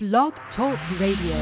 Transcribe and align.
Blog 0.00 0.32
Talk 0.56 0.78
Radio. 1.00 1.34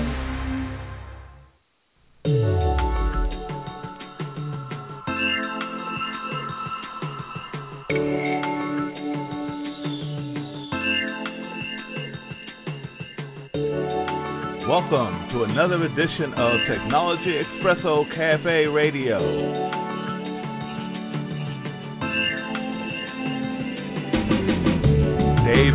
Welcome 14.66 15.28
to 15.32 15.44
another 15.44 15.84
edition 15.84 16.32
of 16.32 16.60
Technology 16.66 17.34
Expresso 17.36 18.06
Cafe 18.14 18.64
Radio. 18.68 19.85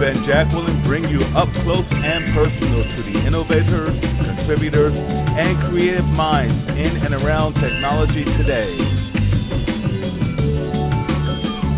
Dave 0.02 0.18
and 0.18 0.26
Jacqueline 0.26 0.82
bring 0.90 1.06
you 1.14 1.22
up 1.38 1.46
close 1.62 1.86
and 1.86 2.34
personal 2.34 2.82
to 2.82 3.00
the 3.06 3.22
innovators, 3.22 3.94
contributors, 4.02 4.98
and 4.98 5.70
creative 5.70 6.10
minds 6.10 6.58
in 6.74 7.06
and 7.06 7.14
around 7.14 7.54
technology 7.62 8.26
today. 8.42 8.82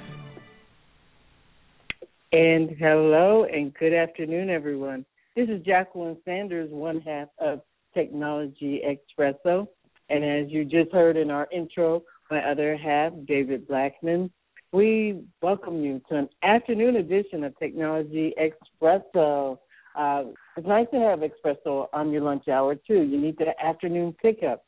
And 2.32 2.76
hello 2.78 3.44
and 3.44 3.72
good 3.72 3.94
afternoon, 3.94 4.50
everyone. 4.50 5.06
This 5.34 5.48
is 5.48 5.64
Jacqueline 5.64 6.18
Sanders, 6.26 6.68
one 6.70 7.00
half 7.00 7.28
of 7.38 7.62
Technology 7.94 8.82
Espresso. 8.84 9.66
And 10.10 10.22
as 10.22 10.52
you 10.52 10.66
just 10.66 10.92
heard 10.92 11.16
in 11.16 11.30
our 11.30 11.48
intro, 11.50 12.02
my 12.30 12.44
other 12.44 12.76
half, 12.76 13.14
David 13.26 13.66
Blackman. 13.66 14.30
We 14.72 15.22
welcome 15.40 15.82
you 15.82 16.02
to 16.10 16.16
an 16.16 16.28
afternoon 16.42 16.96
edition 16.96 17.44
of 17.44 17.58
Technology 17.58 18.34
Espresso. 18.38 19.58
Uh, 19.96 20.24
it's 20.60 20.68
nice 20.68 20.88
to 20.92 20.98
have 20.98 21.20
espresso 21.20 21.88
on 21.94 22.10
your 22.10 22.20
lunch 22.20 22.46
hour 22.46 22.74
too. 22.74 23.00
You 23.00 23.18
need 23.18 23.38
the 23.38 23.58
afternoon 23.64 24.14
pickup, 24.20 24.62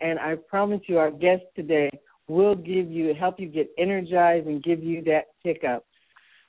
and 0.00 0.18
I 0.18 0.34
promise 0.34 0.80
you, 0.88 0.98
our 0.98 1.12
guest 1.12 1.44
today 1.54 1.88
will 2.26 2.56
give 2.56 2.90
you 2.90 3.14
help 3.14 3.38
you 3.38 3.46
get 3.46 3.70
energized 3.78 4.48
and 4.48 4.60
give 4.60 4.82
you 4.82 5.04
that 5.04 5.26
pickup. 5.44 5.86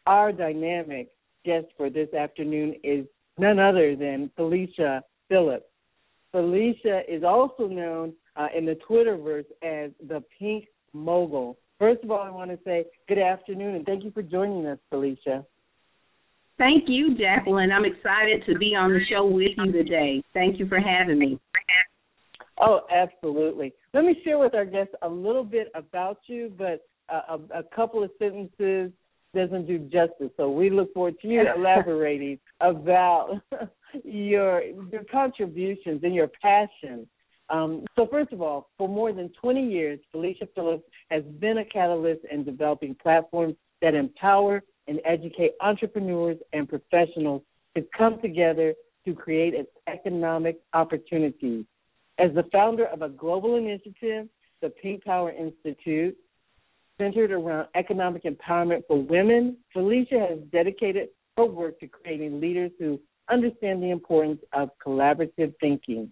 Our 0.07 0.31
dynamic 0.31 1.09
guest 1.45 1.67
for 1.77 1.91
this 1.91 2.11
afternoon 2.15 2.73
is 2.83 3.05
none 3.37 3.59
other 3.59 3.95
than 3.95 4.31
Felicia 4.35 5.03
Phillips. 5.29 5.67
Felicia 6.31 7.01
is 7.07 7.23
also 7.23 7.67
known 7.67 8.13
uh, 8.35 8.47
in 8.57 8.65
the 8.65 8.79
Twitterverse 8.89 9.45
as 9.61 9.91
the 10.07 10.23
Pink 10.39 10.65
Mogul. 10.93 11.59
First 11.77 12.03
of 12.03 12.09
all, 12.09 12.23
I 12.23 12.31
want 12.31 12.49
to 12.49 12.57
say 12.65 12.85
good 13.07 13.19
afternoon 13.19 13.75
and 13.75 13.85
thank 13.85 14.03
you 14.03 14.09
for 14.09 14.23
joining 14.23 14.65
us, 14.65 14.79
Felicia. 14.89 15.45
Thank 16.57 16.85
you, 16.87 17.15
Jacqueline. 17.15 17.71
I'm 17.71 17.85
excited 17.85 18.43
to 18.47 18.57
be 18.57 18.75
on 18.75 18.91
the 18.91 18.99
show 19.09 19.25
with 19.25 19.51
you 19.57 19.71
today. 19.71 20.23
Thank 20.33 20.59
you 20.59 20.67
for 20.67 20.79
having 20.79 21.19
me. 21.19 21.39
Oh, 22.59 22.81
absolutely. 22.91 23.73
Let 23.93 24.03
me 24.03 24.19
share 24.23 24.39
with 24.39 24.55
our 24.55 24.65
guests 24.65 24.95
a 25.03 25.09
little 25.09 25.43
bit 25.43 25.67
about 25.75 26.17
you, 26.25 26.51
but 26.57 26.81
a, 27.09 27.39
a 27.53 27.63
couple 27.75 28.03
of 28.03 28.09
sentences 28.17 28.91
doesn't 29.35 29.67
do 29.67 29.77
justice. 29.79 30.31
So 30.37 30.49
we 30.49 30.71
look 30.71 30.93
forward 30.93 31.19
to 31.21 31.27
you 31.27 31.43
elaborating 31.55 32.39
about 32.61 33.39
your 34.03 34.63
your 34.63 35.03
contributions 35.11 36.01
and 36.03 36.15
your 36.15 36.29
passion. 36.41 37.07
Um, 37.49 37.85
so 37.95 38.07
first 38.09 38.33
of 38.33 38.41
all, 38.41 38.69
for 38.77 38.89
more 38.89 39.13
than 39.13 39.29
20 39.39 39.67
years, 39.67 39.99
Felicia 40.11 40.47
Phillips 40.53 40.83
has 41.09 41.23
been 41.39 41.59
a 41.59 41.65
catalyst 41.65 42.21
in 42.31 42.43
developing 42.43 42.95
platforms 42.95 43.55
that 43.81 43.93
empower 43.93 44.63
and 44.87 45.01
educate 45.05 45.51
entrepreneurs 45.61 46.37
and 46.53 46.67
professionals 46.67 47.41
to 47.75 47.85
come 47.97 48.19
together 48.21 48.73
to 49.05 49.13
create 49.13 49.53
economic 49.87 50.59
opportunities. 50.73 51.65
As 52.19 52.33
the 52.33 52.43
founder 52.51 52.85
of 52.85 53.01
a 53.01 53.09
global 53.09 53.55
initiative, 53.55 54.27
the 54.61 54.69
Pink 54.69 55.03
Power 55.03 55.31
Institute, 55.31 56.17
centered 56.97 57.31
around 57.31 57.67
economic 57.75 58.23
empowerment 58.23 58.81
for 58.87 59.01
women, 59.01 59.57
Felicia 59.71 60.19
has 60.19 60.39
dedicated 60.51 61.09
her 61.37 61.45
work 61.45 61.79
to 61.79 61.87
creating 61.87 62.41
leaders 62.41 62.71
who 62.79 62.99
understand 63.29 63.83
the 63.83 63.91
importance 63.91 64.41
of 64.53 64.69
collaborative 64.83 65.53
thinking, 65.59 66.09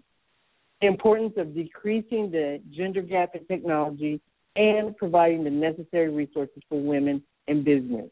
the 0.81 0.87
importance 0.87 1.33
of 1.37 1.55
decreasing 1.55 2.29
the 2.29 2.61
gender 2.71 3.01
gap 3.01 3.31
in 3.33 3.45
technology, 3.47 4.21
and 4.55 4.95
providing 4.95 5.43
the 5.43 5.49
necessary 5.49 6.09
resources 6.09 6.61
for 6.69 6.79
women 6.79 7.21
in 7.47 7.63
business. 7.63 8.09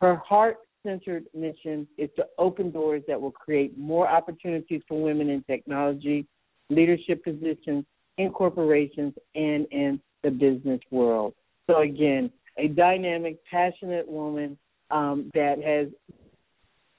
Her 0.00 0.16
heart 0.16 0.58
centered 0.84 1.24
mission 1.34 1.88
is 1.98 2.10
to 2.16 2.26
open 2.38 2.70
doors 2.70 3.02
that 3.08 3.20
will 3.20 3.30
create 3.30 3.76
more 3.78 4.08
opportunities 4.08 4.82
for 4.86 5.02
women 5.02 5.30
in 5.30 5.42
technology, 5.44 6.26
leadership 6.70 7.24
positions, 7.24 7.84
in 8.18 8.30
corporations, 8.30 9.14
and 9.34 9.66
in 9.70 10.00
the 10.22 10.30
business 10.30 10.80
world. 10.90 11.34
So, 11.68 11.80
again, 11.80 12.30
a 12.58 12.68
dynamic, 12.68 13.38
passionate 13.50 14.06
woman 14.06 14.56
um, 14.90 15.30
that 15.34 15.62
has 15.62 15.88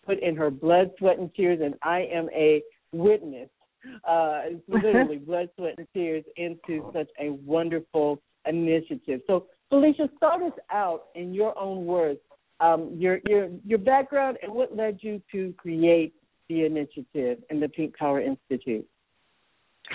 put 0.06 0.22
in 0.22 0.36
her 0.36 0.50
blood, 0.50 0.92
sweat, 0.98 1.20
and 1.20 1.34
tears, 1.34 1.60
and 1.64 1.76
I 1.82 2.02
am 2.12 2.30
a 2.36 2.62
witness, 2.92 3.50
uh, 4.08 4.42
literally 4.68 5.18
blood, 5.18 5.50
sweat, 5.56 5.76
and 5.78 5.88
tears 5.94 6.24
into 6.38 6.90
such 6.94 7.10
a 7.20 7.32
wonderful 7.32 8.22
initiative. 8.48 9.22
So, 9.28 9.48
Felicia, 9.70 10.10
start 10.18 10.44
us 10.44 10.58
out 10.72 11.06
in 11.16 11.34
your 11.34 11.58
own 11.58 11.86
words 11.86 12.20
um, 12.60 12.96
your 12.98 13.20
your 13.28 13.50
your 13.66 13.80
background 13.80 14.38
and 14.42 14.54
what 14.54 14.76
led 14.76 15.00
you 15.02 15.22
to 15.32 15.54
create 15.58 16.14
the 16.50 16.66
initiative 16.66 17.40
and 17.50 17.62
the 17.62 17.70
Pink 17.70 17.98
Power 17.98 18.22
Institute. 18.22 18.88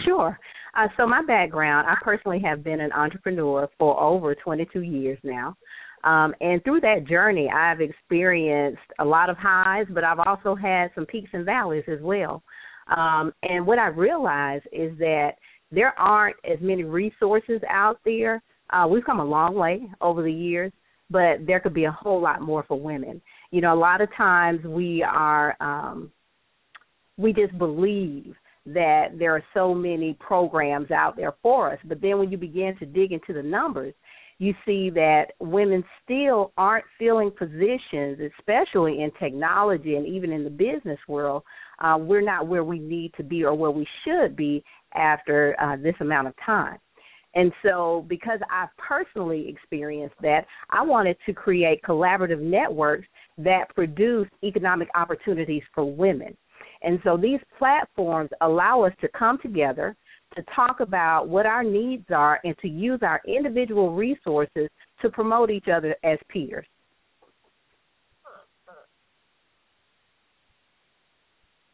Sure. 0.04 0.38
Uh, 0.76 0.86
so 0.96 1.06
my 1.06 1.22
background, 1.22 1.88
I 1.88 1.96
personally 2.02 2.40
have 2.44 2.62
been 2.62 2.80
an 2.80 2.92
entrepreneur 2.92 3.68
for 3.78 4.00
over 4.00 4.34
22 4.34 4.82
years 4.82 5.18
now. 5.22 5.56
Um, 6.04 6.34
and 6.40 6.62
through 6.64 6.80
that 6.80 7.06
journey, 7.08 7.50
I've 7.50 7.80
experienced 7.80 8.80
a 9.00 9.04
lot 9.04 9.28
of 9.28 9.36
highs, 9.36 9.86
but 9.90 10.04
I've 10.04 10.20
also 10.20 10.54
had 10.54 10.90
some 10.94 11.06
peaks 11.06 11.30
and 11.32 11.44
valleys 11.44 11.84
as 11.88 11.98
well. 12.00 12.42
Um, 12.96 13.32
and 13.42 13.66
what 13.66 13.78
I 13.78 13.88
realized 13.88 14.66
is 14.72 14.96
that 14.98 15.32
there 15.70 15.98
aren't 15.98 16.36
as 16.50 16.58
many 16.60 16.84
resources 16.84 17.60
out 17.68 17.98
there. 18.04 18.42
Uh, 18.70 18.86
we've 18.88 19.04
come 19.04 19.20
a 19.20 19.24
long 19.24 19.54
way 19.54 19.82
over 20.00 20.22
the 20.22 20.32
years, 20.32 20.72
but 21.10 21.46
there 21.46 21.60
could 21.60 21.74
be 21.74 21.84
a 21.84 21.92
whole 21.92 22.20
lot 22.20 22.40
more 22.40 22.64
for 22.66 22.78
women. 22.78 23.20
You 23.50 23.60
know, 23.60 23.74
a 23.74 23.78
lot 23.78 24.00
of 24.00 24.08
times 24.16 24.64
we 24.64 25.02
are 25.02 25.56
um 25.60 26.10
we 27.16 27.32
just 27.32 27.56
believe 27.58 28.34
that 28.66 29.18
there 29.18 29.34
are 29.34 29.44
so 29.52 29.74
many 29.74 30.16
programs 30.20 30.90
out 30.90 31.16
there 31.16 31.34
for 31.42 31.72
us, 31.72 31.78
but 31.84 32.00
then 32.00 32.18
when 32.18 32.30
you 32.30 32.38
begin 32.38 32.76
to 32.78 32.86
dig 32.86 33.12
into 33.12 33.32
the 33.32 33.42
numbers, 33.42 33.94
you 34.38 34.54
see 34.64 34.88
that 34.88 35.32
women 35.38 35.84
still 36.02 36.52
aren't 36.56 36.84
filling 36.98 37.30
positions, 37.30 38.18
especially 38.38 39.02
in 39.02 39.10
technology 39.20 39.96
and 39.96 40.06
even 40.06 40.32
in 40.32 40.44
the 40.44 40.50
business 40.50 40.98
world. 41.06 41.42
Uh, 41.78 41.98
we're 41.98 42.22
not 42.22 42.48
where 42.48 42.64
we 42.64 42.78
need 42.78 43.12
to 43.18 43.22
be 43.22 43.44
or 43.44 43.54
where 43.54 43.70
we 43.70 43.86
should 44.04 44.34
be 44.36 44.64
after 44.94 45.54
uh, 45.60 45.76
this 45.76 45.94
amount 46.00 46.26
of 46.26 46.34
time. 46.44 46.78
And 47.34 47.52
so, 47.62 48.04
because 48.08 48.40
I've 48.50 48.76
personally 48.76 49.48
experienced 49.48 50.16
that, 50.22 50.46
I 50.70 50.82
wanted 50.82 51.16
to 51.26 51.32
create 51.32 51.80
collaborative 51.82 52.40
networks 52.40 53.06
that 53.38 53.72
produce 53.74 54.28
economic 54.42 54.88
opportunities 54.94 55.62
for 55.74 55.84
women. 55.84 56.36
And 56.82 56.98
so, 57.04 57.16
these 57.16 57.40
platforms 57.58 58.30
allow 58.40 58.82
us 58.82 58.92
to 59.00 59.08
come 59.16 59.38
together 59.38 59.96
to 60.34 60.42
talk 60.54 60.80
about 60.80 61.28
what 61.28 61.46
our 61.46 61.62
needs 61.64 62.06
are 62.10 62.40
and 62.44 62.56
to 62.58 62.68
use 62.68 63.00
our 63.02 63.20
individual 63.26 63.94
resources 63.94 64.68
to 65.02 65.10
promote 65.10 65.50
each 65.50 65.68
other 65.68 65.96
as 66.04 66.18
peers. 66.28 66.66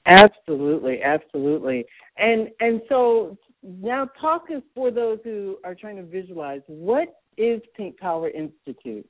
Absolutely, 0.06 1.02
absolutely. 1.02 1.84
And 2.16 2.48
and 2.60 2.80
so 2.88 3.36
now 3.66 4.08
talk 4.20 4.44
us 4.54 4.62
for 4.74 4.90
those 4.90 5.18
who 5.24 5.56
are 5.64 5.74
trying 5.74 5.96
to 5.96 6.02
visualize 6.02 6.60
what 6.66 7.20
is 7.36 7.60
Pink 7.76 7.98
Power 7.98 8.30
Institute? 8.30 9.08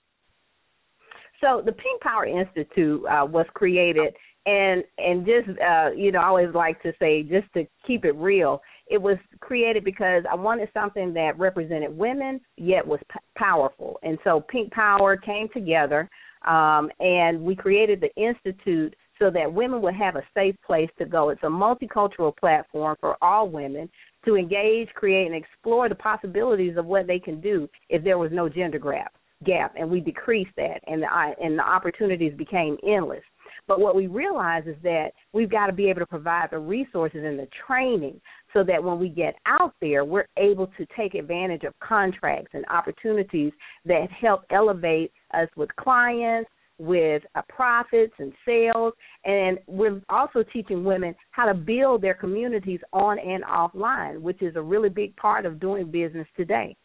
So 1.40 1.62
the 1.64 1.72
Pink 1.72 2.00
Power 2.00 2.24
Institute 2.24 3.04
uh, 3.04 3.26
was 3.26 3.46
created 3.54 4.14
and 4.46 4.84
and 4.98 5.26
just 5.26 5.48
uh 5.60 5.90
you 5.90 6.12
know 6.12 6.20
i 6.20 6.26
always 6.26 6.54
like 6.54 6.80
to 6.82 6.92
say 6.98 7.22
just 7.22 7.52
to 7.52 7.66
keep 7.86 8.04
it 8.04 8.14
real 8.14 8.62
it 8.86 9.00
was 9.00 9.16
created 9.40 9.84
because 9.84 10.22
i 10.30 10.34
wanted 10.34 10.68
something 10.72 11.12
that 11.12 11.36
represented 11.38 11.96
women 11.96 12.40
yet 12.56 12.86
was 12.86 13.00
p- 13.12 13.18
powerful 13.36 13.98
and 14.02 14.18
so 14.24 14.40
pink 14.48 14.72
power 14.72 15.16
came 15.16 15.48
together 15.52 16.08
um 16.46 16.88
and 17.00 17.40
we 17.40 17.54
created 17.54 18.00
the 18.00 18.14
institute 18.14 18.94
so 19.18 19.30
that 19.30 19.52
women 19.52 19.80
would 19.80 19.94
have 19.94 20.14
a 20.14 20.22
safe 20.32 20.54
place 20.64 20.90
to 20.96 21.04
go 21.04 21.30
it's 21.30 21.42
a 21.42 21.46
multicultural 21.46 22.34
platform 22.36 22.96
for 23.00 23.16
all 23.22 23.48
women 23.48 23.88
to 24.26 24.36
engage 24.36 24.88
create 24.94 25.26
and 25.26 25.34
explore 25.34 25.88
the 25.88 25.94
possibilities 25.94 26.76
of 26.76 26.84
what 26.84 27.06
they 27.06 27.18
can 27.18 27.40
do 27.40 27.68
if 27.88 28.04
there 28.04 28.18
was 28.18 28.30
no 28.32 28.48
gender 28.48 28.78
gap 28.78 29.14
gap 29.44 29.74
and 29.78 29.90
we 29.90 30.00
decreased 30.00 30.50
that 30.56 30.80
and 30.86 31.02
the 31.02 31.34
and 31.42 31.58
the 31.58 31.62
opportunities 31.62 32.32
became 32.36 32.76
endless. 32.86 33.22
But 33.68 33.80
what 33.80 33.96
we 33.96 34.06
realize 34.06 34.64
is 34.66 34.76
that 34.82 35.10
we've 35.32 35.50
got 35.50 35.66
to 35.66 35.72
be 35.72 35.90
able 35.90 36.00
to 36.00 36.06
provide 36.06 36.48
the 36.50 36.58
resources 36.58 37.22
and 37.24 37.38
the 37.38 37.48
training 37.66 38.20
so 38.52 38.62
that 38.64 38.82
when 38.82 38.98
we 38.98 39.08
get 39.08 39.34
out 39.46 39.74
there, 39.80 40.04
we're 40.04 40.28
able 40.36 40.68
to 40.78 40.86
take 40.96 41.14
advantage 41.14 41.64
of 41.64 41.78
contracts 41.80 42.52
and 42.54 42.64
opportunities 42.70 43.52
that 43.84 44.06
help 44.10 44.44
elevate 44.50 45.12
us 45.34 45.48
with 45.56 45.74
clients, 45.76 46.48
with 46.78 47.22
uh, 47.34 47.42
profits 47.48 48.12
and 48.18 48.32
sales. 48.44 48.92
And 49.24 49.58
we're 49.66 50.00
also 50.08 50.44
teaching 50.52 50.84
women 50.84 51.14
how 51.30 51.46
to 51.46 51.54
build 51.54 52.02
their 52.02 52.14
communities 52.14 52.80
on 52.92 53.18
and 53.18 53.44
offline, 53.44 54.20
which 54.20 54.42
is 54.42 54.56
a 54.56 54.62
really 54.62 54.88
big 54.88 55.16
part 55.16 55.46
of 55.46 55.60
doing 55.60 55.90
business 55.90 56.26
today. 56.36 56.76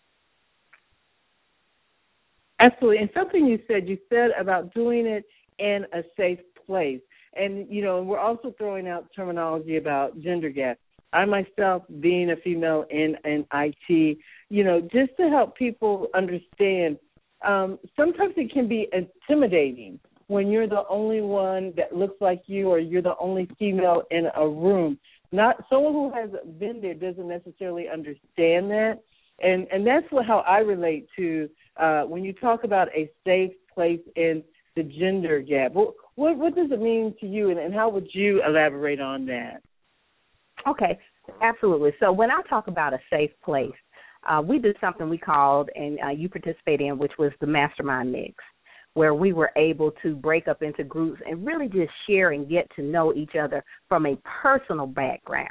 Absolutely. 2.60 3.00
And 3.00 3.10
something 3.14 3.46
you 3.46 3.60
said, 3.68 3.88
you 3.88 3.98
said 4.08 4.30
about 4.40 4.74
doing 4.74 5.08
it 5.08 5.26
in 5.58 5.86
a 5.94 6.04
safe 6.16 6.40
place. 6.66 7.02
And 7.34 7.68
you 7.70 7.82
know, 7.82 8.04
we're 8.04 8.20
also 8.20 8.54
throwing 8.58 8.88
out 8.88 9.08
terminology 9.16 9.78
about 9.78 10.20
gender 10.20 10.50
gap. 10.50 10.78
I 11.14 11.26
myself, 11.26 11.84
being 12.00 12.32
a 12.32 12.36
female 12.38 12.86
in 12.90 13.18
in 13.26 13.46
IT, 13.54 14.18
you 14.50 14.64
know, 14.64 14.82
just 14.82 15.16
to 15.18 15.30
help 15.30 15.58
people 15.58 16.08
understand, 16.14 16.98
um, 17.46 17.80
sometimes 17.96 18.34
it 18.38 18.52
can 18.52 18.68
be 18.68 18.88
intimidating 18.94 20.00
when 20.28 20.50
you're 20.50 20.68
the 20.68 20.84
only 20.90 21.22
one 21.22 21.74
that 21.76 21.96
looks 21.96 22.22
like 22.22 22.44
you, 22.46 22.70
or 22.70 22.80
you're 22.80 23.02
the 23.02 23.18
only 23.20 23.50
female 23.60 24.04
in 24.12 24.28
a 24.36 24.48
room. 24.48 24.98
Not 25.32 25.64
someone 25.70 25.94
who 25.94 26.12
has 26.14 26.30
been 26.60 26.82
there 26.82 26.94
doesn't 26.94 27.28
necessarily 27.28 27.88
understand 27.90 28.70
that, 28.72 29.00
and 29.42 29.68
and 29.72 29.86
that's 29.86 30.06
what 30.10 30.26
how 30.26 30.40
I 30.40 30.60
relate 30.60 31.08
to 31.18 31.50
uh, 31.78 32.04
when 32.04 32.24
you 32.24 32.34
talk 32.34 32.64
about 32.64 32.88
a 32.96 33.10
safe 33.26 33.52
place 33.74 34.02
in 34.16 34.44
the 34.76 34.84
gender 34.84 35.42
gap. 35.42 35.74
What 35.74 35.96
what, 36.16 36.38
what 36.38 36.56
does 36.56 36.72
it 36.72 36.82
mean 36.82 37.16
to 37.20 37.28
you, 37.28 37.50
and, 37.50 37.60
and 37.60 37.74
how 37.74 37.90
would 37.90 38.08
you 38.14 38.42
elaborate 38.46 39.02
on 39.02 39.26
that? 39.28 39.62
Okay, 40.68 41.00
absolutely. 41.42 41.92
So 42.00 42.12
when 42.12 42.30
I 42.30 42.42
talk 42.50 42.68
about 42.68 42.94
a 42.94 43.00
safe 43.10 43.32
place, 43.44 43.72
uh, 44.30 44.42
we 44.42 44.60
did 44.60 44.76
something 44.80 45.10
we 45.10 45.18
called, 45.18 45.70
and 45.76 46.00
uh, 46.06 46.10
you 46.10 46.30
participated 46.30 46.88
in, 46.88 46.98
which 46.98 47.14
was 47.18 47.32
the 47.40 47.48
mastermind 47.48 48.12
mix, 48.12 48.36
where 48.94 49.14
we 49.14 49.34
were 49.34 49.52
able 49.56 49.92
to 50.04 50.16
break 50.16 50.48
up 50.48 50.62
into 50.62 50.84
groups 50.84 51.22
and 51.28 51.46
really 51.46 51.68
just 51.68 51.92
share 52.08 52.32
and 52.32 52.50
get 52.50 52.70
to 52.76 52.82
know 52.82 53.14
each 53.14 53.36
other 53.42 53.64
from 53.88 54.06
a 54.06 54.18
personal 54.42 54.86
background, 54.86 55.50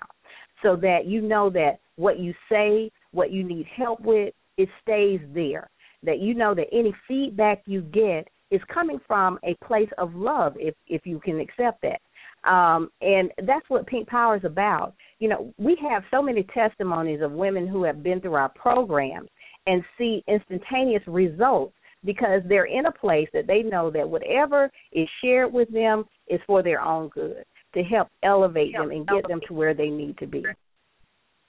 so 0.63 0.77
that 0.77 1.07
you 1.07 1.21
know 1.21 1.51
that 1.51 1.79
what 1.97 2.19
you 2.19 2.35
say, 2.51 2.91
what 3.13 3.33
you 3.33 3.43
need 3.43 3.67
help 3.77 4.01
with, 4.01 4.33
it 4.57 4.69
stays 4.83 5.21
there. 5.35 5.69
That 6.03 6.21
you 6.21 6.35
know 6.35 6.55
that 6.55 6.67
any 6.73 6.95
feedback 7.07 7.63
you 7.67 7.83
get 7.83 8.29
is 8.51 8.61
coming 8.73 9.01
from 9.07 9.39
a 9.45 9.55
place 9.65 9.91
of 9.99 10.15
love 10.15 10.55
if 10.57 10.75
if 10.87 11.07
you 11.07 11.21
can 11.21 11.41
accept 11.41 11.83
that 11.83 12.01
um 12.45 12.91
and 13.01 13.31
that's 13.47 13.69
what 13.69 13.87
pink 13.87 14.09
power 14.09 14.37
is 14.37 14.45
about 14.45 14.95
you 15.19 15.29
know 15.29 15.53
we 15.59 15.77
have 15.81 16.03
so 16.11 16.23
many 16.23 16.43
testimonies 16.55 17.21
of 17.23 17.33
women 17.33 17.67
who 17.67 17.83
have 17.83 18.03
been 18.03 18.21
through 18.21 18.35
our 18.35 18.49
programs 18.51 19.29
and 19.67 19.83
see 19.99 20.25
instantaneous 20.27 21.03
results 21.07 21.75
because 22.05 22.41
they're 22.49 22.65
in 22.65 22.87
a 22.87 22.93
place 22.93 23.29
that 23.35 23.47
they 23.47 23.63
know 23.63 23.91
that 23.91 24.09
whatever 24.09 24.71
is 24.93 25.07
shared 25.23 25.53
with 25.53 25.71
them 25.71 26.05
is 26.29 26.41
for 26.47 26.63
their 26.63 26.81
own 26.81 27.09
good 27.09 27.45
to 27.75 27.83
help 27.83 28.09
elevate 28.23 28.73
them 28.73 28.91
and 28.91 29.07
get 29.07 29.29
them 29.29 29.41
to 29.47 29.53
where 29.53 29.75
they 29.75 29.91
need 29.91 30.17
to 30.19 30.27
be 30.27 30.43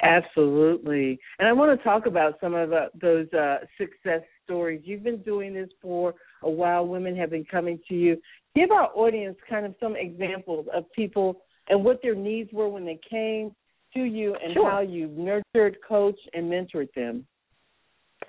Absolutely. 0.02 1.20
And 1.38 1.48
I 1.48 1.54
want 1.54 1.78
to 1.78 1.84
talk 1.84 2.06
about 2.08 2.40
some 2.42 2.56
of 2.56 2.72
those 3.00 3.32
uh, 3.34 3.58
success 3.78 4.22
stories. 4.44 4.82
You've 4.84 5.04
been 5.04 5.22
doing 5.22 5.54
this 5.54 5.70
for 5.82 6.16
a 6.44 6.50
while. 6.50 6.88
Women 6.88 7.16
have 7.18 7.30
been 7.30 7.46
coming 7.46 7.80
to 7.88 7.94
you. 7.94 8.18
Give 8.56 8.72
our 8.72 8.90
audience 8.96 9.38
kind 9.50 9.66
of 9.66 9.76
some 9.80 9.96
examples 9.96 10.68
of 10.74 10.92
people 10.92 11.42
and 11.70 11.84
what 11.84 12.02
their 12.02 12.16
needs 12.16 12.52
were 12.52 12.68
when 12.68 12.86
they 12.86 13.00
came 13.10 13.56
to 13.94 14.04
you 14.04 14.36
and 14.44 14.54
sure. 14.54 14.70
how 14.70 14.82
you 14.82 15.08
nurtured, 15.08 15.78
coached, 15.88 16.30
and 16.34 16.52
mentored 16.52 16.94
them. 16.94 17.26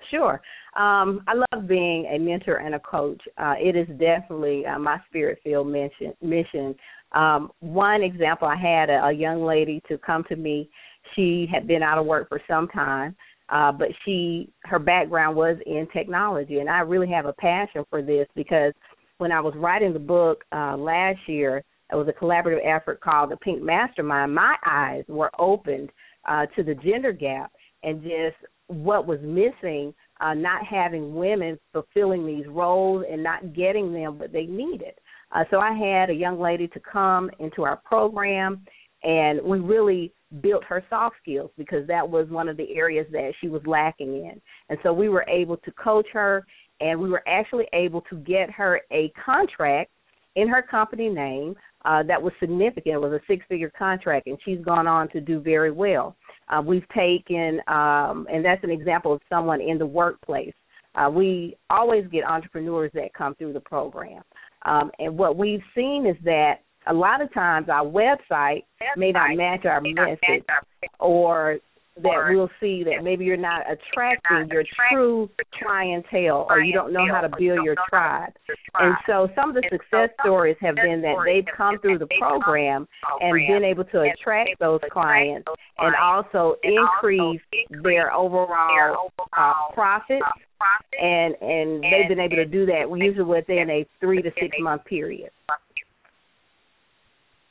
Sure. 0.09 0.41
Um, 0.75 1.23
I 1.27 1.33
love 1.51 1.67
being 1.67 2.05
a 2.05 2.17
mentor 2.17 2.55
and 2.55 2.75
a 2.75 2.79
coach. 2.79 3.21
Uh, 3.37 3.53
it 3.57 3.75
is 3.75 3.87
definitely 3.99 4.65
uh, 4.65 4.79
my 4.79 4.99
spirit 5.07 5.39
filled 5.43 5.67
mission. 5.67 6.13
mission. 6.21 6.75
Um, 7.13 7.51
one 7.59 8.01
example, 8.01 8.47
I 8.47 8.55
had 8.55 8.89
a, 8.89 9.05
a 9.05 9.11
young 9.11 9.43
lady 9.43 9.81
to 9.87 9.97
come 9.97 10.23
to 10.29 10.35
me. 10.35 10.69
She 11.15 11.47
had 11.51 11.67
been 11.67 11.83
out 11.83 11.99
of 11.99 12.05
work 12.05 12.27
for 12.27 12.41
some 12.47 12.67
time, 12.69 13.15
uh, 13.49 13.71
but 13.71 13.89
she 14.03 14.49
her 14.63 14.79
background 14.79 15.35
was 15.35 15.57
in 15.65 15.87
technology, 15.93 16.59
and 16.59 16.69
I 16.69 16.79
really 16.79 17.09
have 17.09 17.25
a 17.25 17.33
passion 17.33 17.83
for 17.89 18.01
this 18.01 18.27
because 18.35 18.73
when 19.17 19.31
I 19.31 19.39
was 19.39 19.53
writing 19.55 19.93
the 19.93 19.99
book 19.99 20.43
uh, 20.51 20.75
last 20.77 21.19
year, 21.27 21.63
it 21.91 21.95
was 21.95 22.07
a 22.07 22.23
collaborative 22.23 22.65
effort 22.65 23.01
called 23.01 23.31
the 23.31 23.37
Pink 23.37 23.61
Mastermind. 23.61 24.33
My 24.33 24.55
eyes 24.65 25.03
were 25.07 25.31
opened 25.39 25.91
uh, 26.27 26.45
to 26.55 26.63
the 26.63 26.75
gender 26.75 27.11
gap 27.11 27.51
and 27.83 28.01
just 28.01 28.35
what 28.67 29.05
was 29.05 29.19
missing, 29.21 29.93
uh, 30.21 30.33
not 30.33 30.65
having 30.65 31.13
women 31.13 31.59
fulfilling 31.71 32.25
these 32.25 32.47
roles 32.47 33.05
and 33.11 33.21
not 33.21 33.53
getting 33.53 33.93
them 33.93 34.17
what 34.17 34.31
they 34.31 34.45
needed. 34.45 34.93
Uh, 35.31 35.43
so 35.51 35.59
I 35.59 35.73
had 35.73 36.09
a 36.09 36.13
young 36.13 36.39
lady 36.39 36.67
to 36.69 36.79
come 36.79 37.29
into 37.39 37.63
our 37.63 37.77
program, 37.77 38.65
and 39.03 39.41
we 39.43 39.59
really 39.59 40.13
built 40.41 40.63
her 40.63 40.83
soft 40.89 41.15
skills 41.21 41.51
because 41.57 41.85
that 41.87 42.07
was 42.07 42.27
one 42.29 42.47
of 42.49 42.57
the 42.57 42.75
areas 42.75 43.05
that 43.11 43.33
she 43.39 43.49
was 43.49 43.61
lacking 43.65 44.15
in. 44.15 44.41
And 44.69 44.79
so 44.81 44.93
we 44.93 45.09
were 45.09 45.25
able 45.27 45.57
to 45.57 45.71
coach 45.71 46.07
her, 46.13 46.45
and 46.83 46.99
we 46.99 47.09
were 47.09 47.23
actually 47.27 47.65
able 47.73 48.01
to 48.01 48.17
get 48.17 48.51
her 48.51 48.81
a 48.91 49.11
contract 49.25 49.89
in 50.35 50.47
her 50.47 50.61
company 50.61 51.09
name 51.09 51.55
uh, 51.85 52.03
that 52.03 52.21
was 52.21 52.33
significant. 52.39 52.95
It 52.95 52.99
was 52.99 53.13
a 53.13 53.21
six-figure 53.27 53.71
contract, 53.77 54.27
and 54.27 54.37
she's 54.43 54.59
gone 54.63 54.87
on 54.87 55.09
to 55.09 55.21
do 55.21 55.39
very 55.39 55.71
well. 55.71 56.15
Uh, 56.49 56.61
we've 56.61 56.87
taken, 56.89 57.61
um, 57.67 58.27
and 58.31 58.43
that's 58.43 58.63
an 58.63 58.69
example 58.69 59.13
of 59.13 59.21
someone 59.29 59.61
in 59.61 59.77
the 59.77 59.85
workplace. 59.85 60.53
Uh, 60.95 61.09
we 61.09 61.55
always 61.69 62.05
get 62.11 62.23
entrepreneurs 62.25 62.91
that 62.93 63.13
come 63.13 63.33
through 63.35 63.53
the 63.53 63.59
program. 63.59 64.21
Um, 64.65 64.91
and 64.99 65.17
what 65.17 65.37
we've 65.37 65.63
seen 65.73 66.05
is 66.05 66.17
that 66.23 66.55
a 66.87 66.93
lot 66.93 67.21
of 67.21 67.33
times 67.33 67.69
our 67.69 67.85
website 67.85 68.63
may 68.97 69.11
not 69.11 69.35
match 69.35 69.65
our 69.65 69.81
message 69.81 70.43
or 70.99 71.57
that 72.01 72.25
we'll 72.29 72.49
see 72.59 72.83
that 72.83 73.03
maybe 73.03 73.23
you're 73.23 73.37
not 73.37 73.61
attracting 73.71 74.49
your 74.51 74.63
true 74.89 75.29
clientele 75.61 76.47
or 76.49 76.59
you 76.59 76.73
don't 76.73 76.91
know 76.91 77.05
how 77.11 77.21
to 77.21 77.29
build 77.29 77.63
your 77.63 77.75
tribe. 77.87 78.33
And 78.75 78.95
so 79.05 79.29
some 79.35 79.49
of 79.49 79.55
the 79.55 79.63
success 79.71 80.09
stories 80.21 80.57
have 80.61 80.75
been 80.75 81.01
that 81.01 81.15
they've 81.25 81.45
come 81.55 81.77
through 81.79 81.99
the 81.99 82.07
program 82.19 82.87
and 83.21 83.47
been 83.47 83.63
able 83.63 83.83
to 83.85 84.01
attract 84.01 84.59
those 84.59 84.79
clients 84.91 85.47
and 85.77 85.95
also 85.95 86.55
increase 86.63 87.41
their 87.83 88.11
overall 88.11 89.11
uh, 89.37 89.53
profits 89.73 90.25
and 90.99 91.35
and 91.41 91.83
they've 91.83 92.07
been 92.07 92.19
able 92.19 92.37
to 92.37 92.45
do 92.45 92.65
that 92.65 92.85
usually 92.89 93.23
within 93.23 93.69
a 93.69 93.85
3 93.99 94.21
to 94.21 94.31
6 94.39 94.57
month 94.61 94.85
period. 94.85 95.29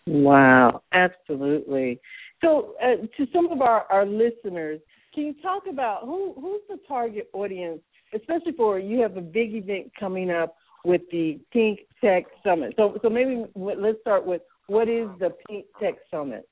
Wow, 0.07 0.83
absolutely. 0.93 2.01
So, 2.43 2.75
uh, 2.83 3.07
to 3.17 3.27
some 3.33 3.51
of 3.51 3.61
our, 3.61 3.87
our 3.91 4.05
listeners, 4.05 4.81
can 5.15 5.25
you 5.25 5.35
talk 5.43 5.65
about 5.71 6.03
who 6.05 6.35
who's 6.41 6.61
the 6.69 6.79
target 6.89 7.29
audience, 7.33 7.81
especially 8.15 8.53
for 8.53 8.79
you 8.79 9.01
have 9.01 9.17
a 9.17 9.21
big 9.21 9.55
event 9.55 9.93
coming 9.99 10.31
up 10.31 10.57
with 10.85 11.03
the 11.11 11.39
Pink 11.53 11.81
Tech 12.03 12.25
Summit. 12.45 12.75
So, 12.77 12.99
so 13.03 13.09
maybe 13.09 13.45
let's 13.55 14.01
start 14.01 14.27
with 14.27 14.43
what 14.67 14.89
is 14.89 15.09
the 15.21 15.31
Pink 15.49 15.67
Tech 15.81 15.95
Summit? 16.11 16.49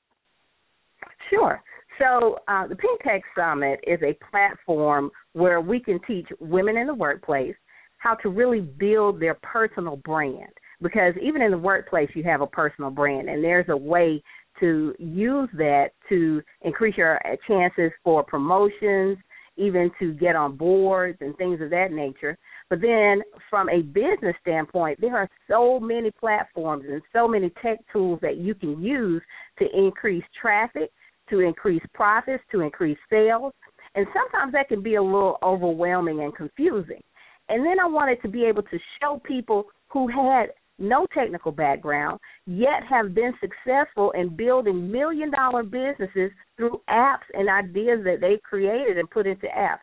Sure. 1.28 1.62
So, 1.98 2.38
uh, 2.48 2.66
the 2.66 2.76
Pink 2.76 3.00
Tech 3.02 3.22
Summit 3.36 3.80
is 3.86 3.98
a 4.02 4.16
platform 4.30 5.10
where 5.32 5.60
we 5.60 5.80
can 5.80 5.98
teach 6.06 6.26
women 6.38 6.76
in 6.76 6.86
the 6.86 6.94
workplace 6.94 7.54
how 7.98 8.14
to 8.16 8.28
really 8.30 8.60
build 8.60 9.20
their 9.20 9.34
personal 9.42 9.96
brand 9.96 10.52
because 10.82 11.14
even 11.22 11.42
in 11.42 11.50
the 11.50 11.58
workplace 11.58 12.08
you 12.14 12.22
have 12.22 12.40
a 12.40 12.46
personal 12.46 12.90
brand 12.90 13.28
and 13.28 13.44
there's 13.44 13.68
a 13.68 13.76
way 13.76 14.22
to 14.60 14.94
use 14.98 15.48
that 15.54 15.90
to 16.08 16.42
increase 16.62 16.96
your 16.96 17.20
chances 17.48 17.90
for 18.04 18.22
promotions 18.22 19.18
even 19.56 19.90
to 19.98 20.14
get 20.14 20.36
on 20.36 20.56
boards 20.56 21.18
and 21.20 21.36
things 21.36 21.60
of 21.60 21.68
that 21.70 21.92
nature. 21.92 22.38
But 22.70 22.80
then 22.80 23.20
from 23.50 23.68
a 23.68 23.82
business 23.82 24.34
standpoint, 24.40 25.00
there 25.00 25.16
are 25.16 25.28
so 25.48 25.78
many 25.78 26.10
platforms 26.12 26.84
and 26.88 27.02
so 27.12 27.28
many 27.28 27.50
tech 27.62 27.78
tools 27.92 28.20
that 28.22 28.36
you 28.36 28.54
can 28.54 28.80
use 28.82 29.20
to 29.58 29.66
increase 29.76 30.24
traffic, 30.40 30.90
to 31.28 31.40
increase 31.40 31.82
profits, 31.92 32.42
to 32.52 32.60
increase 32.60 32.98
sales. 33.10 33.52
And 33.94 34.06
sometimes 34.14 34.52
that 34.52 34.68
can 34.68 34.82
be 34.82 34.94
a 34.94 35.02
little 35.02 35.36
overwhelming 35.42 36.20
and 36.20 36.34
confusing. 36.34 37.02
And 37.48 37.66
then 37.66 37.80
I 37.80 37.86
wanted 37.86 38.22
to 38.22 38.28
be 38.28 38.44
able 38.44 38.62
to 38.62 38.78
show 39.00 39.20
people 39.26 39.64
who 39.88 40.06
had 40.08 40.50
no 40.80 41.06
technical 41.12 41.52
background, 41.52 42.18
yet 42.46 42.82
have 42.88 43.14
been 43.14 43.32
successful 43.40 44.10
in 44.12 44.34
building 44.34 44.90
million 44.90 45.30
dollar 45.30 45.62
businesses 45.62 46.30
through 46.56 46.80
apps 46.88 47.28
and 47.34 47.48
ideas 47.48 48.00
that 48.04 48.20
they 48.20 48.38
created 48.42 48.98
and 48.98 49.10
put 49.10 49.26
into 49.26 49.46
apps. 49.46 49.78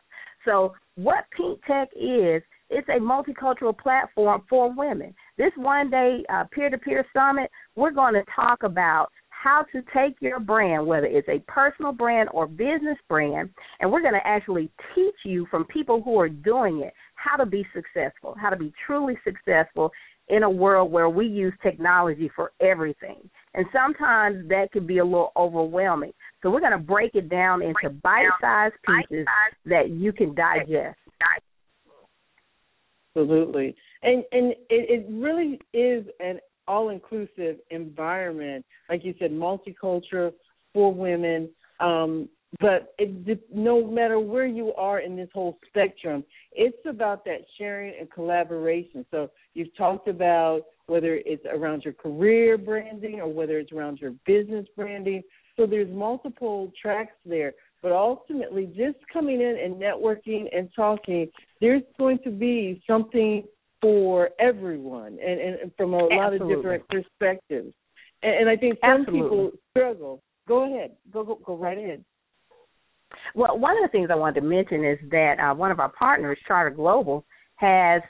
So, 0.46 0.74
what 0.96 1.26
Pink 1.36 1.60
Tech 1.66 1.90
is, 1.96 2.42
it's 2.70 2.90
a 2.90 3.00
multicultural 3.00 3.78
platform 3.78 4.44
for 4.50 4.74
women. 4.74 5.14
This 5.38 5.52
one 5.56 5.90
day 5.90 6.24
peer 6.52 6.70
to 6.70 6.78
peer 6.78 7.06
summit, 7.14 7.52
we're 7.76 7.92
going 7.92 8.16
to 8.16 8.24
talk 8.36 8.64
about 8.64 9.10
how 9.30 9.64
to 9.72 9.82
take 9.94 10.16
your 10.20 10.40
brand, 10.40 10.86
whether 10.86 11.06
it's 11.06 11.28
a 11.30 11.40
personal 11.50 11.92
brand 11.92 12.30
or 12.34 12.48
business 12.48 12.98
brand, 13.08 13.50
and 13.80 13.92
we're 13.92 14.02
going 14.02 14.14
to 14.14 14.28
actually 14.28 14.70
teach 14.96 15.16
you 15.24 15.46
from 15.52 15.64
people 15.66 16.02
who 16.02 16.20
are 16.20 16.30
doing 16.30 16.82
it 16.82 16.94
how 17.16 17.36
to 17.36 17.46
be 17.46 17.66
successful, 17.74 18.36
how 18.40 18.50
to 18.50 18.56
be 18.56 18.74
truly 18.86 19.16
successful 19.24 19.92
in 20.30 20.44
a 20.44 20.50
world 20.50 20.92
where 20.92 21.10
we 21.10 21.26
use 21.26 21.54
technology 21.64 22.30
for 22.36 22.52
everything. 22.62 23.30
And 23.54 23.66
sometimes 23.74 24.48
that 24.50 24.72
can 24.72 24.86
be 24.86 24.98
a 24.98 25.04
little 25.06 25.32
overwhelming. 25.36 26.12
So 26.44 26.50
we're 26.50 26.60
going 26.60 26.74
to 26.74 26.78
break 26.78 27.16
it 27.16 27.30
down 27.30 27.62
into 27.62 27.90
bite-sized 27.90 28.76
pieces 28.86 29.26
that 29.66 29.90
you 29.90 30.12
can 30.12 30.36
digest. 30.36 30.98
Absolutely. 33.16 33.76
And 34.04 34.24
and 34.32 34.52
it, 34.52 34.58
it 34.70 35.06
really 35.10 35.60
is 35.74 36.06
an 36.20 36.40
all-inclusive 36.68 37.58
environment, 37.72 38.64
like 38.90 39.04
you 39.04 39.16
said, 39.18 39.32
multicultural 39.32 40.34
for 40.74 40.94
women. 40.94 41.50
Um, 41.80 42.30
but 42.60 42.94
it, 42.98 43.40
no 43.54 43.86
matter 43.86 44.20
where 44.20 44.48
you 44.48 44.74
are 44.76 45.00
in 45.00 45.16
this 45.16 45.30
whole 45.34 45.60
spectrum, 45.68 46.24
it's 46.54 46.78
about 46.88 47.26
that 47.26 47.42
sharing 47.58 47.94
and 48.00 48.10
collaboration. 48.12 49.06
So 49.12 49.30
you've 49.54 49.76
talked 49.76 50.08
about 50.08 50.62
whether 50.88 51.16
it's 51.26 51.46
around 51.52 51.84
your 51.84 51.94
career 51.94 52.58
branding 52.58 53.20
or 53.20 53.28
whether 53.28 53.60
it's 53.60 53.72
around 53.72 54.00
your 54.00 54.14
business 54.26 54.66
branding. 54.76 55.22
So 55.58 55.66
there's 55.66 55.90
multiple 55.94 56.72
tracks 56.82 57.16
there. 57.26 57.54
But 57.84 57.92
ultimately, 57.92 58.66
just 58.66 58.98
coming 59.12 59.42
in 59.42 59.58
and 59.64 59.76
networking 59.76 60.46
and 60.56 60.70
talking, 60.76 61.30
there's 61.62 61.84
going 61.98 62.20
to 62.24 62.32
be 62.32 62.82
something 62.88 63.44
for 63.82 64.30
everyone, 64.40 65.20
and, 65.24 65.40
and 65.40 65.72
from 65.78 65.94
a 65.94 65.98
Absolutely. 65.98 66.18
lot 66.18 66.34
of 66.34 66.50
different 66.50 66.84
perspectives. 66.90 67.74
And, 68.24 68.34
and 68.34 68.50
I 68.50 68.56
think 68.56 68.80
some 68.82 69.02
Absolutely. 69.02 69.22
people 69.22 69.52
struggle. 69.70 70.24
Go 70.48 70.66
ahead. 70.66 70.92
Go 71.14 71.24
go 71.24 71.40
go 71.46 71.56
right 71.56 71.78
ahead. 71.78 72.04
Well, 73.36 73.58
one 73.58 73.78
of 73.78 73.84
the 73.84 73.92
things 73.92 74.10
I 74.12 74.16
wanted 74.16 74.42
to 74.42 74.48
mention 74.48 74.84
is 74.84 74.98
that 75.12 75.40
uh, 75.40 75.54
one 75.56 75.72
of 75.72 75.80
our 75.80 75.90
partners, 75.90 76.38
Charter 76.48 76.76
Global, 76.76 77.26
has 77.56 78.02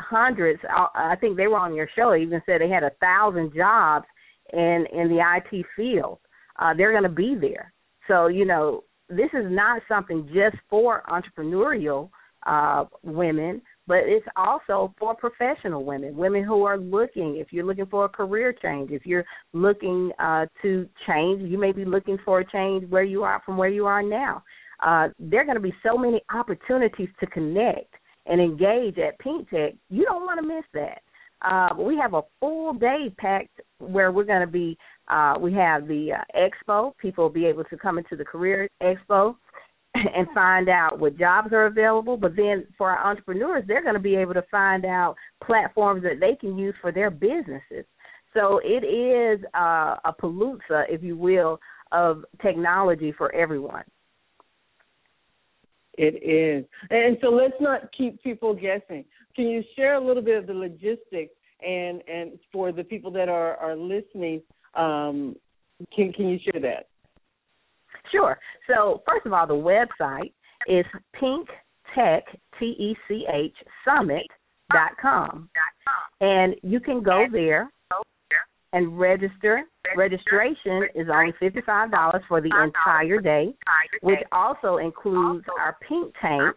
hundreds. 0.00 0.60
uh, 0.64 0.86
I 0.94 1.16
think 1.20 1.36
they 1.36 1.46
were 1.46 1.58
on 1.58 1.74
your 1.74 1.88
show. 1.96 2.14
Even 2.14 2.42
said 2.46 2.60
they 2.60 2.68
had 2.68 2.82
a 2.82 2.92
thousand 3.00 3.52
jobs 3.54 4.06
in 4.52 4.86
in 4.92 5.08
the 5.08 5.20
IT 5.20 5.64
field. 5.76 6.18
Uh, 6.58 6.74
they're 6.74 6.92
going 6.92 7.02
to 7.02 7.08
be 7.08 7.36
there. 7.40 7.72
So 8.08 8.26
you 8.28 8.44
know, 8.44 8.84
this 9.08 9.30
is 9.32 9.46
not 9.46 9.82
something 9.88 10.28
just 10.32 10.56
for 10.68 11.02
entrepreneurial 11.08 12.10
uh, 12.46 12.84
women, 13.02 13.62
but 13.86 13.98
it's 14.04 14.26
also 14.36 14.92
for 14.98 15.14
professional 15.14 15.84
women, 15.84 16.16
women 16.16 16.42
who 16.42 16.64
are 16.64 16.78
looking. 16.78 17.36
If 17.36 17.52
you're 17.52 17.64
looking 17.64 17.86
for 17.86 18.04
a 18.04 18.08
career 18.08 18.52
change, 18.52 18.90
if 18.90 19.06
you're 19.06 19.24
looking 19.52 20.10
uh, 20.18 20.46
to 20.62 20.88
change, 21.06 21.42
you 21.42 21.58
may 21.58 21.72
be 21.72 21.84
looking 21.84 22.18
for 22.24 22.40
a 22.40 22.50
change 22.50 22.88
where 22.90 23.04
you 23.04 23.22
are 23.22 23.42
from 23.44 23.56
where 23.56 23.68
you 23.68 23.86
are 23.86 24.02
now. 24.02 24.42
Uh, 24.84 25.08
there 25.18 25.40
are 25.40 25.44
going 25.44 25.56
to 25.56 25.60
be 25.60 25.74
so 25.82 25.96
many 25.96 26.20
opportunities 26.34 27.08
to 27.20 27.26
connect 27.26 27.94
and 28.26 28.40
engage 28.40 28.98
at 28.98 29.18
Pink 29.20 29.48
Tech. 29.50 29.74
You 29.88 30.04
don't 30.04 30.26
want 30.26 30.40
to 30.40 30.46
miss 30.46 30.64
that. 30.74 31.00
Uh, 31.42 31.68
we 31.78 31.96
have 31.96 32.14
a 32.14 32.22
full 32.40 32.72
day 32.72 33.14
packed 33.18 33.60
where 33.78 34.10
we're 34.10 34.24
going 34.24 34.40
to 34.40 34.46
be. 34.46 34.76
Uh, 35.08 35.34
we 35.38 35.52
have 35.52 35.86
the 35.86 36.12
uh, 36.12 36.38
expo. 36.38 36.96
People 36.98 37.24
will 37.24 37.30
be 37.30 37.46
able 37.46 37.64
to 37.64 37.76
come 37.76 37.98
into 37.98 38.16
the 38.16 38.24
career 38.24 38.68
expo 38.82 39.36
and 40.16 40.26
find 40.34 40.68
out 40.68 40.98
what 40.98 41.18
jobs 41.18 41.52
are 41.52 41.66
available. 41.66 42.16
But 42.16 42.36
then 42.36 42.66
for 42.76 42.90
our 42.90 43.10
entrepreneurs, 43.10 43.64
they're 43.66 43.82
going 43.82 43.94
to 43.94 44.00
be 44.00 44.16
able 44.16 44.34
to 44.34 44.44
find 44.50 44.84
out 44.84 45.16
platforms 45.44 46.02
that 46.02 46.20
they 46.20 46.36
can 46.36 46.58
use 46.58 46.74
for 46.80 46.92
their 46.92 47.10
businesses. 47.10 47.84
So 48.34 48.60
it 48.62 48.84
is 48.84 49.44
uh, 49.54 49.96
a 50.04 50.12
palooza, 50.20 50.84
if 50.88 51.02
you 51.02 51.16
will, 51.16 51.58
of 51.92 52.24
technology 52.42 53.12
for 53.16 53.34
everyone. 53.34 53.84
It 55.96 56.22
is. 56.22 56.66
And 56.90 57.16
so 57.22 57.28
let's 57.28 57.54
not 57.60 57.88
keep 57.96 58.22
people 58.22 58.54
guessing. 58.54 59.04
Can 59.34 59.46
you 59.46 59.62
share 59.74 59.94
a 59.94 60.04
little 60.04 60.22
bit 60.22 60.36
of 60.36 60.46
the 60.46 60.52
logistics 60.52 61.32
and 61.66 62.02
and 62.06 62.38
for 62.52 62.70
the 62.72 62.84
people 62.84 63.10
that 63.12 63.30
are 63.30 63.56
are 63.56 63.74
listening, 63.74 64.42
um, 64.74 65.36
can 65.94 66.12
can 66.12 66.28
you 66.28 66.38
share 66.38 66.60
that? 66.60 66.88
Sure. 68.10 68.38
So 68.66 69.02
first 69.06 69.26
of 69.26 69.32
all, 69.32 69.46
the 69.46 69.54
website 69.54 70.32
is 70.68 70.84
Pink 71.18 71.48
Tech 71.94 72.24
T 72.58 72.66
E 72.66 72.96
C 73.08 73.26
H 73.32 73.54
Summit 73.84 74.26
dot 74.72 74.92
com, 75.00 75.48
and 76.20 76.54
you 76.62 76.80
can 76.80 77.02
go 77.02 77.26
there 77.30 77.70
and 78.72 78.98
register. 78.98 79.62
Registration 79.96 80.88
is 80.94 81.06
only 81.12 81.32
fifty 81.38 81.60
five 81.64 81.90
dollars 81.90 82.22
for 82.28 82.40
the 82.40 82.50
entire 82.62 83.20
day, 83.20 83.54
which 84.02 84.18
also 84.32 84.78
includes 84.78 85.44
our 85.60 85.76
Pink 85.88 86.12
Tank, 86.20 86.56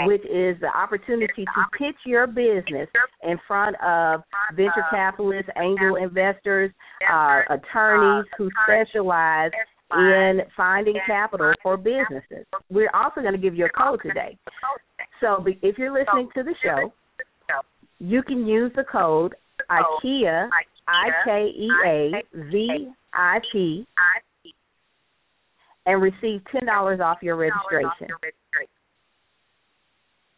which 0.00 0.22
is 0.22 0.60
the 0.60 0.70
opportunity 0.74 1.44
to 1.44 1.78
pitch 1.78 1.96
your 2.04 2.26
business 2.26 2.88
in 3.22 3.38
front 3.46 3.76
of 3.80 4.22
venture 4.56 4.84
capitalists, 4.90 5.50
angel 5.56 5.96
investors, 5.96 6.72
uh, 7.10 7.42
attorneys 7.48 8.26
who 8.36 8.50
specialize 8.66 9.52
in 9.94 10.40
finding 10.56 10.94
capital 11.06 11.52
for 11.62 11.76
businesses. 11.76 12.46
We're 12.70 12.90
also 12.94 13.20
going 13.20 13.32
to 13.32 13.38
give 13.38 13.54
you 13.54 13.66
a 13.66 13.70
code 13.70 14.00
today. 14.02 14.36
So 15.20 15.44
if 15.62 15.78
you're 15.78 15.92
listening 15.92 16.28
to 16.34 16.42
the 16.42 16.54
show, 16.62 16.92
you 17.98 18.22
can 18.22 18.46
use 18.46 18.72
the 18.76 18.84
code 18.84 19.34
IKEA, 19.70 20.48
I 20.88 21.08
K 21.24 21.46
E 21.56 21.68
A 21.86 22.10
V 22.50 22.88
I 23.14 23.38
P, 23.52 23.86
and 25.86 26.02
receive 26.02 26.42
$10 26.52 27.00
off 27.00 27.18
your 27.22 27.36
registration. 27.36 28.08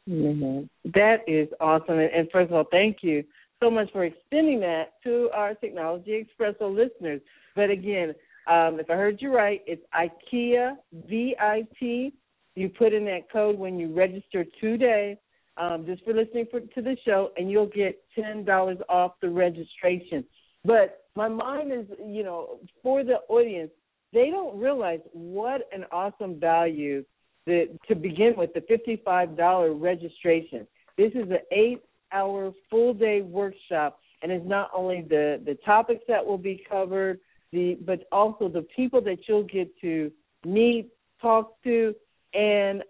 Mm-hmm. 0.08 0.90
That 0.92 1.16
is 1.26 1.48
awesome. 1.60 1.98
And, 1.98 2.12
and 2.12 2.28
first 2.30 2.50
of 2.50 2.56
all, 2.56 2.64
thank 2.70 2.98
you 3.02 3.24
so 3.60 3.70
much 3.70 3.90
for 3.92 4.04
extending 4.04 4.60
that 4.60 4.92
to 5.04 5.30
our 5.34 5.54
Technology 5.54 6.24
Expresso 6.24 6.72
listeners. 6.72 7.20
But 7.56 7.70
again, 7.70 8.14
um, 8.46 8.78
if 8.80 8.88
I 8.90 8.94
heard 8.94 9.20
you 9.20 9.34
right, 9.34 9.62
it's 9.66 9.82
IKEA 9.94 10.76
VIT. 11.08 12.12
You 12.54 12.68
put 12.70 12.92
in 12.92 13.04
that 13.04 13.30
code 13.30 13.58
when 13.58 13.78
you 13.78 13.94
register 13.94 14.44
today, 14.60 15.18
um, 15.56 15.84
just 15.84 16.02
for 16.04 16.14
listening 16.14 16.46
for, 16.50 16.60
to 16.60 16.82
the 16.82 16.96
show, 17.04 17.30
and 17.36 17.50
you'll 17.50 17.66
get 17.66 18.02
ten 18.14 18.44
dollars 18.44 18.78
off 18.88 19.12
the 19.20 19.28
registration. 19.28 20.24
But 20.64 21.04
my 21.14 21.28
mind 21.28 21.72
is, 21.72 21.86
you 22.04 22.22
know, 22.22 22.58
for 22.82 23.04
the 23.04 23.18
audience, 23.28 23.70
they 24.12 24.30
don't 24.30 24.58
realize 24.58 25.00
what 25.12 25.68
an 25.72 25.84
awesome 25.92 26.40
value 26.40 27.04
that 27.46 27.68
to 27.88 27.94
begin 27.94 28.34
with 28.36 28.54
the 28.54 28.62
fifty-five 28.62 29.36
dollar 29.36 29.74
registration. 29.74 30.66
This 30.96 31.12
is 31.12 31.30
an 31.30 31.38
eight-hour 31.52 32.52
full-day 32.70 33.20
workshop, 33.20 34.00
and 34.22 34.32
it's 34.32 34.48
not 34.48 34.70
only 34.74 35.04
the 35.08 35.42
the 35.44 35.56
topics 35.64 36.04
that 36.08 36.24
will 36.24 36.38
be 36.38 36.64
covered, 36.70 37.20
the 37.52 37.76
but 37.84 38.06
also 38.12 38.48
the 38.48 38.66
people 38.74 39.00
that 39.02 39.18
you'll 39.28 39.44
get 39.44 39.68
to 39.80 40.10
meet, 40.44 40.88
talk 41.20 41.62
to, 41.64 41.94
and 42.34 42.82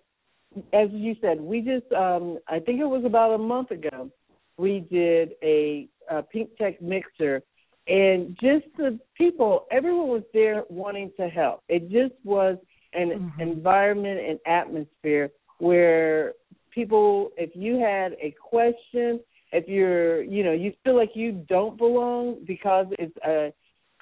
as 0.72 0.88
you 0.92 1.14
said, 1.20 1.40
we 1.40 1.60
just 1.60 1.90
um, 1.92 2.38
I 2.48 2.58
think 2.60 2.80
it 2.80 2.86
was 2.86 3.04
about 3.04 3.32
a 3.34 3.38
month 3.38 3.70
ago, 3.70 4.10
we 4.56 4.80
did 4.90 5.32
a, 5.42 5.88
a 6.10 6.22
Pink 6.22 6.50
Tech 6.56 6.80
mixer, 6.80 7.42
and 7.86 8.36
just 8.40 8.66
the 8.76 8.98
people, 9.16 9.66
everyone 9.70 10.08
was 10.08 10.22
there 10.32 10.64
wanting 10.68 11.10
to 11.18 11.28
help. 11.28 11.62
It 11.68 11.88
just 11.90 12.14
was 12.24 12.56
an 12.94 13.12
Mhm. 13.12 13.30
environment 13.38 14.20
and 14.20 14.38
atmosphere 14.46 15.30
where 15.58 16.32
people, 16.70 17.30
if 17.36 17.50
you 17.54 17.78
had 17.78 18.12
a 18.14 18.34
question, 18.42 19.20
if 19.52 19.68
you're, 19.68 20.22
you 20.22 20.42
know, 20.42 20.52
you 20.52 20.72
feel 20.82 20.96
like 20.96 21.10
you 21.14 21.44
don't 21.48 21.76
belong 21.78 22.44
because 22.46 22.86
it's 22.98 23.16
a 23.24 23.52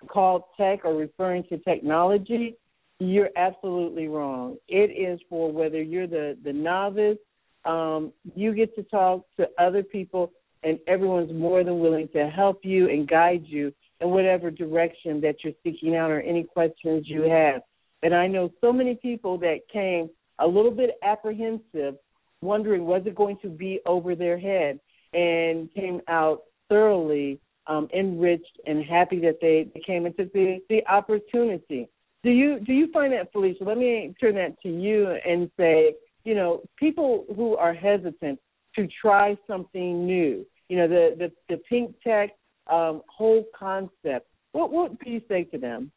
called 0.06 0.42
tech 0.56 0.84
or 0.84 0.94
referring 0.94 1.44
to 1.44 1.58
technology, 1.58 2.56
You're 3.00 3.30
absolutely 3.36 4.08
wrong. 4.08 4.56
It 4.68 4.90
is 4.90 5.20
for 5.28 5.52
whether 5.52 5.82
you're 5.82 6.06
the 6.06 6.38
the 6.44 6.52
novice, 6.52 7.18
um, 7.64 8.12
you 8.36 8.54
get 8.54 8.74
to 8.76 8.82
talk 8.84 9.24
to 9.36 9.48
other 9.58 9.82
people, 9.82 10.30
and 10.62 10.78
everyone's 10.86 11.32
more 11.32 11.64
than 11.64 11.80
willing 11.80 12.08
to 12.14 12.28
help 12.28 12.64
you 12.64 12.88
and 12.88 13.08
guide 13.08 13.44
you 13.46 13.72
in 14.00 14.10
whatever 14.10 14.50
direction 14.50 15.20
that 15.22 15.36
you're 15.42 15.52
seeking 15.64 15.96
out 15.96 16.10
or 16.10 16.20
any 16.20 16.44
questions 16.44 17.04
you 17.08 17.22
have. 17.22 17.62
And 18.02 18.14
I 18.14 18.26
know 18.26 18.52
so 18.60 18.72
many 18.72 18.94
people 18.94 19.38
that 19.38 19.60
came 19.72 20.08
a 20.38 20.46
little 20.46 20.70
bit 20.70 20.90
apprehensive, 21.02 21.96
wondering 22.42 22.84
was 22.84 23.02
it 23.06 23.14
going 23.14 23.38
to 23.42 23.48
be 23.48 23.80
over 23.86 24.14
their 24.14 24.38
head, 24.38 24.78
and 25.12 25.72
came 25.74 26.00
out 26.08 26.42
thoroughly 26.68 27.40
um, 27.66 27.88
enriched 27.96 28.60
and 28.66 28.84
happy 28.84 29.18
that 29.20 29.38
they, 29.40 29.68
came 29.86 30.04
took 30.04 30.32
the, 30.32 30.58
the 30.68 30.86
opportunity. 30.86 31.88
Do 32.22 32.30
you 32.30 32.58
do 32.60 32.72
you 32.72 32.90
find 32.92 33.12
that, 33.12 33.32
Felicia? 33.32 33.64
Let 33.64 33.76
me 33.76 34.14
turn 34.20 34.34
that 34.36 34.60
to 34.62 34.68
you 34.68 35.14
and 35.26 35.50
say, 35.58 35.94
you 36.24 36.34
know, 36.34 36.62
people 36.76 37.26
who 37.36 37.56
are 37.56 37.74
hesitant 37.74 38.38
to 38.76 38.88
try 39.00 39.36
something 39.46 40.06
new, 40.06 40.46
you 40.68 40.76
know, 40.78 40.88
the 40.88 41.14
the, 41.18 41.32
the 41.48 41.60
pink 41.68 41.94
tech 42.02 42.30
um, 42.70 43.02
whole 43.06 43.44
concept. 43.56 44.26
What 44.52 44.72
what 44.72 44.98
do 45.04 45.10
you 45.10 45.20
say 45.28 45.44
to 45.44 45.58
them? 45.58 45.90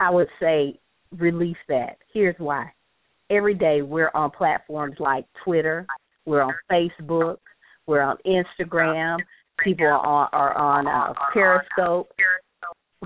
I 0.00 0.10
would 0.10 0.28
say 0.40 0.80
release 1.18 1.56
that. 1.68 1.98
Here's 2.12 2.36
why. 2.38 2.72
Every 3.30 3.54
day 3.54 3.82
we're 3.82 4.10
on 4.14 4.30
platforms 4.30 4.96
like 4.98 5.26
Twitter, 5.44 5.86
we're 6.24 6.42
on 6.42 6.54
Facebook, 6.70 7.38
we're 7.86 8.02
on 8.02 8.16
Instagram, 8.26 9.18
people 9.62 9.86
are 9.86 10.06
on, 10.06 10.28
are 10.32 10.56
on 10.56 10.86
uh, 10.86 11.12
Periscope. 11.32 12.08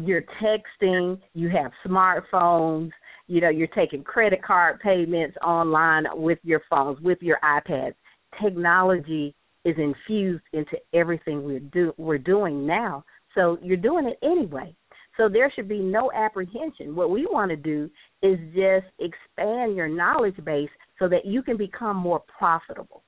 You're 0.02 0.25
texting, 0.42 1.18
you 1.32 1.48
have 1.48 1.72
smartphones, 1.86 2.90
you 3.28 3.40
know, 3.40 3.48
you're 3.48 3.66
taking 3.68 4.04
credit 4.04 4.42
card 4.42 4.80
payments 4.80 5.36
online 5.44 6.04
with 6.14 6.38
your 6.42 6.60
phones, 6.68 7.00
with 7.00 7.18
your 7.20 7.38
iPads. 7.42 7.94
Technology 8.42 9.34
is 9.64 9.75
infused 9.78 10.44
into 10.52 10.76
everything 10.94 11.42
we're 11.42 11.58
do 11.58 11.92
we're 11.96 12.18
doing 12.18 12.66
now. 12.66 13.04
So 13.34 13.58
you're 13.62 13.76
doing 13.76 14.06
it 14.06 14.18
anyway. 14.25 14.75
So 15.16 15.28
there 15.28 15.50
should 15.54 15.68
be 15.68 15.80
no 15.80 16.12
apprehension. 16.12 16.94
What 16.94 17.10
we 17.10 17.26
want 17.26 17.50
to 17.50 17.56
do 17.56 17.90
is 18.22 18.38
just 18.54 18.86
expand 18.98 19.75
your 19.75 19.88
knowledge 19.88 20.36
base 20.44 20.68
so 20.98 21.08
that 21.08 21.25
you 21.25 21.42
can 21.42 21.56
become 21.56 21.96
more 21.96 22.22
profitable. 22.38 23.02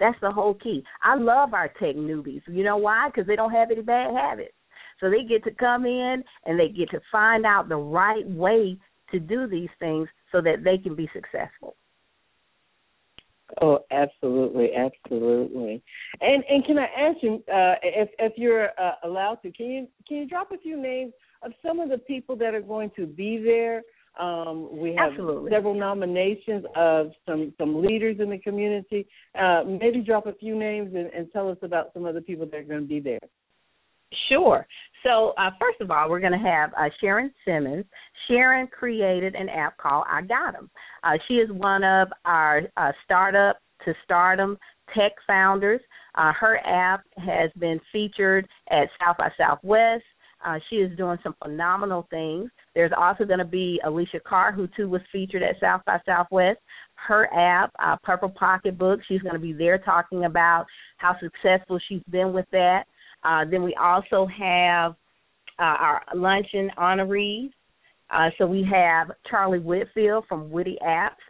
That's 0.00 0.18
the 0.20 0.30
whole 0.30 0.54
key. 0.54 0.84
I 1.02 1.14
love 1.16 1.54
our 1.54 1.68
tech 1.68 1.96
newbies. 1.96 2.42
You 2.46 2.64
know 2.64 2.76
why? 2.76 3.08
Because 3.08 3.26
they 3.26 3.36
don't 3.36 3.52
have 3.52 3.70
any 3.70 3.82
bad 3.82 4.14
habits. 4.14 4.54
So 5.00 5.10
they 5.10 5.24
get 5.24 5.44
to 5.44 5.50
come 5.52 5.86
in 5.86 6.22
and 6.46 6.58
they 6.58 6.68
get 6.68 6.90
to 6.90 7.00
find 7.10 7.44
out 7.44 7.68
the 7.68 7.76
right 7.76 8.28
way 8.28 8.78
to 9.10 9.20
do 9.20 9.46
these 9.46 9.68
things 9.78 10.08
so 10.32 10.40
that 10.40 10.64
they 10.64 10.78
can 10.78 10.94
be 10.94 11.08
successful. 11.12 11.76
Oh, 13.60 13.80
absolutely, 13.90 14.70
absolutely. 14.74 15.82
And 16.20 16.42
and 16.48 16.64
can 16.64 16.78
I 16.78 16.86
ask 16.98 17.18
you 17.22 17.34
uh, 17.52 17.74
if 17.82 18.08
if 18.18 18.32
you're 18.36 18.70
uh, 18.80 18.94
allowed 19.04 19.36
to, 19.42 19.52
can 19.52 19.66
you 19.66 19.88
can 20.08 20.16
you 20.18 20.26
drop 20.26 20.50
a 20.50 20.58
few 20.58 20.80
names 20.80 21.12
of 21.42 21.52
some 21.64 21.78
of 21.78 21.88
the 21.88 21.98
people 21.98 22.36
that 22.36 22.54
are 22.54 22.62
going 22.62 22.90
to 22.96 23.06
be 23.06 23.38
there? 23.38 23.82
Um, 24.18 24.68
we 24.70 24.94
have 24.96 25.12
Absolutely. 25.12 25.50
several 25.50 25.74
nominations 25.74 26.64
of 26.76 27.10
some 27.26 27.52
some 27.58 27.82
leaders 27.84 28.16
in 28.20 28.30
the 28.30 28.38
community. 28.38 29.06
Uh, 29.38 29.64
maybe 29.64 30.00
drop 30.00 30.26
a 30.26 30.34
few 30.34 30.56
names 30.56 30.94
and, 30.94 31.06
and 31.12 31.30
tell 31.32 31.50
us 31.50 31.58
about 31.62 31.92
some 31.92 32.04
of 32.06 32.14
the 32.14 32.20
people 32.20 32.46
that 32.46 32.54
are 32.54 32.62
going 32.62 32.82
to 32.82 32.86
be 32.86 33.00
there. 33.00 33.18
Sure. 34.28 34.66
So, 35.02 35.34
uh, 35.36 35.50
first 35.60 35.80
of 35.80 35.90
all, 35.90 36.08
we're 36.08 36.20
going 36.20 36.32
to 36.32 36.38
have 36.38 36.70
uh, 36.78 36.88
Sharon 37.00 37.32
Simmons. 37.44 37.84
Sharon 38.28 38.68
created 38.68 39.34
an 39.34 39.48
app 39.48 39.76
called 39.76 40.04
I 40.08 40.22
Got 40.22 40.54
'em. 40.54 40.70
Uh, 41.02 41.18
she 41.26 41.34
is 41.34 41.50
one 41.50 41.82
of 41.84 42.08
our 42.24 42.62
uh, 42.76 42.92
startup 43.04 43.58
to 43.84 43.94
stardom 44.04 44.56
tech 44.96 45.12
founders. 45.26 45.80
Uh, 46.14 46.32
her 46.32 46.58
app 46.64 47.02
has 47.18 47.50
been 47.58 47.80
featured 47.92 48.48
at 48.70 48.88
South 49.00 49.16
by 49.18 49.30
Southwest. 49.36 50.04
Uh, 50.44 50.58
she 50.70 50.76
is 50.76 50.96
doing 50.96 51.18
some 51.22 51.34
phenomenal 51.42 52.06
things. 52.10 52.50
There's 52.74 52.92
also 52.96 53.24
going 53.24 53.38
to 53.38 53.44
be 53.44 53.80
Alicia 53.84 54.20
Carr, 54.26 54.52
who 54.52 54.68
too 54.76 54.88
was 54.88 55.00
featured 55.12 55.42
at 55.42 55.60
South 55.60 55.82
by 55.86 55.98
Southwest. 56.04 56.58
Her 56.96 57.32
app, 57.32 57.72
uh, 57.82 57.96
Purple 58.02 58.30
Pocketbook, 58.30 59.00
she's 59.06 59.22
going 59.22 59.34
to 59.34 59.40
be 59.40 59.52
there 59.52 59.78
talking 59.78 60.24
about 60.24 60.66
how 60.96 61.16
successful 61.20 61.78
she's 61.88 62.02
been 62.10 62.32
with 62.32 62.46
that. 62.52 62.84
Uh, 63.22 63.44
then 63.50 63.62
we 63.62 63.74
also 63.80 64.26
have 64.26 64.92
uh, 65.58 65.62
our 65.62 66.02
luncheon 66.14 66.70
honorees. 66.78 67.50
Uh, 68.10 68.28
so 68.38 68.46
we 68.46 68.66
have 68.70 69.10
Charlie 69.30 69.60
Whitfield 69.60 70.24
from 70.28 70.50
Witty 70.50 70.76
Apps. 70.86 71.22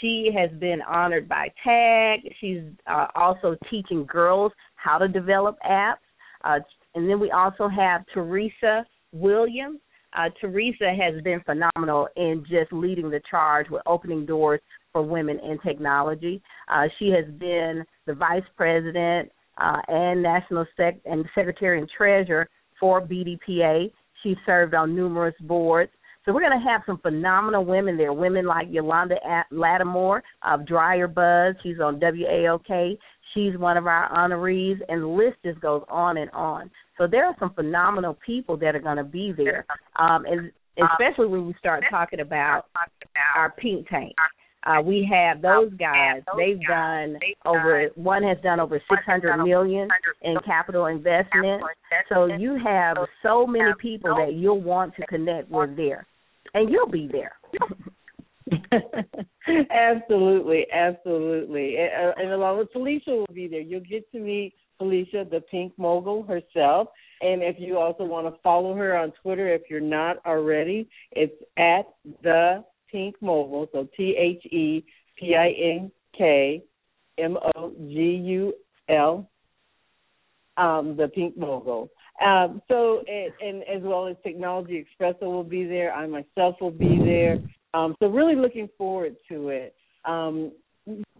She 0.00 0.30
has 0.36 0.50
been 0.58 0.80
honored 0.82 1.28
by 1.28 1.48
TAG. 1.62 2.20
She's 2.40 2.62
uh, 2.86 3.06
also 3.14 3.56
teaching 3.70 4.06
girls 4.06 4.52
how 4.76 4.98
to 4.98 5.08
develop 5.08 5.58
apps. 5.68 5.96
Uh, 6.44 6.60
and 6.94 7.08
then 7.08 7.20
we 7.20 7.30
also 7.30 7.68
have 7.68 8.04
Teresa 8.14 8.86
Williams. 9.12 9.80
Uh, 10.16 10.28
Teresa 10.40 10.92
has 10.98 11.22
been 11.22 11.40
phenomenal 11.42 12.08
in 12.16 12.44
just 12.48 12.72
leading 12.72 13.10
the 13.10 13.20
charge 13.30 13.68
with 13.70 13.82
opening 13.86 14.26
doors 14.26 14.60
for 14.92 15.02
women 15.02 15.38
in 15.40 15.58
technology. 15.60 16.42
Uh, 16.68 16.84
she 16.98 17.10
has 17.10 17.24
been 17.38 17.84
the 18.06 18.14
vice 18.14 18.42
president 18.56 19.30
uh, 19.58 19.76
and 19.88 20.22
national 20.22 20.66
sec- 20.76 21.00
and 21.04 21.24
secretary 21.34 21.78
and 21.78 21.88
treasurer 21.96 22.48
for 22.78 23.00
BDPA. 23.00 23.90
She 24.22 24.34
served 24.44 24.74
on 24.74 24.96
numerous 24.96 25.34
boards. 25.42 25.92
So 26.24 26.34
we're 26.34 26.42
going 26.42 26.58
to 26.60 26.68
have 26.68 26.82
some 26.84 26.98
phenomenal 26.98 27.64
women 27.64 27.96
there. 27.96 28.12
Women 28.12 28.44
like 28.46 28.66
Yolanda 28.68 29.16
Lattimore 29.50 30.22
of 30.42 30.66
Dryer 30.66 31.08
Buzz. 31.08 31.54
She's 31.62 31.80
on 31.80 31.98
WAOK. 31.98 32.98
She's 33.32 33.56
one 33.56 33.76
of 33.76 33.86
our 33.86 34.10
honorees, 34.10 34.80
and 34.88 35.02
the 35.02 35.06
list 35.06 35.36
just 35.44 35.60
goes 35.60 35.82
on 35.88 36.16
and 36.18 36.30
on. 36.32 36.70
So 37.00 37.06
there 37.06 37.24
are 37.24 37.34
some 37.40 37.54
phenomenal 37.54 38.18
people 38.26 38.58
that 38.58 38.76
are 38.76 38.80
going 38.80 38.98
to 38.98 39.04
be 39.04 39.32
there, 39.34 39.64
um, 39.98 40.26
and 40.26 40.52
especially 40.76 41.28
when 41.28 41.46
we 41.46 41.54
start 41.58 41.82
talking 41.90 42.20
about 42.20 42.66
our 43.34 43.52
pink 43.52 43.88
tank. 43.88 44.12
Uh, 44.64 44.82
we 44.82 45.08
have 45.10 45.40
those 45.40 45.72
guys. 45.78 46.20
They've 46.36 46.60
done 46.68 47.16
over 47.46 47.88
one 47.94 48.22
has 48.24 48.36
done 48.42 48.60
over 48.60 48.78
six 48.90 49.02
hundred 49.06 49.42
million 49.42 49.88
in 50.20 50.36
capital 50.44 50.86
investment. 50.86 51.62
So 52.10 52.26
you 52.26 52.58
have 52.62 52.98
so 53.22 53.46
many 53.46 53.72
people 53.80 54.14
that 54.16 54.34
you'll 54.34 54.60
want 54.60 54.94
to 54.96 55.06
connect 55.06 55.50
with 55.50 55.74
there, 55.78 56.06
and 56.52 56.68
you'll 56.68 56.90
be 56.90 57.08
there. 57.10 57.32
absolutely, 59.70 60.66
absolutely. 60.70 61.76
And, 61.78 62.12
and 62.18 62.32
along 62.32 62.58
with 62.58 62.70
Felicia 62.72 63.10
will 63.10 63.26
be 63.32 63.48
there. 63.48 63.60
You'll 63.60 63.80
get 63.80 64.10
to 64.12 64.18
meet 64.18 64.52
Felicia, 64.80 65.26
the 65.30 65.42
pink 65.42 65.74
mogul 65.76 66.22
herself. 66.22 66.88
And 67.20 67.42
if 67.42 67.56
you 67.58 67.78
also 67.78 68.04
want 68.04 68.34
to 68.34 68.40
follow 68.40 68.74
her 68.74 68.96
on 68.96 69.12
Twitter, 69.22 69.52
if 69.52 69.62
you're 69.68 69.78
not 69.78 70.24
already, 70.24 70.88
it's 71.12 71.34
at 71.58 71.86
the 72.22 72.64
Pink 72.90 73.14
Mogul. 73.20 73.68
So 73.72 73.86
T 73.94 74.16
H 74.18 74.44
E 74.46 74.82
P 75.18 75.36
I 75.36 75.50
N 75.50 75.92
K 76.16 76.62
M 77.18 77.36
O 77.54 77.72
G 77.78 77.94
U 78.24 78.54
L. 78.88 79.28
Um, 80.56 80.96
the 80.96 81.08
Pink 81.08 81.36
Mogul. 81.36 81.90
Um, 82.24 82.60
so, 82.68 83.02
and, 83.06 83.32
and 83.42 83.62
as 83.62 83.82
well 83.82 84.06
as 84.06 84.16
Technology 84.22 84.84
Expresso 84.84 85.22
will 85.22 85.44
be 85.44 85.64
there. 85.64 85.92
I 85.92 86.06
myself 86.06 86.56
will 86.60 86.70
be 86.70 86.98
there. 86.98 87.38
Um, 87.72 87.94
so 88.00 88.08
really 88.08 88.34
looking 88.34 88.68
forward 88.76 89.16
to 89.28 89.50
it. 89.50 89.74
Um, 90.04 90.52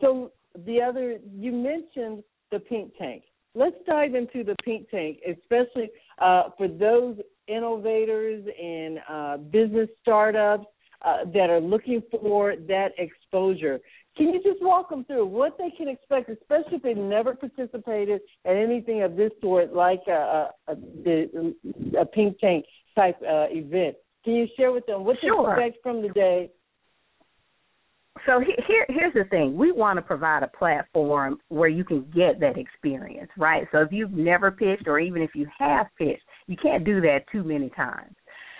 so 0.01 0.33
the 0.66 0.83
other, 0.83 1.18
you 1.33 1.53
mentioned 1.53 2.25
the 2.51 2.59
pink 2.59 2.92
tank. 2.99 3.23
Let's 3.55 3.77
dive 3.87 4.15
into 4.15 4.45
the 4.45 4.55
pink 4.65 4.89
tank, 4.91 5.19
especially 5.29 5.91
uh, 6.19 6.51
for 6.57 6.69
those 6.69 7.17
innovators 7.49 8.47
and 8.63 8.99
uh, 9.09 9.37
business 9.39 9.89
startups 10.03 10.67
uh, 11.05 11.25
that 11.33 11.51
are 11.51 11.61
looking 11.61 12.03
for 12.11 12.55
that 12.69 12.91
exposure. 12.99 13.81
Can 14.17 14.29
you 14.35 14.43
just 14.43 14.63
walk 14.63 14.91
them 14.91 15.05
through 15.05 15.27
what 15.27 15.57
they 15.57 15.71
can 15.71 15.89
expect, 15.89 16.29
especially 16.29 16.77
if 16.77 16.83
they've 16.83 16.97
never 16.97 17.35
participated 17.35 18.21
in 18.45 18.57
anything 18.57 19.03
of 19.03 19.17
this 19.17 19.31
sort, 19.41 19.73
like 19.73 20.03
a, 20.09 20.49
a, 20.69 20.73
a, 21.07 22.01
a 22.01 22.07
pink 22.07 22.39
tank 22.39 22.65
type 22.95 23.17
uh, 23.23 23.47
event? 23.51 23.97
Can 24.25 24.35
you 24.35 24.47
share 24.57 24.73
with 24.73 24.85
them 24.87 25.05
what 25.05 25.17
sure. 25.21 25.55
to 25.55 25.63
expect 25.63 25.83
from 25.83 26.03
the 26.03 26.11
day? 26.11 26.51
So 28.27 28.41
here, 28.41 28.87
here's 28.89 29.15
the 29.15 29.25
thing: 29.31 29.57
we 29.57 29.73
want 29.73 29.97
to 29.97 30.03
provide 30.03 30.43
a 30.43 30.49
platform 30.49 31.39
where 31.49 31.69
you 31.69 31.85
can 31.85 32.03
get 32.15 32.41
that 32.41 32.59
experience, 32.59 33.31
right? 33.37 33.67
So 33.73 33.79
if 33.79 33.93
you've 33.93 34.13
never 34.13 34.51
pitched, 34.51 34.87
or 34.87 34.99
even 34.99 35.23
if 35.23 35.31
you 35.35 35.47
have 35.59 35.87
pitched, 35.99 36.23
you 36.47 36.57
can't 36.57 36.85
do 36.85 37.01
that 37.01 37.21
too 37.33 37.43
many 37.43 37.71
times. 37.71 38.15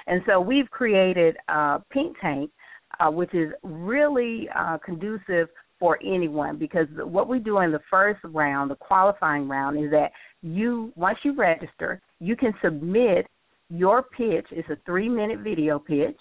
And 0.07 0.23
so 0.27 0.41
we've 0.41 0.69
created 0.71 1.37
uh, 1.49 1.79
Pink 1.91 2.17
Tank, 2.21 2.51
uh, 2.99 3.11
which 3.11 3.35
is 3.35 3.53
really 3.63 4.49
uh, 4.57 4.79
conducive 4.85 5.49
for 5.79 5.99
anyone 6.05 6.59
because 6.59 6.87
what 6.97 7.29
we 7.29 7.39
do 7.39 7.59
in 7.61 7.73
the 7.73 7.81
first 7.91 8.21
round, 8.25 8.71
the 8.71 8.77
qualifying 8.77 9.49
round, 9.49 9.83
is 9.83 9.91
that 9.91 10.11
you 10.43 10.93
once 10.97 11.19
you 11.23 11.35
register, 11.35 12.01
you 12.19 12.37
can 12.37 12.53
submit 12.63 13.27
your 13.71 14.03
pitch 14.03 14.47
it's 14.51 14.69
a 14.69 14.77
three 14.85 15.09
minute 15.09 15.39
video 15.41 15.79
pitch 15.79 16.19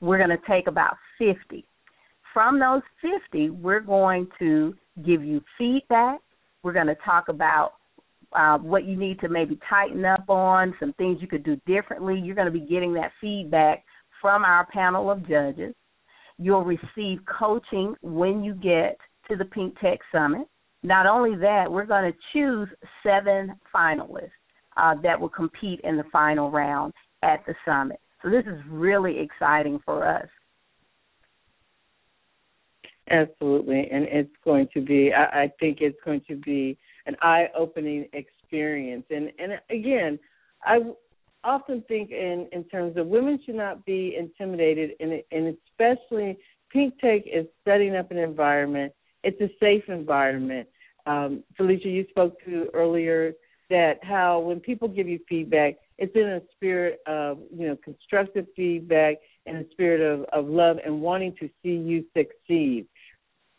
we're 0.00 0.18
going 0.18 0.30
to 0.30 0.38
take 0.48 0.66
about 0.66 0.96
50. 1.18 1.64
From 2.36 2.60
those 2.60 2.82
50, 3.00 3.48
we're 3.48 3.80
going 3.80 4.28
to 4.38 4.74
give 5.06 5.24
you 5.24 5.40
feedback. 5.56 6.20
We're 6.62 6.74
going 6.74 6.86
to 6.86 6.96
talk 7.02 7.30
about 7.30 7.72
uh, 8.34 8.58
what 8.58 8.84
you 8.84 8.94
need 8.94 9.20
to 9.20 9.30
maybe 9.30 9.58
tighten 9.70 10.04
up 10.04 10.28
on, 10.28 10.74
some 10.78 10.92
things 10.98 11.16
you 11.22 11.28
could 11.28 11.44
do 11.44 11.58
differently. 11.66 12.20
You're 12.22 12.34
going 12.34 12.52
to 12.52 12.52
be 12.52 12.60
getting 12.60 12.92
that 12.92 13.12
feedback 13.22 13.86
from 14.20 14.44
our 14.44 14.66
panel 14.66 15.10
of 15.10 15.26
judges. 15.26 15.74
You'll 16.36 16.62
receive 16.62 17.20
coaching 17.24 17.94
when 18.02 18.44
you 18.44 18.52
get 18.52 18.98
to 19.30 19.36
the 19.36 19.46
Pink 19.46 19.74
Tech 19.80 20.00
Summit. 20.12 20.46
Not 20.82 21.06
only 21.06 21.36
that, 21.36 21.72
we're 21.72 21.86
going 21.86 22.12
to 22.12 22.18
choose 22.34 22.68
seven 23.02 23.58
finalists 23.74 24.28
uh, 24.76 24.94
that 25.02 25.18
will 25.18 25.30
compete 25.30 25.80
in 25.84 25.96
the 25.96 26.04
final 26.12 26.50
round 26.50 26.92
at 27.22 27.46
the 27.46 27.54
summit. 27.64 27.98
So 28.22 28.28
this 28.28 28.44
is 28.44 28.60
really 28.68 29.20
exciting 29.20 29.80
for 29.86 30.06
us. 30.06 30.28
Absolutely, 33.08 33.88
and 33.92 34.04
it's 34.04 34.34
going 34.44 34.68
to 34.74 34.80
be. 34.80 35.12
I, 35.12 35.44
I 35.44 35.52
think 35.60 35.78
it's 35.80 35.98
going 36.04 36.22
to 36.28 36.36
be 36.36 36.76
an 37.06 37.16
eye-opening 37.22 38.08
experience. 38.12 39.04
And 39.10 39.30
and 39.38 39.60
again, 39.70 40.18
I 40.64 40.80
often 41.44 41.84
think 41.86 42.10
in 42.10 42.48
in 42.50 42.64
terms 42.64 42.96
of 42.96 43.06
women 43.06 43.38
should 43.46 43.54
not 43.54 43.84
be 43.84 44.16
intimidated, 44.18 44.92
and 44.98 45.22
and 45.30 45.56
especially 45.68 46.36
Pink 46.72 46.98
Tech 47.00 47.22
is 47.26 47.46
setting 47.64 47.94
up 47.94 48.10
an 48.10 48.18
environment. 48.18 48.92
It's 49.22 49.40
a 49.40 49.50
safe 49.60 49.84
environment. 49.88 50.68
Um, 51.06 51.44
Felicia, 51.56 51.88
you 51.88 52.06
spoke 52.10 52.44
to 52.44 52.68
earlier 52.74 53.34
that 53.70 54.02
how 54.02 54.40
when 54.40 54.60
people 54.60 54.88
give 54.88 55.08
you 55.08 55.20
feedback, 55.28 55.76
it's 55.98 56.14
in 56.14 56.22
a 56.28 56.40
spirit 56.54 57.00
of 57.06 57.38
you 57.56 57.68
know 57.68 57.76
constructive 57.84 58.46
feedback 58.56 59.16
and 59.46 59.58
a 59.58 59.70
spirit 59.70 60.00
of, 60.00 60.24
of 60.32 60.50
love 60.50 60.78
and 60.84 61.00
wanting 61.00 61.34
to 61.38 61.48
see 61.62 61.76
you 61.76 62.04
succeed. 62.16 62.86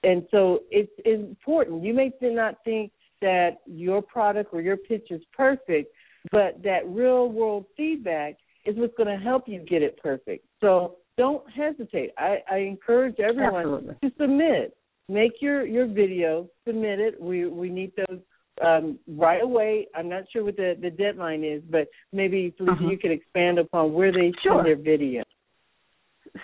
And 0.07 0.25
so 0.31 0.59
it's 0.71 0.91
important. 1.03 1.83
You 1.83 1.93
may 1.93 2.13
not 2.21 2.55
think 2.63 2.93
that 3.21 3.57
your 3.65 4.01
product 4.01 4.53
or 4.53 4.61
your 4.61 4.77
pitch 4.77 5.07
is 5.09 5.21
perfect, 5.35 5.93
but 6.31 6.63
that 6.63 6.87
real 6.87 7.29
world 7.29 7.65
feedback 7.75 8.37
is 8.65 8.77
what's 8.77 8.95
going 8.95 9.09
to 9.09 9.21
help 9.21 9.49
you 9.49 9.59
get 9.59 9.81
it 9.81 10.01
perfect. 10.01 10.45
So 10.61 10.95
don't 11.17 11.43
hesitate. 11.51 12.11
I, 12.17 12.37
I 12.49 12.57
encourage 12.59 13.19
everyone 13.19 13.65
Absolutely. 13.65 13.95
to 14.01 14.15
submit. 14.17 14.77
Make 15.09 15.41
your 15.41 15.65
your 15.65 15.87
video, 15.87 16.49
submit 16.65 16.99
it. 16.99 17.21
We 17.21 17.47
we 17.47 17.69
need 17.69 17.91
those 17.97 18.19
um, 18.65 18.99
right 19.07 19.41
away. 19.41 19.87
I'm 19.95 20.09
not 20.09 20.23
sure 20.31 20.43
what 20.43 20.55
the, 20.55 20.77
the 20.81 20.89
deadline 20.89 21.43
is, 21.43 21.61
but 21.69 21.87
maybe 22.13 22.53
uh-huh. 22.59 22.89
you 22.89 22.97
could 22.97 23.11
expand 23.11 23.59
upon 23.59 23.93
where 23.93 24.11
they 24.11 24.31
sure. 24.43 24.55
send 24.55 24.65
their 24.65 24.75
video. 24.75 25.23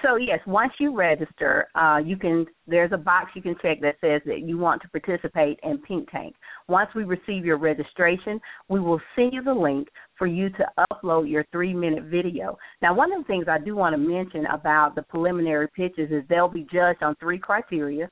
So 0.01 0.15
yes, 0.15 0.39
once 0.47 0.73
you 0.79 0.95
register, 0.95 1.67
uh, 1.75 1.99
you 2.03 2.17
can. 2.17 2.45
There's 2.65 2.91
a 2.93 2.97
box 2.97 3.32
you 3.36 3.41
can 3.41 3.56
check 3.62 3.82
that 3.82 3.95
says 3.99 4.21
that 4.25 4.41
you 4.41 4.58
want 4.58 4.82
to 4.84 4.88
participate 4.89 5.60
in 5.63 5.77
Pink 5.79 6.10
Tank. 6.10 6.36
Once 6.69 6.89
we 6.95 7.03
receive 7.03 7.43
your 7.43 7.58
registration, 7.58 8.39
we 8.69 8.79
will 8.79 9.01
send 9.15 9.34
you 9.34 9.43
the 9.43 9.53
link 9.53 9.89
for 10.17 10.27
you 10.27 10.49
to 10.51 10.65
upload 10.91 11.29
your 11.29 11.45
three 11.51 11.73
minute 11.73 12.03
video. 12.06 12.58
Now, 12.82 12.93
one 12.93 13.12
of 13.12 13.19
the 13.19 13.27
things 13.27 13.45
I 13.49 13.60
do 13.60 13.75
want 13.75 13.93
to 13.93 13.97
mention 13.97 14.45
about 14.45 14.95
the 14.95 15.01
preliminary 15.01 15.67
pitches 15.75 16.12
is 16.12 16.23
they'll 16.29 16.47
be 16.47 16.65
judged 16.71 17.03
on 17.03 17.15
three 17.15 17.38
criteria 17.38 18.10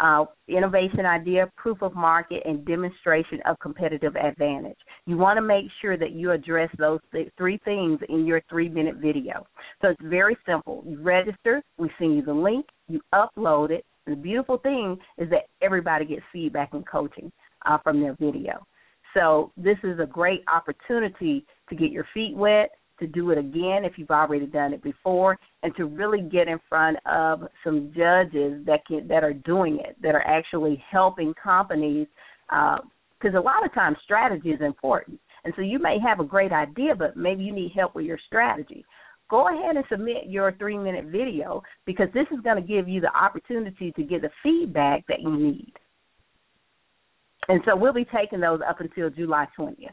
uh, 0.00 0.24
innovation 0.48 1.06
idea, 1.06 1.50
proof 1.56 1.82
of 1.82 1.94
market, 1.94 2.42
and 2.44 2.64
demonstration 2.64 3.40
of 3.46 3.58
competitive 3.60 4.16
advantage. 4.16 4.78
You 5.06 5.16
want 5.16 5.36
to 5.36 5.42
make 5.42 5.66
sure 5.80 5.96
that 5.96 6.12
you 6.12 6.32
address 6.32 6.70
those 6.78 7.00
th- 7.12 7.30
three 7.36 7.58
things 7.64 8.00
in 8.08 8.26
your 8.26 8.42
three 8.48 8.68
minute 8.68 8.96
video. 8.96 9.46
So 9.82 9.88
it's 9.88 10.02
very 10.02 10.36
simple. 10.46 10.82
You 10.86 11.00
register, 11.00 11.62
we 11.78 11.90
send 11.98 12.16
you 12.16 12.22
the 12.22 12.32
link, 12.32 12.66
you 12.88 13.00
upload 13.14 13.70
it. 13.70 13.84
The 14.06 14.16
beautiful 14.16 14.58
thing 14.58 14.98
is 15.18 15.30
that 15.30 15.46
everybody 15.62 16.04
gets 16.04 16.22
feedback 16.32 16.70
and 16.72 16.86
coaching 16.86 17.32
uh, 17.66 17.78
from 17.82 18.00
their 18.00 18.14
video. 18.20 18.66
So 19.14 19.52
this 19.56 19.78
is 19.84 20.00
a 20.00 20.06
great 20.06 20.42
opportunity 20.52 21.46
to 21.68 21.76
get 21.76 21.90
your 21.90 22.06
feet 22.12 22.36
wet, 22.36 22.70
to 23.06 23.12
do 23.12 23.30
it 23.30 23.38
again 23.38 23.84
if 23.84 23.92
you've 23.96 24.10
already 24.10 24.46
done 24.46 24.72
it 24.72 24.82
before, 24.82 25.38
and 25.62 25.74
to 25.76 25.84
really 25.86 26.22
get 26.22 26.48
in 26.48 26.58
front 26.68 26.96
of 27.06 27.42
some 27.62 27.92
judges 27.96 28.64
that 28.66 28.80
can 28.86 29.06
that 29.08 29.22
are 29.22 29.32
doing 29.32 29.78
it, 29.84 29.96
that 30.02 30.14
are 30.14 30.26
actually 30.26 30.82
helping 30.90 31.34
companies. 31.42 32.06
Because 32.48 33.34
uh, 33.34 33.40
a 33.40 33.40
lot 33.40 33.64
of 33.64 33.72
times 33.74 33.96
strategy 34.04 34.50
is 34.50 34.60
important, 34.60 35.18
and 35.44 35.52
so 35.56 35.62
you 35.62 35.78
may 35.78 35.98
have 35.98 36.20
a 36.20 36.24
great 36.24 36.52
idea, 36.52 36.94
but 36.94 37.16
maybe 37.16 37.44
you 37.44 37.52
need 37.52 37.72
help 37.74 37.94
with 37.94 38.06
your 38.06 38.18
strategy. 38.26 38.84
Go 39.30 39.48
ahead 39.48 39.76
and 39.76 39.84
submit 39.90 40.26
your 40.26 40.52
three 40.52 40.78
minute 40.78 41.06
video 41.06 41.62
because 41.86 42.08
this 42.14 42.26
is 42.30 42.40
going 42.42 42.56
to 42.56 42.62
give 42.62 42.88
you 42.88 43.00
the 43.00 43.14
opportunity 43.14 43.92
to 43.92 44.02
get 44.02 44.22
the 44.22 44.30
feedback 44.42 45.06
that 45.08 45.20
you 45.20 45.36
need. 45.36 45.72
And 47.48 47.60
so 47.64 47.76
we'll 47.76 47.92
be 47.92 48.06
taking 48.06 48.40
those 48.40 48.60
up 48.66 48.80
until 48.80 49.10
July 49.10 49.46
20th. 49.58 49.90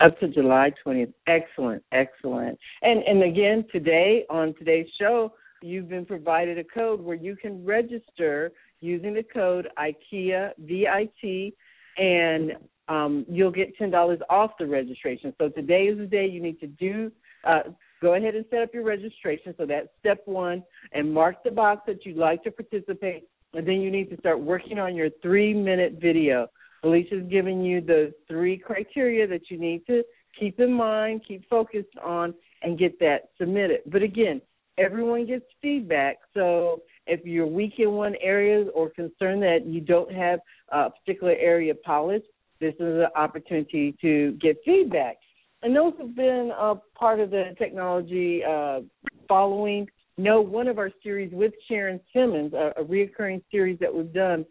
Up 0.00 0.18
to 0.20 0.28
July 0.28 0.72
20th. 0.86 1.12
Excellent, 1.26 1.82
excellent. 1.92 2.58
And 2.82 3.02
and 3.02 3.22
again, 3.24 3.64
today 3.72 4.24
on 4.30 4.54
today's 4.54 4.86
show, 5.00 5.32
you've 5.60 5.88
been 5.88 6.06
provided 6.06 6.56
a 6.56 6.64
code 6.64 7.00
where 7.00 7.16
you 7.16 7.34
can 7.34 7.64
register 7.64 8.52
using 8.80 9.14
the 9.14 9.24
code 9.24 9.68
IKEA 9.76 10.52
VIT, 10.58 11.54
and 11.96 12.52
um, 12.88 13.26
you'll 13.28 13.50
get 13.50 13.76
ten 13.76 13.90
dollars 13.90 14.20
off 14.30 14.52
the 14.58 14.66
registration. 14.66 15.34
So 15.36 15.48
today 15.48 15.84
is 15.84 15.98
the 15.98 16.06
day 16.06 16.26
you 16.26 16.40
need 16.40 16.60
to 16.60 16.68
do. 16.68 17.10
Uh, 17.44 17.62
go 18.00 18.14
ahead 18.14 18.36
and 18.36 18.44
set 18.50 18.62
up 18.62 18.72
your 18.72 18.84
registration. 18.84 19.52
So 19.58 19.66
that's 19.66 19.88
step 19.98 20.22
one, 20.26 20.62
and 20.92 21.12
mark 21.12 21.42
the 21.42 21.50
box 21.50 21.82
that 21.88 22.06
you'd 22.06 22.16
like 22.16 22.44
to 22.44 22.52
participate 22.52 23.28
and 23.54 23.66
then 23.66 23.80
you 23.80 23.90
need 23.90 24.10
to 24.10 24.16
start 24.18 24.40
working 24.40 24.78
on 24.78 24.94
your 24.94 25.08
three 25.22 25.54
minute 25.54 25.98
video. 26.00 26.48
Felicia's 26.80 27.24
giving 27.30 27.62
you 27.62 27.80
the 27.80 28.14
three 28.28 28.56
criteria 28.56 29.26
that 29.26 29.50
you 29.50 29.58
need 29.58 29.84
to 29.86 30.02
keep 30.38 30.60
in 30.60 30.72
mind, 30.72 31.22
keep 31.26 31.48
focused 31.48 31.96
on, 32.02 32.34
and 32.62 32.78
get 32.78 32.98
that 33.00 33.30
submitted. 33.38 33.80
But 33.86 34.02
again, 34.02 34.40
everyone 34.78 35.26
gets 35.26 35.44
feedback. 35.60 36.18
So 36.34 36.82
if 37.06 37.24
you're 37.24 37.46
weak 37.46 37.74
in 37.78 37.92
one 37.92 38.14
area 38.20 38.66
or 38.74 38.90
concerned 38.90 39.42
that 39.42 39.66
you 39.66 39.80
don't 39.80 40.12
have 40.12 40.40
a 40.70 40.90
particular 40.90 41.34
area 41.34 41.74
polished, 41.74 42.26
this 42.60 42.74
is 42.74 42.80
an 42.80 43.06
opportunity 43.16 43.96
to 44.00 44.32
get 44.40 44.56
feedback. 44.64 45.16
And 45.62 45.74
those 45.74 45.94
have 45.98 46.14
been 46.14 46.52
a 46.56 46.76
part 46.96 47.18
of 47.18 47.30
the 47.30 47.54
technology 47.58 48.42
uh, 48.44 48.80
following 49.26 49.88
know 50.16 50.40
one 50.40 50.66
of 50.68 50.78
our 50.78 50.90
series 51.02 51.32
with 51.32 51.52
Sharon 51.68 52.00
Simmons, 52.12 52.52
a, 52.52 52.72
a 52.76 52.84
reoccurring 52.84 53.42
series 53.50 53.78
that 53.80 53.92
we've 53.92 54.12
done. 54.12 54.44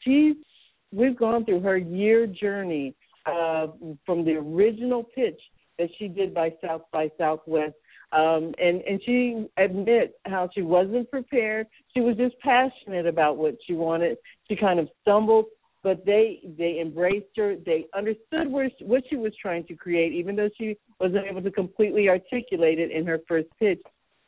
She's 0.00 0.34
we've 0.92 1.16
gone 1.16 1.44
through 1.44 1.60
her 1.60 1.76
year 1.76 2.26
journey 2.26 2.94
uh, 3.26 3.68
from 4.04 4.24
the 4.24 4.32
original 4.32 5.04
pitch 5.04 5.40
that 5.78 5.88
she 5.98 6.08
did 6.08 6.34
by 6.34 6.52
South 6.64 6.82
by 6.92 7.10
Southwest. 7.18 7.74
Um, 8.12 8.54
and 8.58 8.80
and 8.82 9.00
she 9.04 9.46
admits 9.56 10.14
how 10.26 10.48
she 10.54 10.62
wasn't 10.62 11.10
prepared. 11.10 11.66
She 11.94 12.00
was 12.00 12.16
just 12.16 12.38
passionate 12.40 13.06
about 13.06 13.36
what 13.36 13.56
she 13.66 13.74
wanted. 13.74 14.18
She 14.48 14.56
kind 14.56 14.80
of 14.80 14.88
stumbled, 15.02 15.46
but 15.82 16.04
they 16.04 16.40
they 16.58 16.80
embraced 16.80 17.36
her. 17.36 17.56
They 17.64 17.86
understood 17.96 18.50
where 18.50 18.68
she, 18.76 18.84
what 18.84 19.04
she 19.08 19.16
was 19.16 19.32
trying 19.40 19.64
to 19.66 19.74
create, 19.74 20.12
even 20.12 20.34
though 20.34 20.50
she 20.58 20.76
wasn't 20.98 21.26
able 21.26 21.42
to 21.42 21.50
completely 21.52 22.08
articulate 22.08 22.80
it 22.80 22.90
in 22.90 23.06
her 23.06 23.20
first 23.28 23.48
pitch 23.58 23.80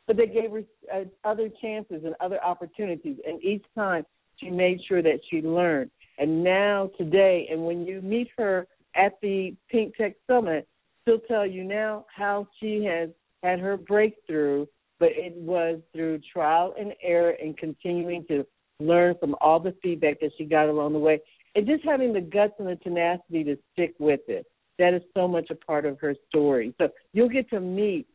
but 0.06 0.16
they 0.16 0.26
gave 0.26 0.50
her 0.50 0.62
uh, 0.92 1.04
other 1.24 1.48
chances 1.60 2.02
and 2.04 2.14
other 2.20 2.42
opportunities. 2.42 3.16
And 3.26 3.42
each 3.42 3.64
time 3.74 4.04
she 4.36 4.50
made 4.50 4.80
sure 4.88 5.02
that 5.02 5.20
she 5.30 5.40
learned. 5.40 5.90
And 6.18 6.44
now, 6.44 6.90
today, 6.98 7.48
and 7.50 7.64
when 7.64 7.84
you 7.84 8.00
meet 8.02 8.28
her 8.38 8.66
at 8.94 9.12
the 9.22 9.54
Pink 9.70 9.96
Tech 9.96 10.14
Summit, 10.28 10.68
she'll 11.04 11.18
tell 11.20 11.46
you 11.46 11.64
now 11.64 12.06
how 12.14 12.46
she 12.60 12.84
has 12.84 13.08
had 13.42 13.58
her 13.58 13.76
breakthrough, 13.76 14.66
but 15.00 15.10
it 15.12 15.34
was 15.36 15.80
through 15.92 16.20
trial 16.32 16.74
and 16.78 16.92
error 17.02 17.34
and 17.42 17.56
continuing 17.56 18.24
to 18.28 18.46
learn 18.78 19.16
from 19.18 19.34
all 19.40 19.58
the 19.58 19.74
feedback 19.82 20.20
that 20.20 20.30
she 20.36 20.44
got 20.44 20.68
along 20.68 20.92
the 20.92 20.98
way 20.98 21.20
and 21.54 21.66
just 21.66 21.84
having 21.84 22.12
the 22.12 22.20
guts 22.20 22.54
and 22.58 22.68
the 22.68 22.76
tenacity 22.76 23.44
to 23.44 23.56
stick 23.72 23.94
with 23.98 24.20
it. 24.28 24.46
That 24.78 24.94
is 24.94 25.02
so 25.14 25.28
much 25.28 25.50
a 25.50 25.54
part 25.54 25.84
of 25.84 25.98
her 26.00 26.14
story. 26.28 26.74
So 26.78 26.88
you'll 27.12 27.28
get 27.28 27.48
to 27.50 27.60
meet 27.60 28.06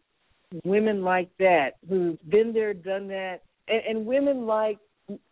women 0.63 1.03
like 1.03 1.29
that 1.39 1.71
who've 1.87 2.17
been 2.29 2.51
there, 2.53 2.73
done 2.73 3.07
that, 3.09 3.41
and, 3.67 3.81
and 3.87 4.05
women 4.05 4.45
like 4.45 4.79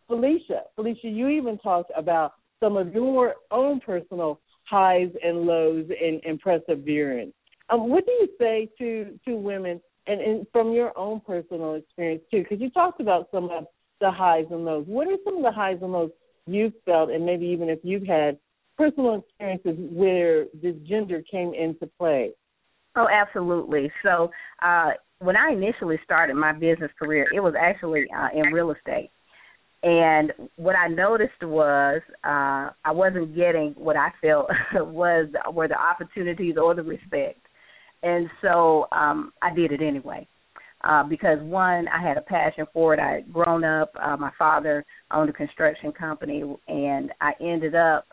Felicia. 0.08 0.64
Felicia, 0.76 1.08
you 1.08 1.30
even 1.30 1.58
talked 1.58 1.92
about 1.98 2.34
some 2.60 2.78
of 2.78 2.94
your 2.94 3.36
own 3.52 3.80
personal 3.80 4.40
highs 4.64 5.10
and 5.24 5.46
lows 5.46 5.86
and, 6.02 6.40
perseverance. 6.40 7.34
Um, 7.70 7.90
what 7.90 8.06
do 8.06 8.12
you 8.12 8.28
say 8.40 8.70
to 8.78 9.20
to 9.28 9.36
women, 9.36 9.82
and, 10.08 10.22
and 10.22 10.48
from 10.52 10.72
your 10.72 10.98
own 10.98 11.22
personal 11.26 11.76
experience 11.76 12.24
too? 12.30 12.44
Because 12.44 12.62
you 12.62 12.70
talked 12.70 13.02
about 13.02 13.28
some 13.32 13.46
of 13.46 13.66
the 14.02 14.12
highs 14.12 14.46
and 14.52 14.66
lows. 14.66 14.86
What 14.88 15.08
are 15.08 15.18
some 15.24 15.38
of 15.38 15.44
the 15.44 15.52
highs 15.52 15.78
and 15.82 15.92
lows 15.92 16.12
you've 16.48 16.74
felt, 16.86 17.10
and 17.10 17.26
maybe 17.26 17.46
even 17.46 17.70
if 17.70 17.80
you've 17.84 18.06
had 18.06 18.38
personal 18.78 19.16
experiences 19.16 19.76
where 19.92 20.46
this 20.62 20.76
gender 20.88 21.24
came 21.30 21.54
into 21.54 21.90
play? 21.98 22.32
Oh, 22.96 23.08
absolutely. 23.12 23.92
So, 24.04 24.32
uh, 24.62 24.92
when 25.20 25.36
I 25.36 25.52
initially 25.52 26.00
started 26.04 26.36
my 26.36 26.52
business 26.54 26.92
career, 27.00 27.28
it 27.34 27.40
was 27.40 27.54
actually 27.60 28.06
uh, 28.16 28.28
in 28.34 28.54
real 28.54 28.72
estate. 28.72 29.10
And 29.86 30.34
what 30.56 30.76
I 30.76 30.88
noticed 30.88 31.44
was 31.44 32.02
uh, 32.24 32.72
I 32.84 32.92
wasn't 32.92 33.36
getting 33.36 33.76
what 33.78 33.96
I 33.96 34.10
felt 34.20 34.48
was 34.74 35.28
were 35.54 35.68
the 35.68 35.80
opportunities 35.80 36.56
or 36.60 36.74
the 36.74 36.82
respect, 36.82 37.40
and 38.02 38.28
so 38.42 38.88
um, 38.92 39.32
I 39.44 39.54
did 39.54 39.72
it 39.72 39.82
anyway. 39.84 40.28
Uh, 40.84 41.04
because 41.04 41.38
one, 41.42 41.88
I 41.88 42.02
had 42.02 42.18
a 42.18 42.22
passion 42.22 42.66
for 42.74 42.96
it. 42.96 43.00
I 43.00 43.12
had 43.14 43.32
grown 43.34 43.64
up. 43.64 43.92
Uh, 44.02 44.18
my 44.18 44.32
father 44.40 44.84
owned 45.12 45.30
a 45.30 45.34
construction 45.34 45.92
company, 45.92 46.44
and 46.68 47.12
I 47.22 47.34
ended 47.40 47.76
up 47.76 48.08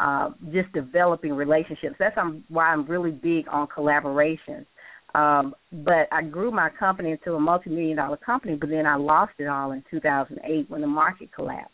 uh, 0.00 0.30
just 0.52 0.72
developing 0.72 1.32
relationships. 1.34 1.94
That's 2.00 2.16
why 2.48 2.64
I'm 2.66 2.86
really 2.86 3.12
big 3.12 3.46
on 3.48 3.68
collaboration. 3.68 4.66
Um, 5.14 5.54
but 5.84 6.08
I 6.10 6.22
grew 6.22 6.50
my 6.50 6.70
company 6.70 7.10
into 7.10 7.34
a 7.34 7.40
multi-million 7.40 7.96
dollar 7.96 8.16
company, 8.16 8.56
but 8.56 8.70
then 8.70 8.86
I 8.86 8.96
lost 8.96 9.32
it 9.38 9.46
all 9.46 9.72
in 9.72 9.84
2008 9.90 10.70
when 10.70 10.80
the 10.80 10.86
market 10.86 11.32
collapsed, 11.34 11.70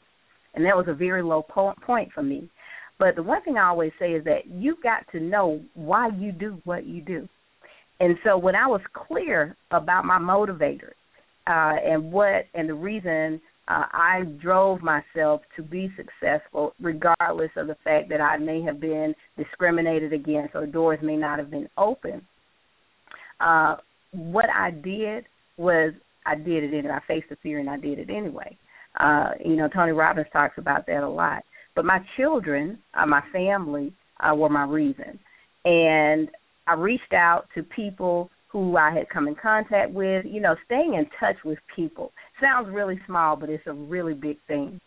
and 0.54 0.64
that 0.64 0.76
was 0.76 0.86
a 0.88 0.94
very 0.94 1.22
low 1.22 1.42
po- 1.42 1.74
point 1.86 2.10
for 2.12 2.22
me. 2.22 2.50
But 2.98 3.14
the 3.14 3.22
one 3.22 3.42
thing 3.42 3.56
I 3.56 3.68
always 3.68 3.92
say 4.00 4.12
is 4.12 4.24
that 4.24 4.46
you've 4.48 4.82
got 4.82 5.06
to 5.12 5.20
know 5.20 5.60
why 5.74 6.08
you 6.18 6.32
do 6.32 6.60
what 6.64 6.84
you 6.84 7.00
do. 7.00 7.28
And 8.00 8.16
so 8.24 8.36
when 8.36 8.56
I 8.56 8.66
was 8.66 8.80
clear 8.92 9.56
about 9.70 10.04
my 10.04 10.18
motivators 10.18 10.94
uh, 11.46 11.76
and 11.84 12.10
what 12.12 12.46
and 12.54 12.68
the 12.68 12.74
reason 12.74 13.40
uh, 13.68 13.84
I 13.92 14.22
drove 14.40 14.80
myself 14.82 15.42
to 15.56 15.62
be 15.62 15.92
successful, 15.96 16.74
regardless 16.80 17.50
of 17.56 17.68
the 17.68 17.76
fact 17.84 18.08
that 18.08 18.20
I 18.20 18.36
may 18.36 18.62
have 18.62 18.80
been 18.80 19.14
discriminated 19.36 20.12
against 20.12 20.56
or 20.56 20.66
doors 20.66 20.98
may 21.02 21.16
not 21.16 21.38
have 21.38 21.50
been 21.50 21.68
open 21.78 22.22
uh, 23.40 23.76
what 24.12 24.46
I 24.54 24.70
did 24.70 25.26
was 25.56 25.92
I 26.26 26.34
did 26.34 26.64
it 26.64 26.76
anyway. 26.76 26.94
I 26.94 27.06
faced 27.06 27.28
the 27.30 27.36
fear 27.36 27.58
and 27.58 27.70
I 27.70 27.76
did 27.76 27.98
it 27.98 28.10
anyway. 28.10 28.56
Uh, 28.98 29.30
you 29.44 29.56
know, 29.56 29.68
Tony 29.68 29.92
Robbins 29.92 30.26
talks 30.32 30.58
about 30.58 30.86
that 30.86 31.02
a 31.02 31.08
lot. 31.08 31.44
But 31.74 31.84
my 31.84 32.00
children, 32.16 32.78
uh, 32.94 33.06
my 33.06 33.22
family, 33.32 33.92
uh, 34.20 34.34
were 34.34 34.48
my 34.48 34.64
reason. 34.64 35.18
And 35.64 36.28
I 36.66 36.74
reached 36.74 37.12
out 37.12 37.46
to 37.54 37.62
people 37.62 38.30
who 38.48 38.76
I 38.76 38.90
had 38.90 39.08
come 39.10 39.28
in 39.28 39.34
contact 39.34 39.92
with, 39.92 40.24
you 40.26 40.40
know, 40.40 40.56
staying 40.64 40.94
in 40.94 41.06
touch 41.20 41.36
with 41.44 41.58
people. 41.76 42.12
Sounds 42.40 42.68
really 42.70 42.98
small, 43.06 43.36
but 43.36 43.50
it's 43.50 43.66
a 43.66 43.72
really 43.72 44.14
big 44.14 44.38
thing. 44.48 44.80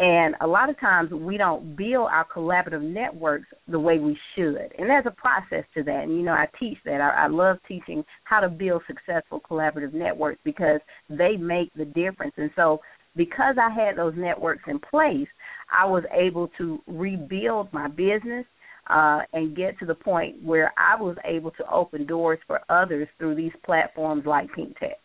And 0.00 0.36
a 0.40 0.46
lot 0.46 0.70
of 0.70 0.78
times 0.78 1.10
we 1.10 1.36
don't 1.36 1.76
build 1.76 2.08
our 2.12 2.24
collaborative 2.24 2.82
networks 2.82 3.46
the 3.66 3.80
way 3.80 3.98
we 3.98 4.16
should. 4.36 4.72
And 4.78 4.88
there's 4.88 5.06
a 5.06 5.10
process 5.10 5.64
to 5.74 5.82
that. 5.82 6.04
And, 6.04 6.12
you 6.12 6.22
know, 6.22 6.32
I 6.32 6.46
teach 6.58 6.78
that. 6.84 7.00
I, 7.00 7.24
I 7.24 7.26
love 7.26 7.56
teaching 7.66 8.04
how 8.22 8.38
to 8.38 8.48
build 8.48 8.82
successful 8.86 9.40
collaborative 9.40 9.92
networks 9.92 10.38
because 10.44 10.80
they 11.10 11.36
make 11.36 11.72
the 11.74 11.84
difference. 11.84 12.34
And 12.36 12.50
so 12.54 12.80
because 13.16 13.56
I 13.60 13.70
had 13.70 13.96
those 13.96 14.14
networks 14.16 14.62
in 14.68 14.78
place, 14.78 15.26
I 15.76 15.84
was 15.84 16.04
able 16.12 16.48
to 16.58 16.80
rebuild 16.86 17.72
my 17.72 17.88
business 17.88 18.46
uh, 18.88 19.22
and 19.32 19.56
get 19.56 19.76
to 19.80 19.84
the 19.84 19.96
point 19.96 20.40
where 20.44 20.72
I 20.78 21.00
was 21.00 21.16
able 21.24 21.50
to 21.52 21.68
open 21.72 22.06
doors 22.06 22.38
for 22.46 22.60
others 22.68 23.08
through 23.18 23.34
these 23.34 23.52
platforms 23.66 24.24
like 24.26 24.52
Pink 24.54 24.78
Tech. 24.78 24.98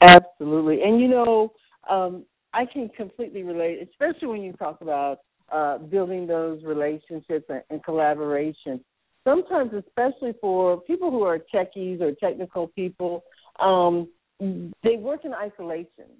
Absolutely. 0.00 0.82
And, 0.82 1.00
you 1.00 1.08
know, 1.08 1.52
um, 1.88 2.24
I 2.58 2.66
can 2.66 2.88
completely 2.96 3.44
relate, 3.44 3.88
especially 3.88 4.26
when 4.26 4.42
you 4.42 4.52
talk 4.54 4.80
about 4.80 5.20
uh, 5.52 5.78
building 5.78 6.26
those 6.26 6.60
relationships 6.64 7.46
and, 7.48 7.62
and 7.70 7.84
collaboration. 7.84 8.84
Sometimes, 9.22 9.70
especially 9.74 10.32
for 10.40 10.80
people 10.80 11.12
who 11.12 11.22
are 11.22 11.38
techies 11.54 12.00
or 12.00 12.12
technical 12.12 12.66
people, 12.66 13.22
um, 13.60 14.08
they 14.40 14.96
work 14.96 15.24
in 15.24 15.32
isolation 15.34 16.10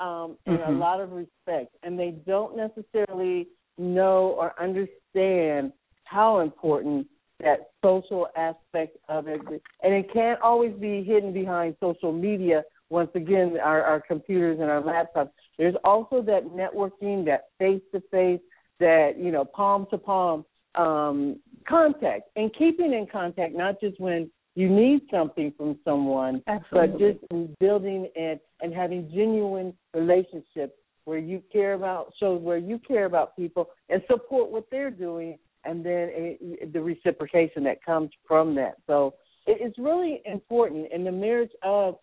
um, 0.00 0.36
in 0.46 0.56
mm-hmm. 0.56 0.72
a 0.72 0.76
lot 0.76 1.00
of 1.00 1.12
respects, 1.12 1.76
and 1.84 1.96
they 1.96 2.16
don't 2.26 2.56
necessarily 2.56 3.46
know 3.78 4.34
or 4.38 4.60
understand 4.60 5.72
how 6.02 6.40
important 6.40 7.06
that 7.40 7.70
social 7.82 8.26
aspect 8.36 8.96
of 9.08 9.28
it. 9.28 9.40
And 9.82 9.94
it 9.94 10.12
can't 10.12 10.40
always 10.40 10.72
be 10.74 11.04
hidden 11.04 11.32
behind 11.32 11.76
social 11.80 12.12
media. 12.12 12.64
Once 12.90 13.10
again, 13.14 13.56
our, 13.62 13.82
our 13.82 14.00
computers 14.00 14.58
and 14.60 14.68
our 14.68 14.82
laptops. 14.82 15.30
There's 15.58 15.76
also 15.84 16.22
that 16.22 16.44
networking, 16.46 17.24
that 17.26 17.44
face 17.58 17.82
to 17.94 18.02
face, 18.10 18.40
that 18.80 19.12
you 19.18 19.30
know 19.30 19.44
palm 19.44 19.86
to 19.90 19.98
palm 19.98 20.44
um, 20.74 21.38
contact, 21.68 22.24
and 22.36 22.52
keeping 22.58 22.92
in 22.92 23.06
contact 23.10 23.54
not 23.54 23.80
just 23.80 24.00
when 24.00 24.30
you 24.56 24.68
need 24.68 25.02
something 25.10 25.52
from 25.56 25.78
someone, 25.84 26.42
Absolutely. 26.48 26.88
but 26.88 27.38
just 27.38 27.58
building 27.60 28.08
and 28.16 28.40
and 28.60 28.74
having 28.74 29.08
genuine 29.14 29.72
relationships 29.94 30.74
where 31.04 31.18
you 31.18 31.42
care 31.52 31.74
about 31.74 32.12
shows 32.18 32.42
where 32.42 32.58
you 32.58 32.78
care 32.86 33.04
about 33.04 33.36
people 33.36 33.70
and 33.88 34.02
support 34.10 34.50
what 34.50 34.64
they're 34.70 34.90
doing, 34.90 35.38
and 35.64 35.84
then 35.84 36.08
it, 36.12 36.72
the 36.72 36.80
reciprocation 36.80 37.62
that 37.64 37.84
comes 37.84 38.10
from 38.26 38.54
that. 38.56 38.76
So 38.86 39.14
it, 39.46 39.58
it's 39.60 39.78
really 39.78 40.22
important 40.24 40.92
in 40.92 41.04
the 41.04 41.12
marriage 41.12 41.52
of 41.62 41.96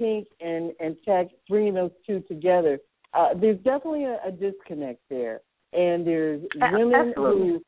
Pink 0.00 0.26
and 0.40 0.72
and 0.80 0.96
Tech, 1.04 1.28
bringing 1.48 1.74
those 1.74 1.92
two 2.06 2.20
together 2.26 2.80
uh, 3.12 3.28
there's 3.40 3.58
definitely 3.58 4.04
a, 4.04 4.18
a 4.26 4.30
disconnect 4.30 5.00
there, 5.08 5.40
and 5.72 6.06
there's 6.06 6.42
women 6.72 6.94
Absolutely. 6.94 7.48
who, 7.48 7.60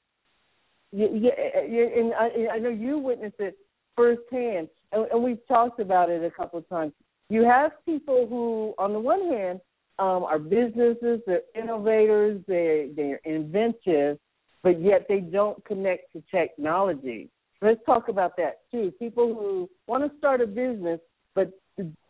yeah, 0.93 1.31
yeah, 1.69 1.87
and 1.97 2.13
I, 2.15 2.55
I 2.55 2.59
know 2.59 2.69
you 2.69 2.99
witnessed 2.99 3.41
it 3.41 3.57
firsthand, 3.97 4.69
and, 4.93 5.07
and 5.11 5.23
we've 5.23 5.45
talked 5.49 5.81
about 5.81 6.11
it 6.11 6.23
a 6.23 6.31
couple 6.31 6.59
of 6.59 6.69
times. 6.69 6.93
You 7.29 7.45
have 7.45 7.73
people 7.85 8.27
who, 8.29 8.75
on 8.79 8.93
the 8.93 9.01
one 9.01 9.33
hand, 9.33 9.61
um, 9.99 10.25
are 10.25 10.39
businesses, 10.39 11.21
they're 11.27 11.41
innovators, 11.57 12.41
they 12.47 12.91
they're 12.95 13.21
inventive, 13.25 14.19
but 14.63 14.81
yet 14.81 15.07
they 15.09 15.21
don't 15.21 15.63
connect 15.65 16.13
to 16.13 16.23
technology. 16.31 17.31
Let's 17.61 17.81
talk 17.85 18.09
about 18.09 18.37
that 18.37 18.61
too. 18.71 18.93
People 18.99 19.35
who 19.35 19.69
want 19.87 20.11
to 20.11 20.19
start 20.19 20.41
a 20.41 20.47
business 20.47 21.01
but 21.35 21.51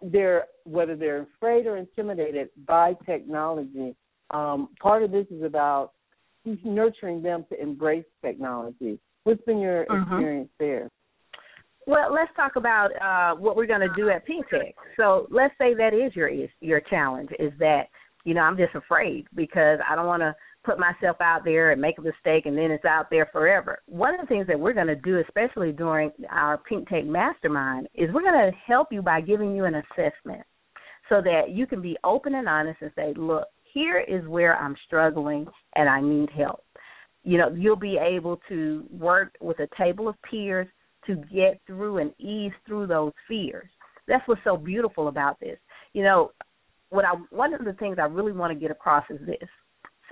they're 0.02 0.46
whether 0.64 0.96
they're 0.96 1.26
afraid 1.36 1.66
or 1.66 1.76
intimidated 1.76 2.48
by 2.66 2.94
technology. 3.06 3.94
Um, 4.30 4.70
part 4.80 5.02
of 5.02 5.10
this 5.10 5.26
is 5.30 5.42
about 5.42 5.92
nurturing 6.64 7.22
them 7.22 7.44
to 7.50 7.60
embrace 7.60 8.04
technology. 8.24 8.98
What's 9.24 9.42
been 9.42 9.58
your 9.58 9.84
mm-hmm. 9.86 10.02
experience 10.02 10.50
there? 10.58 10.88
Well, 11.86 12.12
let's 12.12 12.30
talk 12.36 12.56
about 12.56 12.90
uh, 13.00 13.36
what 13.36 13.56
we're 13.56 13.66
going 13.66 13.80
to 13.80 13.94
do 13.96 14.08
at 14.10 14.24
Pink 14.24 14.48
Tech. 14.48 14.74
So 14.96 15.26
let's 15.30 15.54
say 15.58 15.74
that 15.74 15.92
is 15.94 16.14
your 16.14 16.30
your 16.60 16.80
challenge 16.80 17.30
is 17.38 17.52
that 17.58 17.88
you 18.24 18.34
know 18.34 18.42
I'm 18.42 18.56
just 18.56 18.74
afraid 18.74 19.26
because 19.34 19.78
I 19.88 19.94
don't 19.96 20.06
want 20.06 20.22
to 20.22 20.34
put 20.64 20.78
myself 20.78 21.16
out 21.20 21.44
there 21.44 21.72
and 21.72 21.80
make 21.80 21.98
a 21.98 22.02
mistake 22.02 22.46
and 22.46 22.56
then 22.56 22.70
it's 22.70 22.84
out 22.84 23.10
there 23.10 23.28
forever. 23.32 23.80
One 23.86 24.14
of 24.14 24.20
the 24.20 24.26
things 24.26 24.46
that 24.46 24.58
we're 24.58 24.72
going 24.72 24.86
to 24.86 24.96
do, 24.96 25.20
especially 25.20 25.72
during 25.72 26.12
our 26.30 26.58
Pink 26.58 26.88
Tape 26.88 27.06
Mastermind, 27.06 27.88
is 27.94 28.10
we're 28.12 28.22
going 28.22 28.50
to 28.50 28.56
help 28.66 28.88
you 28.92 29.02
by 29.02 29.20
giving 29.20 29.56
you 29.56 29.64
an 29.64 29.74
assessment 29.74 30.42
so 31.08 31.20
that 31.20 31.50
you 31.50 31.66
can 31.66 31.82
be 31.82 31.96
open 32.04 32.34
and 32.34 32.48
honest 32.48 32.80
and 32.80 32.92
say, 32.94 33.12
look, 33.16 33.46
here 33.72 34.00
is 34.00 34.26
where 34.28 34.56
I'm 34.56 34.76
struggling 34.86 35.46
and 35.74 35.88
I 35.88 36.00
need 36.00 36.30
help. 36.30 36.64
You 37.24 37.38
know, 37.38 37.50
you'll 37.54 37.76
be 37.76 37.98
able 37.98 38.40
to 38.48 38.84
work 38.90 39.34
with 39.40 39.58
a 39.60 39.68
table 39.76 40.08
of 40.08 40.16
peers 40.22 40.68
to 41.06 41.16
get 41.16 41.60
through 41.66 41.98
and 41.98 42.12
ease 42.18 42.52
through 42.66 42.86
those 42.86 43.12
fears. 43.26 43.68
That's 44.06 44.26
what's 44.26 44.40
so 44.44 44.56
beautiful 44.56 45.08
about 45.08 45.38
this. 45.40 45.58
You 45.92 46.02
know, 46.02 46.32
what 46.90 47.04
I 47.04 47.14
one 47.30 47.54
of 47.54 47.64
the 47.64 47.72
things 47.74 47.96
I 47.98 48.04
really 48.04 48.32
want 48.32 48.52
to 48.52 48.58
get 48.58 48.70
across 48.70 49.04
is 49.08 49.18
this 49.24 49.48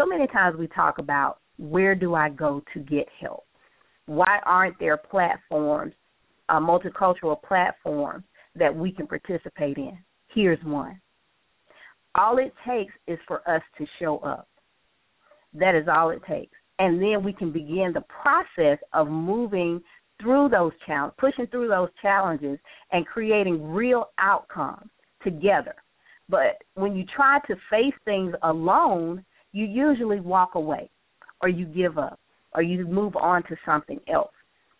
so 0.01 0.07
many 0.07 0.27
times 0.29 0.57
we 0.59 0.67
talk 0.69 0.99
about 0.99 1.41
where 1.59 1.95
do 1.95 2.15
I 2.15 2.31
go 2.31 2.63
to 2.73 2.81
get 2.81 3.07
help? 3.21 3.45
Why 4.07 4.39
aren't 4.47 4.79
there 4.79 4.97
platforms, 4.97 5.93
uh, 6.49 6.59
multicultural 6.59 7.41
platforms 7.43 8.25
that 8.55 8.75
we 8.75 8.93
can 8.93 9.07
participate 9.07 9.77
in? 9.77 9.99
Here's 10.35 10.63
one. 10.65 11.01
All 12.15 12.39
it 12.39 12.53
takes 12.67 12.95
is 13.07 13.19
for 13.29 13.49
us 13.49 13.63
to 13.79 13.87
show 13.99 14.19
up. 14.19 14.49
That 15.53 15.75
is 15.75 15.87
all 15.87 16.11
it 16.11 16.23
takes. 16.27 16.57
And 16.79 17.01
then 17.01 17.23
we 17.23 17.33
can 17.33 17.53
begin 17.53 17.93
the 17.93 18.05
process 18.23 18.79
of 18.95 19.09
moving 19.09 19.83
through 20.21 20.49
those 20.49 20.73
challenges, 20.87 21.17
pushing 21.19 21.47
through 21.49 21.69
those 21.69 21.91
challenges 22.01 22.59
and 22.93 23.07
creating 23.07 23.71
real 23.71 24.07
outcomes 24.19 24.91
together. 25.23 25.75
But 26.29 26.63
when 26.75 26.97
you 26.97 27.05
try 27.15 27.41
to 27.49 27.55
face 27.71 27.95
things 28.05 28.35
alone, 28.43 29.25
you 29.53 29.65
usually 29.67 30.21
walk 30.21 30.55
away 30.55 30.91
or 31.43 31.49
you 31.49 31.67
give 31.67 31.99
up 31.99 32.19
or 32.55 32.63
you 32.63 32.87
move 32.87 33.17
on 33.17 33.43
to 33.45 33.57
something 33.65 34.01
else. 34.13 34.33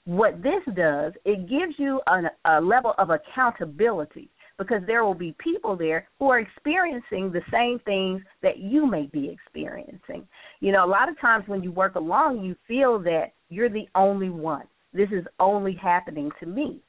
What 0.04 0.42
this 0.42 0.62
does, 0.74 1.12
it 1.24 1.48
gives 1.48 1.74
you 1.78 2.00
an, 2.06 2.28
a 2.44 2.61
level 2.61 2.94
of 2.98 3.11
accountability 3.11 4.28
because 4.59 4.83
there 4.87 5.04
will 5.04 5.14
be 5.14 5.35
people 5.38 5.76
there 5.76 6.06
who 6.18 6.28
are 6.28 6.40
experiencing 6.40 7.33
the 7.33 7.40
same 7.50 7.78
things 7.85 8.20
that 8.42 8.59
you 8.59 8.87
may 8.87 9.06
be 9.12 9.30
experiencing. 9.30 10.26
You 10.61 10.72
know, 10.72 10.85
a 10.85 10.87
lot 10.87 11.09
of 11.09 11.18
times 11.20 11.44
when 11.46 11.62
you 11.62 11.72
work 11.72 11.94
alone, 11.94 12.44
you 12.44 12.56
feel 12.68 12.98
that 13.00 13.33
you're 13.48 13.70
the 13.70 13.88
only 13.94 14.30
one. 14.30 14.64
this 14.92 15.09
is 15.12 15.24
only 15.38 15.74
happening 15.74 16.30
to 16.40 16.46
me. 16.46 16.80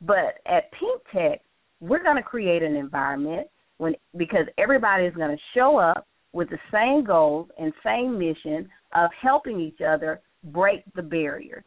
But 0.00 0.38
at 0.46 0.70
Pink 0.72 1.00
Tech, 1.12 1.40
we're 1.80 2.02
going 2.02 2.16
to 2.16 2.22
create 2.22 2.62
an 2.62 2.76
environment 2.76 3.46
when 3.78 3.94
because 4.16 4.46
everybody 4.58 5.04
is 5.04 5.14
going 5.14 5.34
to 5.34 5.42
show 5.54 5.78
up 5.78 6.06
with 6.34 6.50
the 6.50 6.58
same 6.72 7.04
goals 7.04 7.48
and 7.58 7.72
same 7.84 8.18
mission 8.18 8.68
of 8.94 9.10
helping 9.22 9.60
each 9.60 9.80
other 9.80 10.20
break 10.42 10.82
the 10.94 11.02
barriers, 11.02 11.64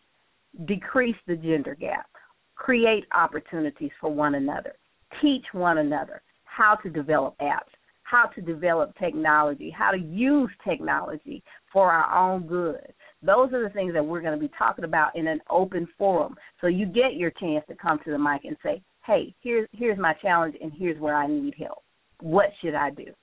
decrease 0.66 1.16
the 1.26 1.36
gender 1.38 1.74
gap, 1.74 2.08
create 2.56 3.06
opportunities 3.16 3.92
for 4.00 4.12
one 4.12 4.36
another, 4.36 4.74
teach 5.22 5.46
one 5.54 5.80
another 5.80 6.22
how 6.44 6.76
to 6.76 6.90
develop 6.90 7.36
apps, 7.40 7.72
how 8.04 8.26
to 8.36 8.42
develop 8.42 8.94
technology, 8.98 9.70
how 9.70 9.92
to 9.92 9.98
use 9.98 10.50
technology 10.68 11.44
for 11.72 11.92
our 11.92 12.32
own 12.32 12.46
good. 12.46 12.94
Those 13.22 13.54
are 13.54 13.64
the 13.64 13.74
things 13.74 13.94
that 13.94 14.06
we're 14.06 14.22
going 14.22 14.38
to 14.38 14.48
be 14.48 14.52
talking 14.58 14.86
about 14.86 15.16
in 15.16 15.28
an 15.28 15.40
open 15.50 15.88
forum. 15.98 16.36
So 16.62 16.68
you 16.68 16.86
get 16.86 17.16
your 17.16 17.32
chance 17.32 17.64
to 17.70 17.76
come 17.76 18.00
to 18.04 18.12
the 18.12 18.20
mic 18.20 18.44
and 18.44 18.58
say, 18.64 18.82
"Hey, 19.06 19.34
here's 19.42 19.68
here's 19.72 19.98
my 19.98 20.14
challenge 20.22 20.56
and 20.62 20.72
here's 20.74 21.00
where 21.00 21.16
I 21.16 21.28
need 21.28 21.56
help. 21.58 21.84
What 22.20 22.50
should 22.62 22.76
I 22.76 22.90
do?" 22.92 23.14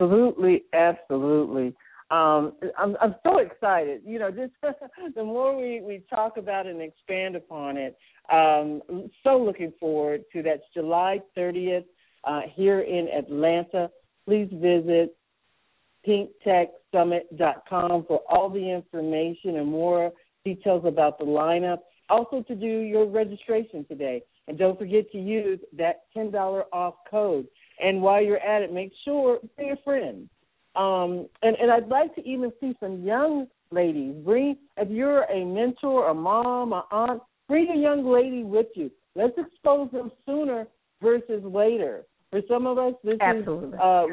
Absolutely, 0.00 0.64
absolutely. 0.72 1.74
Um, 2.10 2.52
I'm 2.78 2.96
I'm 3.00 3.14
so 3.22 3.38
excited. 3.38 4.02
You 4.04 4.18
know, 4.18 4.30
just 4.30 4.52
the 5.14 5.24
more 5.24 5.56
we 5.56 5.80
we 5.80 6.02
talk 6.10 6.36
about 6.36 6.66
and 6.66 6.82
expand 6.82 7.36
upon 7.36 7.76
it, 7.76 7.96
um, 8.32 8.82
so 9.22 9.38
looking 9.38 9.72
forward 9.80 10.24
to 10.32 10.42
that 10.42 10.60
July 10.74 11.20
30th 11.36 11.84
uh, 12.24 12.42
here 12.54 12.80
in 12.80 13.08
Atlanta. 13.08 13.90
Please 14.26 14.48
visit 14.52 15.16
pinktechsummit.com 16.06 18.04
for 18.06 18.20
all 18.30 18.50
the 18.50 18.70
information 18.70 19.56
and 19.56 19.68
more 19.68 20.12
details 20.44 20.84
about 20.86 21.18
the 21.18 21.24
lineup. 21.24 21.78
Also, 22.10 22.42
to 22.42 22.54
do 22.54 22.66
your 22.66 23.06
registration 23.06 23.84
today. 23.86 24.22
And 24.46 24.58
don't 24.58 24.78
forget 24.78 25.10
to 25.12 25.18
use 25.18 25.58
that 25.76 26.02
$10 26.14 26.64
off 26.72 26.94
code. 27.10 27.46
And 27.82 28.00
while 28.00 28.22
you're 28.22 28.38
at 28.38 28.62
it, 28.62 28.72
make 28.72 28.92
sure 29.04 29.38
bring 29.56 29.72
a 29.72 29.76
friend. 29.82 30.28
Um, 30.76 31.28
and, 31.42 31.56
and 31.56 31.70
I'd 31.70 31.88
like 31.88 32.14
to 32.16 32.28
even 32.28 32.52
see 32.60 32.74
some 32.80 33.02
young 33.02 33.46
ladies. 33.70 34.14
Bring 34.24 34.56
if 34.76 34.90
you're 34.90 35.22
a 35.24 35.44
mentor, 35.44 36.08
a 36.08 36.14
mom, 36.14 36.72
a 36.72 36.84
aunt, 36.90 37.22
bring 37.48 37.68
a 37.70 37.76
young 37.76 38.04
lady 38.06 38.42
with 38.42 38.66
you. 38.74 38.90
Let's 39.14 39.34
expose 39.38 39.90
them 39.92 40.10
sooner 40.26 40.66
versus 41.00 41.42
later. 41.44 42.02
For 42.30 42.40
some 42.48 42.66
of 42.66 42.78
us, 42.78 42.94
this 43.04 43.18
Absolutely. 43.20 43.68
is 43.68 43.74
uh, 43.80 44.04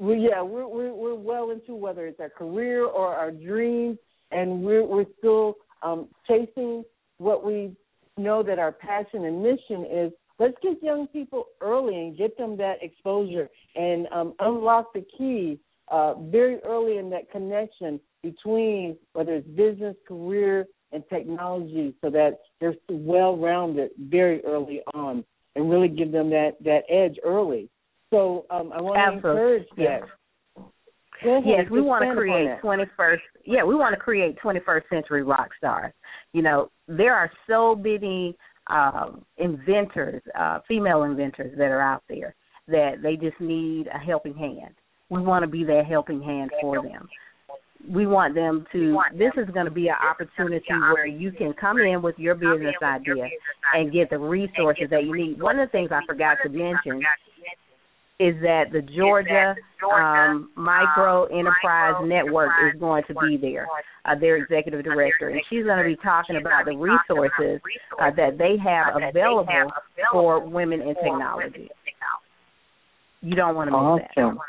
we, 0.00 0.28
yeah, 0.28 0.42
we're, 0.42 0.66
we're 0.66 0.94
we're 0.94 1.14
well 1.14 1.50
into 1.50 1.74
whether 1.74 2.06
it's 2.06 2.18
our 2.18 2.30
career 2.30 2.84
or 2.86 3.14
our 3.14 3.30
dreams, 3.30 3.98
and 4.32 4.62
we're 4.62 4.84
we're 4.84 5.04
still 5.18 5.54
um, 5.82 6.08
chasing 6.26 6.82
what 7.18 7.44
we 7.44 7.76
know 8.16 8.42
that 8.42 8.58
our 8.58 8.72
passion 8.72 9.24
and 9.26 9.42
mission 9.42 9.86
is. 9.90 10.12
Let's 10.40 10.56
get 10.62 10.82
young 10.82 11.06
people 11.08 11.44
early 11.60 11.94
and 11.94 12.16
get 12.16 12.36
them 12.38 12.56
that 12.56 12.76
exposure 12.80 13.50
and 13.76 14.06
um, 14.10 14.34
unlock 14.40 14.94
the 14.94 15.04
key 15.16 15.60
uh, 15.88 16.14
very 16.14 16.56
early 16.64 16.96
in 16.96 17.10
that 17.10 17.30
connection 17.30 18.00
between 18.22 18.96
whether 19.12 19.34
it's 19.34 19.48
business, 19.48 19.94
career, 20.08 20.64
and 20.92 21.04
technology, 21.10 21.94
so 22.00 22.08
that 22.10 22.38
they're 22.58 22.74
well 22.88 23.36
rounded 23.36 23.90
very 23.98 24.42
early 24.44 24.80
on, 24.94 25.24
and 25.54 25.70
really 25.70 25.88
give 25.88 26.10
them 26.10 26.30
that 26.30 26.52
that 26.64 26.80
edge 26.88 27.16
early. 27.22 27.68
So 28.08 28.46
um, 28.50 28.72
I 28.72 28.80
want 28.80 28.98
to 28.98 29.16
encourage 29.16 29.68
that. 29.76 29.82
Yes. 29.82 30.02
Yes, 31.22 31.66
we 31.70 31.82
want 31.82 32.02
to 32.02 32.14
create 32.14 32.48
21st. 32.62 33.18
Yeah, 33.44 33.62
we 33.62 33.74
want 33.74 33.94
to 33.94 34.00
create 34.00 34.38
21st 34.42 34.88
century 34.88 35.22
rock 35.22 35.50
stars. 35.58 35.92
You 36.32 36.40
know, 36.40 36.70
there 36.88 37.14
are 37.14 37.30
so 37.46 37.74
many 37.74 38.36
um, 38.70 39.24
inventors, 39.38 40.22
uh, 40.38 40.60
female 40.66 41.02
inventors 41.02 41.56
that 41.58 41.70
are 41.70 41.80
out 41.80 42.02
there 42.08 42.34
that 42.68 43.02
they 43.02 43.16
just 43.16 43.40
need 43.40 43.88
a 43.88 43.98
helping 43.98 44.34
hand. 44.34 44.74
We 45.08 45.20
want 45.20 45.42
to 45.42 45.48
be 45.48 45.64
that 45.64 45.86
helping 45.88 46.22
hand 46.22 46.50
for 46.60 46.82
them. 46.82 47.08
We 47.88 48.06
want 48.06 48.34
them 48.34 48.66
to. 48.72 48.98
This 49.16 49.32
is 49.36 49.52
going 49.52 49.64
to 49.64 49.72
be 49.72 49.88
an 49.88 49.96
opportunity 50.08 50.66
where 50.92 51.06
you 51.06 51.32
can 51.32 51.54
come 51.54 51.78
in 51.78 52.02
with 52.02 52.16
your 52.18 52.34
business 52.34 52.74
idea 52.82 53.26
and 53.74 53.92
get 53.92 54.10
the 54.10 54.18
resources 54.18 54.84
that 54.90 55.04
you 55.04 55.16
need. 55.16 55.42
One 55.42 55.58
of 55.58 55.68
the 55.68 55.72
things 55.72 55.90
I 55.90 56.00
forgot 56.06 56.36
to 56.44 56.50
mention 56.50 57.02
is 58.20 58.36
that 58.42 58.64
the 58.70 58.82
Georgia 58.82 59.56
um, 59.96 60.50
Micro 60.54 61.24
Enterprise 61.24 61.94
Network 62.04 62.50
is 62.68 62.78
going 62.78 63.02
to 63.08 63.14
be 63.14 63.38
there, 63.38 63.66
uh, 64.04 64.14
their 64.14 64.36
executive 64.36 64.84
director, 64.84 65.30
and 65.30 65.40
she's 65.48 65.64
going 65.64 65.78
to 65.78 65.88
be 65.88 65.96
talking 66.04 66.36
about 66.36 66.66
the 66.66 66.76
resources 66.76 67.62
uh, 67.98 68.10
that 68.16 68.36
they 68.36 68.56
have 68.62 68.94
available 69.02 69.72
for 70.12 70.46
women 70.46 70.82
in 70.82 70.94
technology. 70.96 71.70
You 73.22 73.34
don't 73.34 73.54
want 73.54 73.70
to 73.70 73.72
miss 73.72 74.08
awesome. 74.16 74.36
that. 74.36 74.42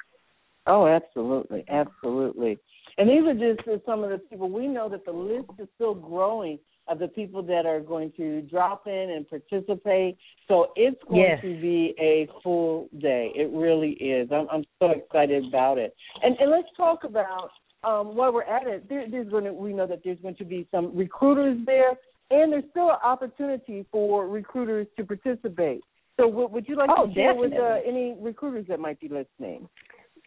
Oh, 0.68 0.86
absolutely, 0.86 1.64
absolutely. 1.70 2.60
And 2.98 3.10
these 3.10 3.24
are 3.26 3.54
just 3.56 3.86
some 3.86 4.04
of 4.04 4.10
the 4.10 4.18
people 4.18 4.50
we 4.50 4.68
know 4.68 4.90
that 4.90 5.06
the 5.06 5.12
list 5.12 5.50
is 5.60 5.68
still 5.76 5.96
growing 5.96 6.60
of 6.92 7.00
the 7.00 7.08
people 7.08 7.42
that 7.42 7.66
are 7.66 7.80
going 7.80 8.12
to 8.18 8.42
drop 8.44 8.86
in 8.86 9.14
and 9.16 9.28
participate. 9.28 10.18
So 10.48 10.68
it's 10.76 11.02
going 11.08 11.22
yes. 11.22 11.42
to 11.42 11.62
be 11.62 11.96
a 12.00 12.28
full 12.44 12.90
day. 13.00 13.32
It 13.34 13.50
really 13.52 13.92
is. 13.92 14.30
I'm, 14.32 14.48
I'm 14.52 14.66
so 14.80 14.92
excited 14.92 15.46
about 15.48 15.78
it. 15.78 15.96
And, 16.22 16.36
and 16.40 16.52
let's 16.52 16.68
talk 16.76 17.06
about 17.06 17.50
um, 17.84 18.16
while 18.16 18.34
we're 18.34 18.44
at 18.44 18.68
it. 18.68 18.90
There, 18.90 19.06
there's 19.10 19.30
going 19.30 19.46
to, 19.46 19.54
we 19.54 19.74
know 19.74 19.88
that 19.88 20.02
there's 20.04 20.20
going 20.22 20.36
to 20.36 20.46
be 20.46 20.68
some 20.70 20.96
recruiters 20.96 21.58
there, 21.66 21.92
and 22.30 22.52
there's 22.52 22.66
still 22.72 22.90
an 22.90 22.98
opportunity 23.04 23.86
for 23.92 24.28
recruiters 24.28 24.88
to 24.98 25.06
participate. 25.06 25.82
So, 26.20 26.28
would, 26.28 26.52
would 26.52 26.68
you 26.68 26.76
like 26.76 26.90
oh, 26.96 27.08
to 27.08 27.14
share 27.14 27.34
definitely. 27.34 27.58
with 27.58 27.60
uh, 27.60 27.78
any 27.88 28.16
recruiters 28.20 28.66
that 28.68 28.80
might 28.80 29.00
be 29.00 29.08
listening? 29.08 29.68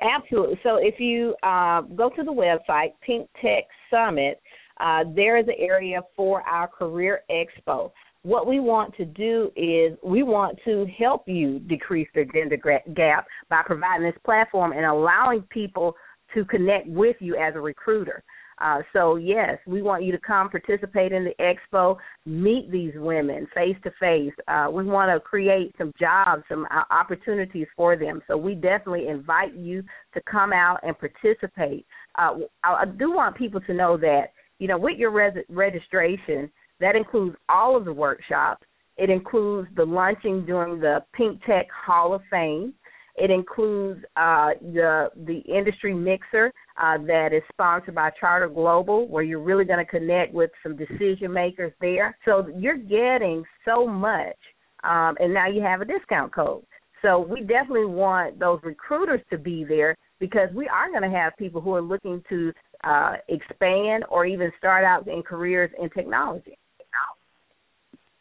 Absolutely. 0.00 0.58
So 0.62 0.76
if 0.76 0.98
you 0.98 1.36
uh, 1.42 1.82
go 1.82 2.10
to 2.10 2.22
the 2.24 2.32
website, 2.32 2.94
Pink 3.06 3.28
Tech 3.40 3.64
Summit, 3.90 4.40
uh, 4.80 5.04
there 5.14 5.36
is 5.36 5.46
an 5.46 5.54
area 5.58 6.00
for 6.16 6.42
our 6.42 6.68
Career 6.68 7.20
Expo. 7.30 7.90
What 8.22 8.46
we 8.46 8.58
want 8.58 8.96
to 8.96 9.04
do 9.04 9.50
is 9.54 9.98
we 10.02 10.22
want 10.22 10.58
to 10.64 10.86
help 10.98 11.28
you 11.28 11.58
decrease 11.60 12.08
the 12.14 12.24
gender 12.32 12.56
gap 12.94 13.26
by 13.50 13.62
providing 13.66 14.06
this 14.06 14.18
platform 14.24 14.72
and 14.72 14.86
allowing 14.86 15.42
people 15.50 15.94
to 16.32 16.44
connect 16.46 16.86
with 16.88 17.16
you 17.20 17.36
as 17.36 17.54
a 17.54 17.60
recruiter. 17.60 18.24
Uh, 18.60 18.78
so 18.92 19.16
yes, 19.16 19.58
we 19.66 19.82
want 19.82 20.04
you 20.04 20.12
to 20.12 20.18
come 20.18 20.48
participate 20.48 21.12
in 21.12 21.24
the 21.24 21.34
expo, 21.40 21.96
meet 22.24 22.70
these 22.70 22.92
women 22.96 23.46
face 23.54 23.76
to 23.82 23.90
face. 24.00 24.32
We 24.72 24.84
want 24.84 25.10
to 25.14 25.20
create 25.20 25.74
some 25.76 25.92
jobs, 25.98 26.44
some 26.48 26.66
uh, 26.70 26.82
opportunities 26.90 27.66
for 27.76 27.96
them. 27.96 28.22
So 28.28 28.36
we 28.36 28.54
definitely 28.54 29.08
invite 29.08 29.54
you 29.56 29.82
to 30.14 30.20
come 30.30 30.52
out 30.52 30.78
and 30.82 30.96
participate. 30.98 31.84
Uh, 32.16 32.36
I, 32.62 32.82
I 32.82 32.84
do 32.86 33.12
want 33.12 33.36
people 33.36 33.60
to 33.62 33.74
know 33.74 33.96
that 33.98 34.26
you 34.58 34.68
know 34.68 34.78
with 34.78 34.98
your 34.98 35.10
res- 35.10 35.44
registration, 35.48 36.50
that 36.80 36.96
includes 36.96 37.36
all 37.48 37.76
of 37.76 37.84
the 37.84 37.92
workshops. 37.92 38.66
It 38.96 39.10
includes 39.10 39.68
the 39.76 39.84
lunching 39.84 40.46
during 40.46 40.80
the 40.80 41.04
Pink 41.14 41.40
Tech 41.44 41.66
Hall 41.70 42.14
of 42.14 42.22
Fame. 42.30 42.74
It 43.16 43.30
includes 43.30 44.04
uh, 44.16 44.50
the 44.60 45.10
the 45.26 45.38
industry 45.38 45.94
mixer 45.94 46.52
uh, 46.80 46.98
that 47.06 47.32
is 47.32 47.42
sponsored 47.52 47.94
by 47.94 48.10
Charter 48.18 48.48
Global, 48.48 49.06
where 49.08 49.22
you're 49.22 49.42
really 49.42 49.64
going 49.64 49.84
to 49.84 49.90
connect 49.90 50.34
with 50.34 50.50
some 50.62 50.76
decision 50.76 51.32
makers 51.32 51.72
there. 51.80 52.16
So 52.24 52.48
you're 52.56 52.76
getting 52.76 53.44
so 53.64 53.86
much, 53.86 54.36
um, 54.82 55.16
and 55.20 55.32
now 55.32 55.48
you 55.48 55.62
have 55.62 55.80
a 55.80 55.84
discount 55.84 56.34
code. 56.34 56.64
So 57.02 57.20
we 57.20 57.40
definitely 57.40 57.84
want 57.84 58.38
those 58.38 58.60
recruiters 58.62 59.20
to 59.30 59.38
be 59.38 59.62
there 59.62 59.94
because 60.18 60.48
we 60.54 60.66
are 60.68 60.90
going 60.90 61.08
to 61.08 61.16
have 61.16 61.36
people 61.36 61.60
who 61.60 61.74
are 61.74 61.82
looking 61.82 62.22
to 62.30 62.52
uh, 62.84 63.14
expand 63.28 64.04
or 64.08 64.26
even 64.26 64.50
start 64.58 64.84
out 64.84 65.06
in 65.08 65.22
careers 65.22 65.70
in 65.80 65.88
technology. 65.90 66.58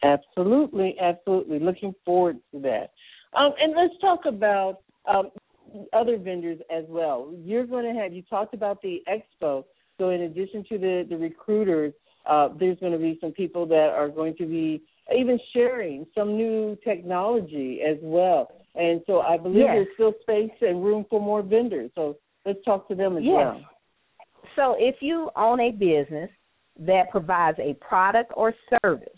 Absolutely, 0.04 0.96
absolutely. 1.00 1.58
Looking 1.58 1.94
forward 2.04 2.36
to 2.52 2.60
that. 2.60 2.90
Um, 3.36 3.52
and 3.60 3.74
let's 3.74 3.94
talk 4.00 4.26
about 4.26 4.80
um, 5.08 5.30
other 5.92 6.18
vendors 6.18 6.58
as 6.74 6.84
well. 6.88 7.32
You're 7.42 7.66
going 7.66 7.92
to 7.92 8.00
have, 8.00 8.12
you 8.12 8.22
talked 8.22 8.54
about 8.54 8.82
the 8.82 9.02
expo. 9.08 9.64
So, 9.98 10.10
in 10.10 10.22
addition 10.22 10.64
to 10.68 10.78
the, 10.78 11.06
the 11.08 11.16
recruiters, 11.16 11.94
uh, 12.28 12.48
there's 12.58 12.78
going 12.80 12.92
to 12.92 12.98
be 12.98 13.18
some 13.20 13.32
people 13.32 13.66
that 13.66 13.92
are 13.96 14.08
going 14.08 14.36
to 14.36 14.46
be 14.46 14.82
even 15.16 15.38
sharing 15.52 16.06
some 16.14 16.36
new 16.36 16.76
technology 16.84 17.80
as 17.86 17.96
well. 18.02 18.48
And 18.74 19.00
so, 19.06 19.20
I 19.20 19.36
believe 19.38 19.58
yes. 19.58 19.70
there's 19.74 19.88
still 19.94 20.12
space 20.22 20.56
and 20.60 20.84
room 20.84 21.06
for 21.08 21.20
more 21.20 21.42
vendors. 21.42 21.90
So, 21.94 22.16
let's 22.44 22.62
talk 22.64 22.88
to 22.88 22.94
them 22.94 23.16
as 23.16 23.22
yes. 23.24 23.32
well. 23.32 23.60
So, 24.56 24.76
if 24.78 24.96
you 25.00 25.30
own 25.36 25.60
a 25.60 25.70
business 25.70 26.30
that 26.78 27.10
provides 27.10 27.58
a 27.60 27.74
product 27.74 28.32
or 28.36 28.54
service 28.82 29.08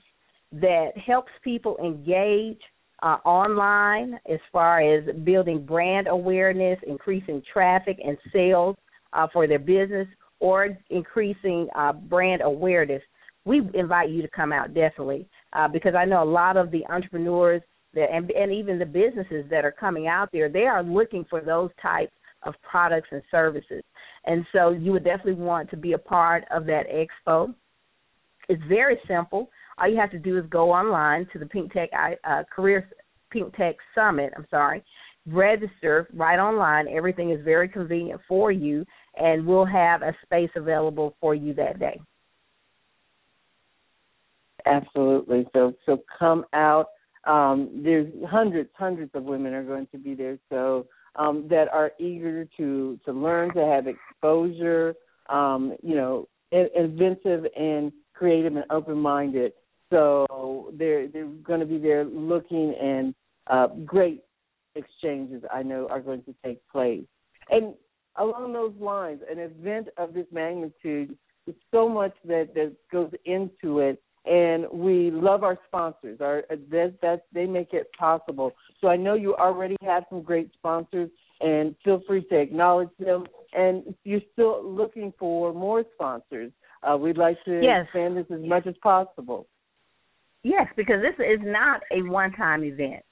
that 0.52 0.90
helps 0.96 1.30
people 1.42 1.76
engage 1.78 2.60
uh, 3.02 3.18
online 3.24 4.18
as 4.30 4.38
far 4.52 4.80
as 4.80 5.04
building 5.24 5.64
brand 5.64 6.06
awareness, 6.08 6.78
increasing 6.86 7.42
traffic 7.52 7.98
and 8.04 8.16
sales 8.32 8.76
uh, 9.12 9.26
for 9.32 9.46
their 9.46 9.58
business, 9.58 10.06
or 10.40 10.76
increasing 10.90 11.68
uh, 11.74 11.92
brand 11.92 12.42
awareness. 12.42 13.02
we 13.44 13.62
invite 13.74 14.10
you 14.10 14.22
to 14.22 14.28
come 14.28 14.52
out 14.52 14.74
definitely 14.74 15.26
uh, 15.52 15.68
because 15.68 15.94
I 15.94 16.04
know 16.04 16.22
a 16.22 16.24
lot 16.24 16.56
of 16.56 16.70
the 16.70 16.84
entrepreneurs 16.86 17.62
that 17.94 18.10
and, 18.12 18.30
and 18.30 18.52
even 18.52 18.78
the 18.78 18.86
businesses 18.86 19.44
that 19.50 19.64
are 19.64 19.72
coming 19.72 20.06
out 20.06 20.30
there, 20.32 20.48
they 20.48 20.64
are 20.64 20.82
looking 20.82 21.24
for 21.28 21.40
those 21.40 21.70
types 21.80 22.12
of 22.42 22.54
products 22.68 23.08
and 23.10 23.22
services. 23.30 23.82
And 24.26 24.44
so 24.52 24.70
you 24.70 24.92
would 24.92 25.04
definitely 25.04 25.34
want 25.34 25.70
to 25.70 25.76
be 25.76 25.92
a 25.92 25.98
part 25.98 26.44
of 26.50 26.66
that 26.66 26.84
expo. 26.88 27.54
It's 28.48 28.62
very 28.68 28.98
simple. 29.08 29.50
All 29.78 29.88
you 29.88 29.98
have 29.98 30.10
to 30.10 30.18
do 30.18 30.38
is 30.38 30.44
go 30.50 30.72
online 30.72 31.26
to 31.32 31.38
the 31.38 31.46
Pink 31.46 31.72
Tech 31.72 31.90
uh, 32.24 32.42
Career 32.54 32.88
Pink 33.30 33.54
Tech 33.56 33.76
Summit. 33.94 34.32
I'm 34.36 34.46
sorry, 34.50 34.82
register 35.26 36.08
right 36.14 36.38
online. 36.38 36.86
Everything 36.88 37.30
is 37.30 37.44
very 37.44 37.68
convenient 37.68 38.20
for 38.28 38.50
you, 38.50 38.84
and 39.16 39.46
we'll 39.46 39.66
have 39.66 40.02
a 40.02 40.14
space 40.24 40.50
available 40.56 41.16
for 41.20 41.34
you 41.34 41.52
that 41.54 41.78
day. 41.78 42.00
Absolutely. 44.64 45.46
So 45.52 45.74
so 45.84 46.02
come 46.18 46.44
out. 46.52 46.86
Um, 47.24 47.82
there's 47.82 48.06
hundreds, 48.28 48.70
hundreds 48.74 49.10
of 49.14 49.24
women 49.24 49.52
are 49.52 49.64
going 49.64 49.88
to 49.90 49.98
be 49.98 50.14
there. 50.14 50.38
So 50.48 50.86
um, 51.16 51.46
that 51.48 51.68
are 51.68 51.92
eager 51.98 52.46
to 52.56 52.98
to 53.04 53.12
learn, 53.12 53.52
to 53.54 53.64
have 53.64 53.86
exposure. 53.86 54.94
Um, 55.28 55.76
you 55.82 55.96
know, 55.96 56.28
inventive 56.52 57.46
and 57.58 57.92
creative 58.14 58.54
and 58.54 58.64
open 58.70 58.98
minded. 58.98 59.52
So 59.90 60.72
they're 60.78 61.08
they're 61.08 61.26
going 61.26 61.60
to 61.60 61.66
be 61.66 61.78
there 61.78 62.04
looking 62.04 62.74
and 62.80 63.14
uh, 63.48 63.68
great 63.84 64.22
exchanges 64.74 65.42
I 65.52 65.62
know 65.62 65.88
are 65.90 66.00
going 66.00 66.22
to 66.24 66.34
take 66.44 66.60
place. 66.68 67.04
And 67.50 67.74
along 68.18 68.52
those 68.52 68.74
lines, 68.80 69.20
an 69.30 69.38
event 69.38 69.88
of 69.96 70.14
this 70.14 70.26
magnitude, 70.32 71.16
is 71.46 71.54
so 71.70 71.88
much 71.88 72.14
that, 72.24 72.54
that 72.54 72.72
goes 72.92 73.10
into 73.24 73.80
it. 73.80 74.02
And 74.26 74.66
we 74.72 75.10
love 75.10 75.44
our 75.44 75.58
sponsors. 75.66 76.20
Our 76.20 76.42
that, 76.70 76.94
that 77.02 77.26
they 77.32 77.46
make 77.46 77.72
it 77.72 77.90
possible. 77.98 78.52
So 78.80 78.88
I 78.88 78.96
know 78.96 79.14
you 79.14 79.34
already 79.36 79.76
have 79.82 80.04
some 80.10 80.22
great 80.22 80.50
sponsors, 80.54 81.10
and 81.40 81.74
feel 81.84 82.02
free 82.06 82.24
to 82.24 82.38
acknowledge 82.38 82.90
them. 82.98 83.26
And 83.52 83.94
you're 84.04 84.20
still 84.32 84.64
looking 84.64 85.12
for 85.18 85.52
more 85.52 85.84
sponsors. 85.94 86.50
Uh, 86.82 86.96
we'd 86.96 87.16
like 87.16 87.36
to 87.44 87.60
yes. 87.62 87.84
expand 87.84 88.16
this 88.16 88.26
as 88.30 88.40
much 88.40 88.66
as 88.66 88.74
possible. 88.82 89.46
Yes, 90.42 90.66
because 90.76 91.02
this 91.02 91.24
is 91.24 91.40
not 91.42 91.82
a 91.92 92.02
one-time 92.02 92.62
event 92.64 93.04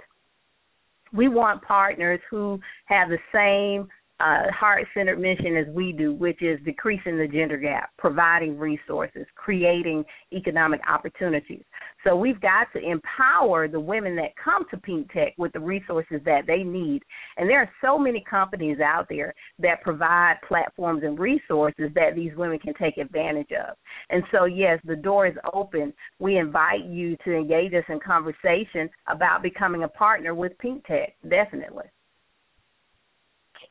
we 1.14 1.28
want 1.28 1.62
partners 1.62 2.20
who 2.30 2.60
have 2.86 3.08
the 3.08 3.18
same 3.32 3.88
uh, 4.20 4.50
heart 4.50 4.86
centered 4.94 5.18
mission 5.18 5.56
as 5.56 5.66
we 5.74 5.92
do, 5.92 6.14
which 6.14 6.40
is 6.40 6.60
decreasing 6.64 7.18
the 7.18 7.26
gender 7.26 7.56
gap, 7.56 7.90
providing 7.98 8.58
resources, 8.58 9.26
creating 9.34 10.04
economic 10.32 10.80
opportunities. 10.88 11.64
So 12.04 12.14
we've 12.14 12.40
got 12.40 12.68
to 12.74 12.80
empower 12.80 13.66
the 13.66 13.80
women 13.80 14.14
that 14.16 14.36
come 14.42 14.64
to 14.70 14.76
Pink 14.76 15.10
Tech 15.12 15.34
with 15.36 15.52
the 15.52 15.60
resources 15.60 16.20
that 16.24 16.42
they 16.46 16.62
need. 16.62 17.02
And 17.36 17.48
there 17.48 17.60
are 17.60 17.70
so 17.82 17.98
many 17.98 18.22
companies 18.28 18.78
out 18.78 19.06
there 19.08 19.34
that 19.58 19.82
provide 19.82 20.36
platforms 20.46 21.02
and 21.02 21.18
resources 21.18 21.90
that 21.94 22.14
these 22.14 22.36
women 22.36 22.58
can 22.58 22.74
take 22.74 22.98
advantage 22.98 23.50
of. 23.52 23.76
And 24.10 24.22
so, 24.30 24.44
yes, 24.44 24.78
the 24.84 24.96
door 24.96 25.26
is 25.26 25.34
open. 25.52 25.92
We 26.18 26.38
invite 26.38 26.84
you 26.84 27.16
to 27.24 27.34
engage 27.34 27.72
us 27.72 27.84
in 27.88 27.98
conversation 28.00 28.88
about 29.08 29.42
becoming 29.42 29.82
a 29.82 29.88
partner 29.88 30.34
with 30.34 30.56
Pink 30.58 30.84
Tech, 30.86 31.14
definitely. 31.28 31.84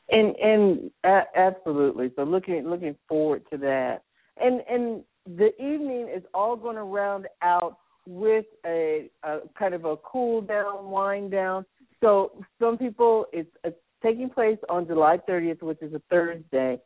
And 0.09 0.35
and 0.35 0.91
uh, 1.03 1.21
absolutely. 1.35 2.11
So 2.15 2.23
looking 2.23 2.67
looking 2.67 2.95
forward 3.07 3.43
to 3.51 3.57
that. 3.59 4.03
And 4.37 4.61
and 4.69 5.03
the 5.25 5.53
evening 5.61 6.09
is 6.13 6.23
all 6.33 6.55
going 6.55 6.75
to 6.75 6.83
round 6.83 7.27
out 7.41 7.77
with 8.05 8.45
a, 8.65 9.09
a 9.23 9.39
kind 9.57 9.73
of 9.73 9.85
a 9.85 9.95
cool 9.97 10.41
down, 10.41 10.89
wind 10.89 11.31
down. 11.31 11.65
So 12.01 12.43
some 12.59 12.77
people 12.77 13.25
it's, 13.31 13.49
it's 13.63 13.77
taking 14.03 14.29
place 14.29 14.57
on 14.69 14.85
July 14.85 15.17
30th, 15.27 15.61
which 15.61 15.81
is 15.81 15.93
a 15.93 16.01
Thursday. 16.09 16.79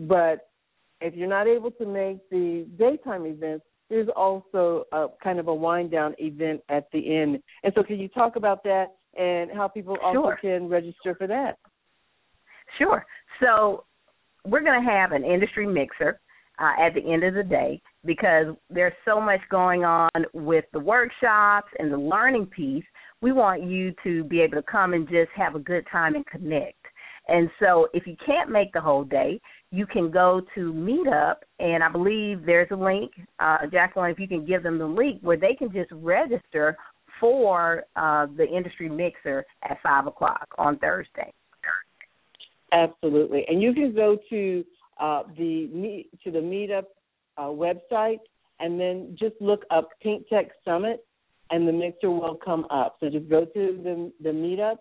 But 0.00 0.48
if 1.02 1.14
you're 1.14 1.28
not 1.28 1.46
able 1.46 1.70
to 1.72 1.86
make 1.86 2.18
the 2.30 2.66
daytime 2.78 3.26
events, 3.26 3.66
there's 3.90 4.08
also 4.16 4.84
a 4.92 5.08
kind 5.22 5.38
of 5.38 5.48
a 5.48 5.54
wind 5.54 5.90
down 5.90 6.14
event 6.18 6.62
at 6.70 6.88
the 6.92 7.14
end. 7.14 7.42
And 7.62 7.72
so, 7.74 7.82
can 7.82 7.98
you 7.98 8.08
talk 8.08 8.36
about 8.36 8.64
that 8.64 8.86
and 9.18 9.50
how 9.50 9.68
people 9.68 9.96
also 10.02 10.22
sure. 10.22 10.38
can 10.40 10.68
register 10.68 11.14
for 11.14 11.26
that? 11.26 11.58
Sure. 12.78 13.04
So 13.40 13.84
we're 14.44 14.62
going 14.62 14.82
to 14.82 14.90
have 14.90 15.12
an 15.12 15.24
industry 15.24 15.66
mixer 15.66 16.20
uh, 16.58 16.72
at 16.80 16.94
the 16.94 17.12
end 17.12 17.24
of 17.24 17.34
the 17.34 17.42
day 17.42 17.80
because 18.04 18.54
there's 18.70 18.92
so 19.04 19.20
much 19.20 19.40
going 19.50 19.84
on 19.84 20.10
with 20.32 20.64
the 20.72 20.80
workshops 20.80 21.68
and 21.78 21.92
the 21.92 21.98
learning 21.98 22.46
piece. 22.46 22.84
We 23.20 23.32
want 23.32 23.62
you 23.62 23.94
to 24.04 24.24
be 24.24 24.40
able 24.40 24.56
to 24.56 24.62
come 24.62 24.94
and 24.94 25.08
just 25.08 25.30
have 25.36 25.54
a 25.54 25.60
good 25.60 25.86
time 25.90 26.14
and 26.14 26.26
connect. 26.26 26.76
And 27.28 27.48
so 27.60 27.88
if 27.94 28.06
you 28.06 28.16
can't 28.26 28.50
make 28.50 28.72
the 28.72 28.80
whole 28.80 29.04
day, 29.04 29.40
you 29.70 29.86
can 29.86 30.10
go 30.10 30.42
to 30.54 30.72
Meetup, 30.72 31.36
and 31.60 31.82
I 31.82 31.88
believe 31.88 32.44
there's 32.44 32.68
a 32.72 32.76
link. 32.76 33.12
Uh, 33.38 33.58
Jacqueline, 33.70 34.10
if 34.10 34.18
you 34.18 34.26
can 34.26 34.44
give 34.44 34.62
them 34.64 34.76
the 34.76 34.84
link 34.86 35.20
where 35.22 35.36
they 35.36 35.54
can 35.54 35.72
just 35.72 35.90
register 35.92 36.76
for 37.20 37.84
uh, 37.94 38.26
the 38.36 38.44
industry 38.44 38.88
mixer 38.88 39.44
at 39.62 39.78
5 39.82 40.08
o'clock 40.08 40.48
on 40.58 40.78
Thursday. 40.78 41.32
Absolutely, 42.72 43.44
and 43.48 43.62
you 43.62 43.72
can 43.74 43.94
go 43.94 44.16
to 44.30 44.64
uh, 45.00 45.22
the 45.36 46.04
to 46.24 46.30
the 46.30 46.38
meetup 46.38 46.84
uh, 47.36 47.42
website 47.42 48.20
and 48.60 48.80
then 48.80 49.16
just 49.18 49.34
look 49.40 49.64
up 49.70 49.88
Pink 50.02 50.28
Tech 50.28 50.50
Summit, 50.64 51.04
and 51.50 51.66
the 51.68 51.72
mixer 51.72 52.10
will 52.10 52.38
come 52.42 52.66
up. 52.70 52.96
So 53.00 53.10
just 53.10 53.28
go 53.28 53.44
to 53.44 53.80
the 53.84 54.12
the 54.22 54.30
meetup 54.30 54.78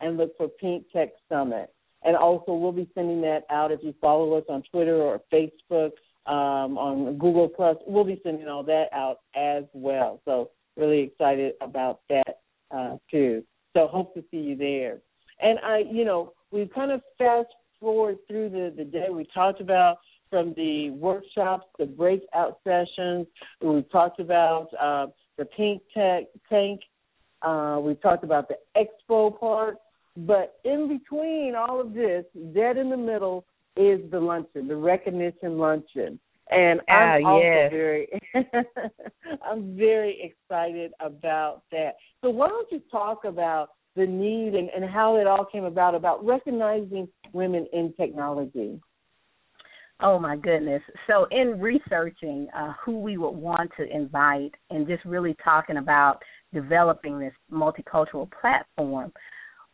and 0.00 0.16
look 0.16 0.36
for 0.36 0.48
Pink 0.48 0.86
Tech 0.92 1.10
Summit. 1.28 1.72
And 2.02 2.16
also, 2.16 2.52
we'll 2.52 2.72
be 2.72 2.88
sending 2.94 3.22
that 3.22 3.44
out 3.50 3.72
if 3.72 3.80
you 3.82 3.94
follow 4.00 4.34
us 4.34 4.44
on 4.48 4.62
Twitter 4.70 4.96
or 4.96 5.22
Facebook, 5.32 5.92
um, 6.26 6.76
on 6.76 7.18
Google 7.18 7.48
Plus. 7.48 7.76
We'll 7.86 8.04
be 8.04 8.20
sending 8.22 8.46
all 8.46 8.62
that 8.64 8.88
out 8.92 9.20
as 9.34 9.64
well. 9.72 10.20
So 10.24 10.50
really 10.76 11.00
excited 11.00 11.54
about 11.60 12.00
that 12.10 12.40
uh, 12.70 12.96
too. 13.10 13.42
So 13.74 13.86
hope 13.86 14.14
to 14.14 14.24
see 14.30 14.38
you 14.38 14.56
there. 14.56 14.98
And 15.40 15.58
I, 15.60 15.84
you 15.90 16.04
know, 16.04 16.32
we 16.54 16.70
kind 16.72 16.92
of 16.92 17.02
fast 17.18 17.48
forward 17.80 18.16
through 18.28 18.48
the, 18.48 18.72
the 18.76 18.84
day. 18.84 19.08
We 19.10 19.26
talked 19.34 19.60
about 19.60 19.98
from 20.30 20.54
the 20.54 20.90
workshops, 20.90 21.66
the 21.78 21.86
breakout 21.86 22.60
sessions. 22.62 23.26
We 23.60 23.82
talked 23.90 24.20
about 24.20 24.68
uh, 24.80 25.08
the 25.36 25.46
pink 25.46 25.82
tech 25.92 26.24
tank. 26.48 26.80
Uh, 27.42 27.80
we 27.82 27.94
talked 27.96 28.22
about 28.22 28.48
the 28.48 28.56
expo 28.76 29.38
part. 29.38 29.78
But 30.16 30.60
in 30.64 30.86
between 30.86 31.54
all 31.56 31.80
of 31.80 31.92
this, 31.92 32.24
dead 32.54 32.76
in 32.76 32.88
the 32.88 32.96
middle, 32.96 33.44
is 33.76 34.00
the 34.12 34.20
luncheon, 34.20 34.68
the 34.68 34.76
recognition 34.76 35.58
luncheon. 35.58 36.20
And 36.50 36.80
I'm 36.88 37.24
ah, 37.24 37.28
also 37.28 37.44
yes. 37.44 37.70
very 37.72 38.08
I'm 39.50 39.76
very 39.76 40.20
excited 40.22 40.92
about 41.00 41.62
that. 41.72 41.96
So 42.22 42.30
why 42.30 42.48
don't 42.48 42.70
you 42.70 42.80
talk 42.92 43.24
about 43.24 43.70
the 43.96 44.06
need 44.06 44.54
and, 44.54 44.68
and 44.70 44.84
how 44.84 45.16
it 45.16 45.26
all 45.26 45.44
came 45.44 45.64
about 45.64 45.94
about 45.94 46.24
recognizing 46.24 47.08
women 47.32 47.66
in 47.72 47.92
technology. 47.94 48.80
Oh 50.00 50.18
my 50.18 50.36
goodness. 50.36 50.82
So 51.06 51.26
in 51.30 51.60
researching 51.60 52.48
uh, 52.56 52.72
who 52.84 53.00
we 53.00 53.16
would 53.16 53.30
want 53.30 53.70
to 53.76 53.84
invite 53.84 54.52
and 54.70 54.86
just 54.86 55.04
really 55.04 55.36
talking 55.42 55.76
about 55.76 56.18
developing 56.52 57.18
this 57.18 57.32
multicultural 57.52 58.28
platform, 58.40 59.12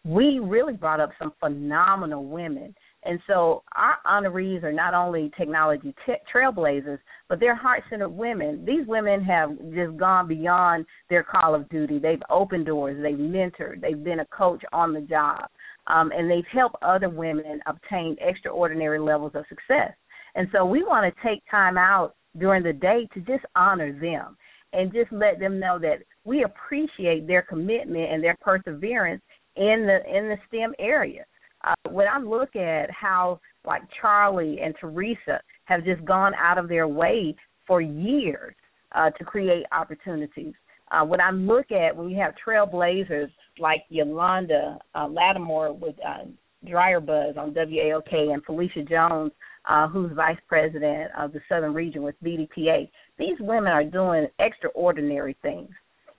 we 0.05 0.39
really 0.39 0.75
brought 0.75 1.01
up 1.01 1.11
some 1.19 1.33
phenomenal 1.41 2.27
women 2.27 2.75
and 3.05 3.19
so 3.27 3.63
our 3.77 3.97
honorees 4.07 4.63
are 4.63 4.73
not 4.73 4.93
only 4.93 5.31
technology 5.37 5.95
t- 6.05 6.13
trailblazers, 6.33 6.99
but 7.29 7.41
they're 7.41 7.55
heart 7.55 7.83
centered 7.89 8.11
women. 8.11 8.65
These 8.67 8.87
women 8.87 9.25
have 9.25 9.57
just 9.75 9.97
gone 9.97 10.29
beyond 10.29 10.85
their 11.09 11.23
call 11.23 11.55
of 11.55 11.69
duty. 11.71 11.99
They've 11.99 12.23
opened 12.29 12.67
doors, 12.67 12.99
they've 13.03 13.15
mentored, 13.15 13.81
they've 13.81 14.03
been 14.03 14.21
a 14.21 14.27
coach 14.27 14.63
on 14.73 14.93
the 14.93 15.01
job, 15.01 15.49
um, 15.87 16.13
and 16.15 16.31
they've 16.31 16.45
helped 16.53 16.77
other 16.83 17.09
women 17.09 17.61
obtain 17.67 18.17
extraordinary 18.21 18.99
levels 18.99 19.33
of 19.35 19.45
success. 19.49 19.93
And 20.35 20.49
so 20.53 20.65
we 20.67 20.83
want 20.83 21.13
to 21.13 21.29
take 21.29 21.43
time 21.51 21.79
out 21.79 22.15
during 22.39 22.63
the 22.63 22.73
day 22.73 23.09
to 23.15 23.21
just 23.21 23.45
honor 23.57 23.93
them 23.99 24.37
and 24.73 24.93
just 24.93 25.11
let 25.11 25.41
them 25.41 25.59
know 25.59 25.79
that 25.81 26.03
we 26.25 26.45
appreciate 26.45 27.27
their 27.27 27.43
commitment 27.43 28.13
and 28.13 28.23
their 28.23 28.37
perseverance 28.41 29.23
in 29.57 29.87
the 29.87 29.99
in 30.17 30.29
the 30.29 30.37
STEM 30.47 30.75
area 30.79 31.25
uh, 31.65 31.91
when 31.91 32.07
I 32.09 32.19
look 32.19 32.57
at 32.57 32.91
how 32.91 33.41
like 33.65 33.83
Charlie 34.01 34.59
and 34.63 34.75
Teresa 34.81 35.41
have 35.65 35.85
just 35.85 36.05
gone 36.05 36.33
out 36.35 36.59
of 36.59 36.69
their 36.69 36.89
way 36.89 37.35
for 37.67 37.81
years 37.81 38.55
uh, 38.93 39.11
to 39.11 39.25
create 39.25 39.65
opportunities. 39.73 40.55
Uh, 40.91 41.05
when 41.05 41.21
I 41.21 41.31
look 41.31 41.71
at 41.71 41.97
when 41.97 42.11
you 42.11 42.19
have 42.19 42.35
trailblazers 42.45 43.31
like 43.59 43.85
Yolanda 43.89 44.79
uh, 44.95 45.07
Lattimore 45.07 45.73
with 45.73 45.95
uh, 46.07 46.25
Dryer 46.69 47.01
Buzz 47.01 47.37
on 47.37 47.55
WAOK 47.55 48.13
and 48.13 48.45
Felicia 48.45 48.83
Jones, 48.83 49.33
uh, 49.69 49.87
who's 49.87 50.11
vice 50.17 50.39
president 50.49 51.11
of 51.17 51.33
the 51.33 51.41
Southern 51.49 51.75
Region 51.75 52.03
with 52.03 52.17
BDPA, 52.25 52.91
these 53.19 53.37
women 53.41 53.71
are 53.71 53.85
doing 53.85 54.27
extraordinary 54.41 55.37
things. 55.43 55.71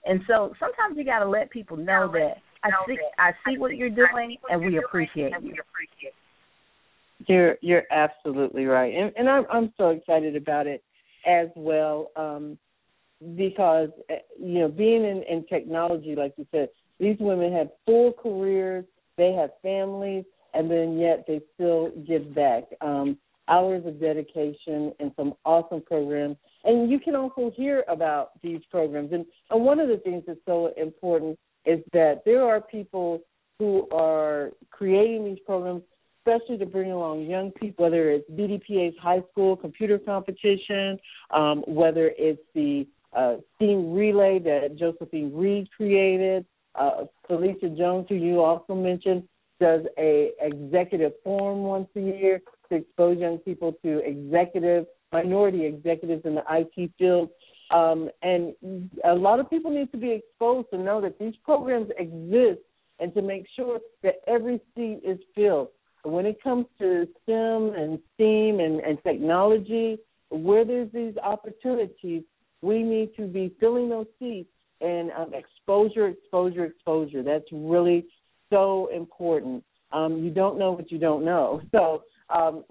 And 0.04 0.20
so 0.26 0.54
sometimes 0.58 0.96
you 0.96 1.04
got 1.04 1.20
to 1.20 1.28
let 1.28 1.50
people 1.50 1.76
know 1.76 2.10
that 2.12 2.36
I 2.64 2.70
see 2.86 2.98
I 3.18 3.32
see 3.46 3.58
what 3.58 3.76
you're 3.76 3.90
doing 3.90 4.36
and 4.50 4.60
we 4.60 4.78
appreciate 4.78 5.32
you. 5.42 5.54
You're 7.26 7.56
you're 7.60 7.84
absolutely 7.90 8.66
right, 8.66 8.94
and 8.94 9.12
and 9.16 9.28
I'm 9.28 9.46
I'm 9.50 9.72
so 9.76 9.90
excited 9.90 10.36
about 10.36 10.66
it 10.66 10.82
as 11.26 11.48
well 11.54 12.10
um, 12.16 12.58
because 13.36 13.90
eh, 14.10 14.16
you 14.40 14.60
know 14.60 14.68
being 14.68 15.04
in, 15.04 15.22
in 15.28 15.46
technology, 15.46 16.14
like 16.16 16.34
you 16.36 16.46
said, 16.50 16.68
these 16.98 17.16
women 17.20 17.52
have 17.52 17.68
full 17.86 18.12
careers, 18.12 18.84
they 19.16 19.32
have 19.32 19.50
families, 19.62 20.24
and 20.54 20.70
then 20.70 20.98
yet 20.98 21.24
they 21.28 21.40
still 21.54 21.90
give 22.06 22.34
back. 22.34 22.64
Um, 22.80 23.18
hours 23.48 23.84
of 23.86 24.00
dedication 24.00 24.92
and 25.00 25.12
some 25.16 25.34
awesome 25.44 25.82
programs. 25.82 26.36
And 26.64 26.90
you 26.90 27.00
can 27.00 27.16
also 27.16 27.52
hear 27.54 27.84
about 27.88 28.40
these 28.42 28.60
programs. 28.70 29.12
And, 29.12 29.26
and 29.50 29.64
one 29.64 29.80
of 29.80 29.88
the 29.88 29.98
things 29.98 30.22
that's 30.26 30.38
so 30.46 30.72
important 30.76 31.38
is 31.64 31.80
that 31.92 32.22
there 32.24 32.44
are 32.46 32.60
people 32.60 33.20
who 33.58 33.88
are 33.90 34.50
creating 34.70 35.24
these 35.24 35.38
programs 35.46 35.82
especially 36.24 36.58
to 36.58 36.66
bring 36.66 36.92
along 36.92 37.22
young 37.22 37.50
people, 37.52 37.84
whether 37.84 38.10
it's 38.10 38.28
BDPA's 38.30 38.96
high 39.00 39.22
school 39.32 39.56
computer 39.56 39.98
competition, 39.98 40.98
um, 41.30 41.64
whether 41.66 42.12
it's 42.16 42.42
the 42.54 42.86
uh, 43.12 43.36
STEAM 43.56 43.92
relay 43.92 44.38
that 44.38 44.76
Josephine 44.78 45.34
Reed 45.34 45.68
created. 45.76 46.46
Uh, 46.74 47.04
Felicia 47.26 47.68
Jones, 47.70 48.06
who 48.08 48.14
you 48.14 48.40
also 48.40 48.74
mentioned, 48.74 49.24
does 49.60 49.82
a 49.98 50.30
executive 50.40 51.12
forum 51.22 51.62
once 51.64 51.88
a 51.96 52.00
year 52.00 52.40
to 52.68 52.76
expose 52.76 53.18
young 53.18 53.38
people 53.38 53.74
to 53.84 53.98
executive 53.98 54.86
minority 55.12 55.66
executives 55.66 56.22
in 56.24 56.34
the 56.34 56.42
IT 56.50 56.90
field. 56.98 57.28
Um, 57.72 58.10
and 58.22 58.54
a 59.04 59.14
lot 59.14 59.40
of 59.40 59.48
people 59.48 59.70
need 59.70 59.90
to 59.92 59.98
be 59.98 60.12
exposed 60.12 60.68
to 60.70 60.78
know 60.78 61.00
that 61.00 61.18
these 61.18 61.34
programs 61.42 61.90
exist 61.98 62.60
and 63.00 63.14
to 63.14 63.22
make 63.22 63.46
sure 63.56 63.80
that 64.02 64.16
every 64.26 64.60
seat 64.74 65.00
is 65.04 65.18
filled 65.34 65.68
when 66.04 66.26
it 66.26 66.42
comes 66.42 66.66
to 66.78 67.06
STEM 67.22 67.74
and 67.76 67.98
STEAM 68.14 68.60
and, 68.60 68.80
and 68.80 68.98
technology, 69.04 69.98
where 70.30 70.64
there's 70.64 70.90
these 70.92 71.14
opportunities, 71.22 72.22
we 72.60 72.82
need 72.82 73.10
to 73.16 73.26
be 73.26 73.54
filling 73.60 73.88
those 73.88 74.06
seats 74.18 74.50
and 74.80 75.12
um, 75.12 75.32
exposure, 75.32 76.08
exposure, 76.08 76.64
exposure. 76.64 77.22
That's 77.22 77.44
really 77.52 78.06
so 78.50 78.88
important. 78.94 79.62
Um, 79.92 80.24
you 80.24 80.30
don't 80.30 80.58
know 80.58 80.72
what 80.72 80.90
you 80.90 80.98
don't 80.98 81.24
know. 81.24 81.62
So 81.72 82.04
um, 82.34 82.64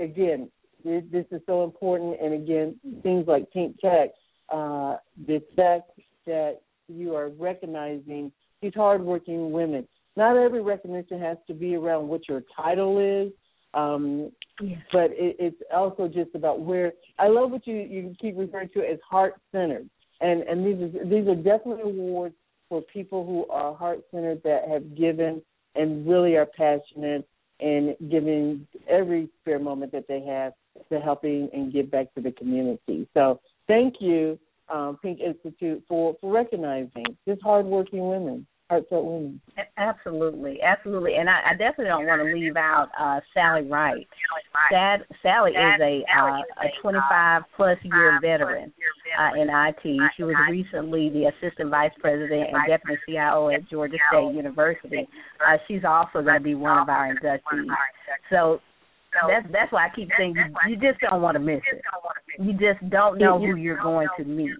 again, 0.00 0.50
this, 0.84 1.24
is 1.30 1.40
so 1.46 1.64
important. 1.64 2.20
And 2.20 2.34
again, 2.34 2.76
things 3.02 3.26
like 3.26 3.50
Pink 3.52 3.78
Tech, 3.80 4.10
uh, 4.50 4.96
the 5.26 5.42
fact 5.56 5.90
that 6.26 6.60
you 6.88 7.14
are 7.14 7.28
recognizing 7.28 8.32
these 8.60 8.72
hardworking 8.74 9.52
women 9.52 9.86
not 10.18 10.36
every 10.36 10.60
recognition 10.60 11.20
has 11.20 11.38
to 11.46 11.54
be 11.54 11.76
around 11.76 12.08
what 12.08 12.28
your 12.28 12.42
title 12.54 12.98
is. 12.98 13.32
Um, 13.72 14.32
yes. 14.60 14.80
But 14.92 15.12
it, 15.12 15.36
it's 15.38 15.62
also 15.72 16.08
just 16.08 16.30
about 16.34 16.60
where 16.60 16.92
I 17.18 17.28
love 17.28 17.52
what 17.52 17.66
you 17.66 17.76
you 17.76 18.14
keep 18.20 18.36
referring 18.36 18.70
to 18.70 18.80
as 18.80 18.98
heart 19.08 19.34
centered, 19.52 19.88
and 20.20 20.42
and 20.42 20.66
these 20.66 20.82
are, 20.82 21.04
these 21.04 21.28
are 21.28 21.36
definitely 21.36 21.82
awards 21.82 22.34
for 22.68 22.82
people 22.82 23.24
who 23.24 23.46
are 23.52 23.74
heart 23.74 24.00
centered 24.10 24.42
that 24.42 24.68
have 24.68 24.96
given 24.96 25.40
and 25.76 26.08
really 26.08 26.36
are 26.36 26.46
passionate 26.46 27.26
and 27.60 27.94
giving 28.10 28.66
every 28.88 29.28
spare 29.40 29.58
moment 29.58 29.92
that 29.92 30.08
they 30.08 30.20
have 30.22 30.52
to 30.90 30.98
helping 31.00 31.48
and 31.52 31.72
give 31.72 31.90
back 31.90 32.12
to 32.14 32.20
the 32.20 32.32
community. 32.32 33.06
So 33.14 33.40
thank 33.68 33.96
you, 34.00 34.38
um, 34.68 34.98
Pink 35.00 35.20
Institute, 35.20 35.82
for 35.88 36.16
for 36.20 36.32
recognizing 36.32 37.04
just 37.26 37.40
hardworking 37.42 38.08
women 38.08 38.46
heartfelt 38.68 39.04
women. 39.04 39.40
Absolutely, 39.76 40.60
absolutely, 40.62 41.14
and 41.14 41.28
I, 41.28 41.40
I 41.50 41.52
definitely 41.52 41.86
don't 41.86 42.06
want 42.06 42.20
to 42.20 42.34
leave 42.34 42.56
out 42.56 42.88
uh, 42.98 43.20
Sally 43.32 43.62
Wright. 43.62 44.06
Sad, 44.70 45.04
Sally 45.22 45.52
is 45.52 45.80
a 45.80 46.04
uh, 46.14 46.40
a 46.60 46.82
25 46.82 47.42
plus 47.56 47.78
year 47.82 48.18
veteran 48.20 48.72
uh, 49.18 49.40
in 49.40 49.48
IT. 49.48 50.00
She 50.16 50.22
was 50.22 50.34
recently 50.50 51.10
the 51.10 51.30
assistant 51.32 51.70
vice 51.70 51.92
president 52.00 52.48
and 52.52 52.58
deputy 52.68 53.00
CIO 53.06 53.48
at 53.50 53.68
Georgia 53.70 53.96
State 54.10 54.34
University. 54.34 55.08
Uh, 55.46 55.56
she's 55.66 55.84
also 55.88 56.22
going 56.22 56.38
to 56.38 56.40
be 56.40 56.54
one 56.54 56.78
of 56.78 56.88
our 56.88 57.14
inductees. 57.14 57.66
So 58.30 58.60
that's 59.26 59.46
that's 59.52 59.72
why 59.72 59.86
I 59.86 59.88
keep 59.94 60.08
saying 60.16 60.34
you, 60.36 60.70
you 60.70 60.76
just 60.76 61.00
don't 61.00 61.22
want 61.22 61.34
to 61.34 61.40
miss 61.40 61.60
it. 61.72 61.82
You 62.38 62.52
just 62.52 62.88
don't 62.90 63.18
know 63.18 63.38
who 63.38 63.56
you're 63.56 63.82
going 63.82 64.08
to 64.18 64.24
meet. 64.24 64.52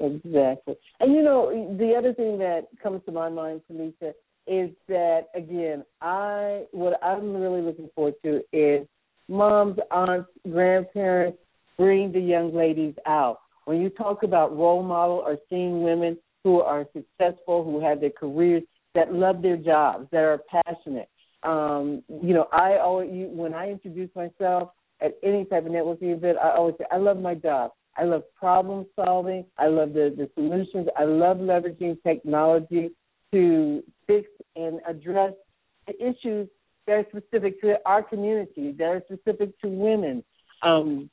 Exactly. 0.00 0.74
And 1.00 1.14
you 1.14 1.22
know, 1.22 1.76
the 1.78 1.94
other 1.96 2.12
thing 2.12 2.38
that 2.38 2.66
comes 2.82 3.02
to 3.06 3.12
my 3.12 3.28
mind, 3.28 3.62
Felicia, 3.66 4.14
is 4.46 4.70
that 4.88 5.28
again, 5.34 5.84
I 6.00 6.64
what 6.72 7.02
I'm 7.02 7.34
really 7.34 7.62
looking 7.62 7.88
forward 7.94 8.14
to 8.24 8.42
is 8.52 8.86
moms, 9.28 9.78
aunts, 9.90 10.28
grandparents 10.50 11.38
bring 11.76 12.12
the 12.12 12.20
young 12.20 12.54
ladies 12.54 12.94
out. 13.06 13.40
When 13.64 13.80
you 13.80 13.88
talk 13.88 14.22
about 14.22 14.56
role 14.56 14.82
model 14.82 15.16
or 15.16 15.38
seeing 15.48 15.82
women 15.82 16.18
who 16.42 16.60
are 16.60 16.86
successful, 16.92 17.64
who 17.64 17.80
have 17.80 18.00
their 18.00 18.10
careers, 18.10 18.62
that 18.94 19.12
love 19.12 19.42
their 19.42 19.56
jobs, 19.56 20.06
that 20.12 20.18
are 20.18 20.40
passionate. 20.50 21.08
Um, 21.44 22.02
you 22.08 22.34
know, 22.34 22.48
I 22.52 22.78
always 22.78 23.10
when 23.10 23.54
I 23.54 23.70
introduce 23.70 24.10
myself 24.16 24.70
at 25.00 25.12
any 25.22 25.44
type 25.44 25.66
of 25.66 25.72
networking 25.72 26.16
event, 26.16 26.38
I 26.42 26.50
always 26.50 26.74
say 26.78 26.84
I 26.90 26.96
love 26.96 27.18
my 27.18 27.34
job. 27.34 27.72
I 27.96 28.04
love 28.04 28.22
problem 28.34 28.86
solving. 28.96 29.44
I 29.58 29.68
love 29.68 29.92
the, 29.92 30.14
the 30.16 30.28
solutions. 30.34 30.88
I 30.96 31.04
love 31.04 31.36
leveraging 31.36 32.02
technology 32.02 32.90
to 33.32 33.82
fix 34.06 34.28
and 34.56 34.80
address 34.88 35.32
the 35.86 35.94
issues 36.02 36.48
that 36.86 36.92
are 36.92 37.06
specific 37.10 37.60
to 37.60 37.76
our 37.86 38.02
community, 38.02 38.72
that 38.78 38.84
are 38.84 39.02
specific 39.06 39.58
to 39.60 39.68
women. 39.68 40.24
Um, 40.62 41.10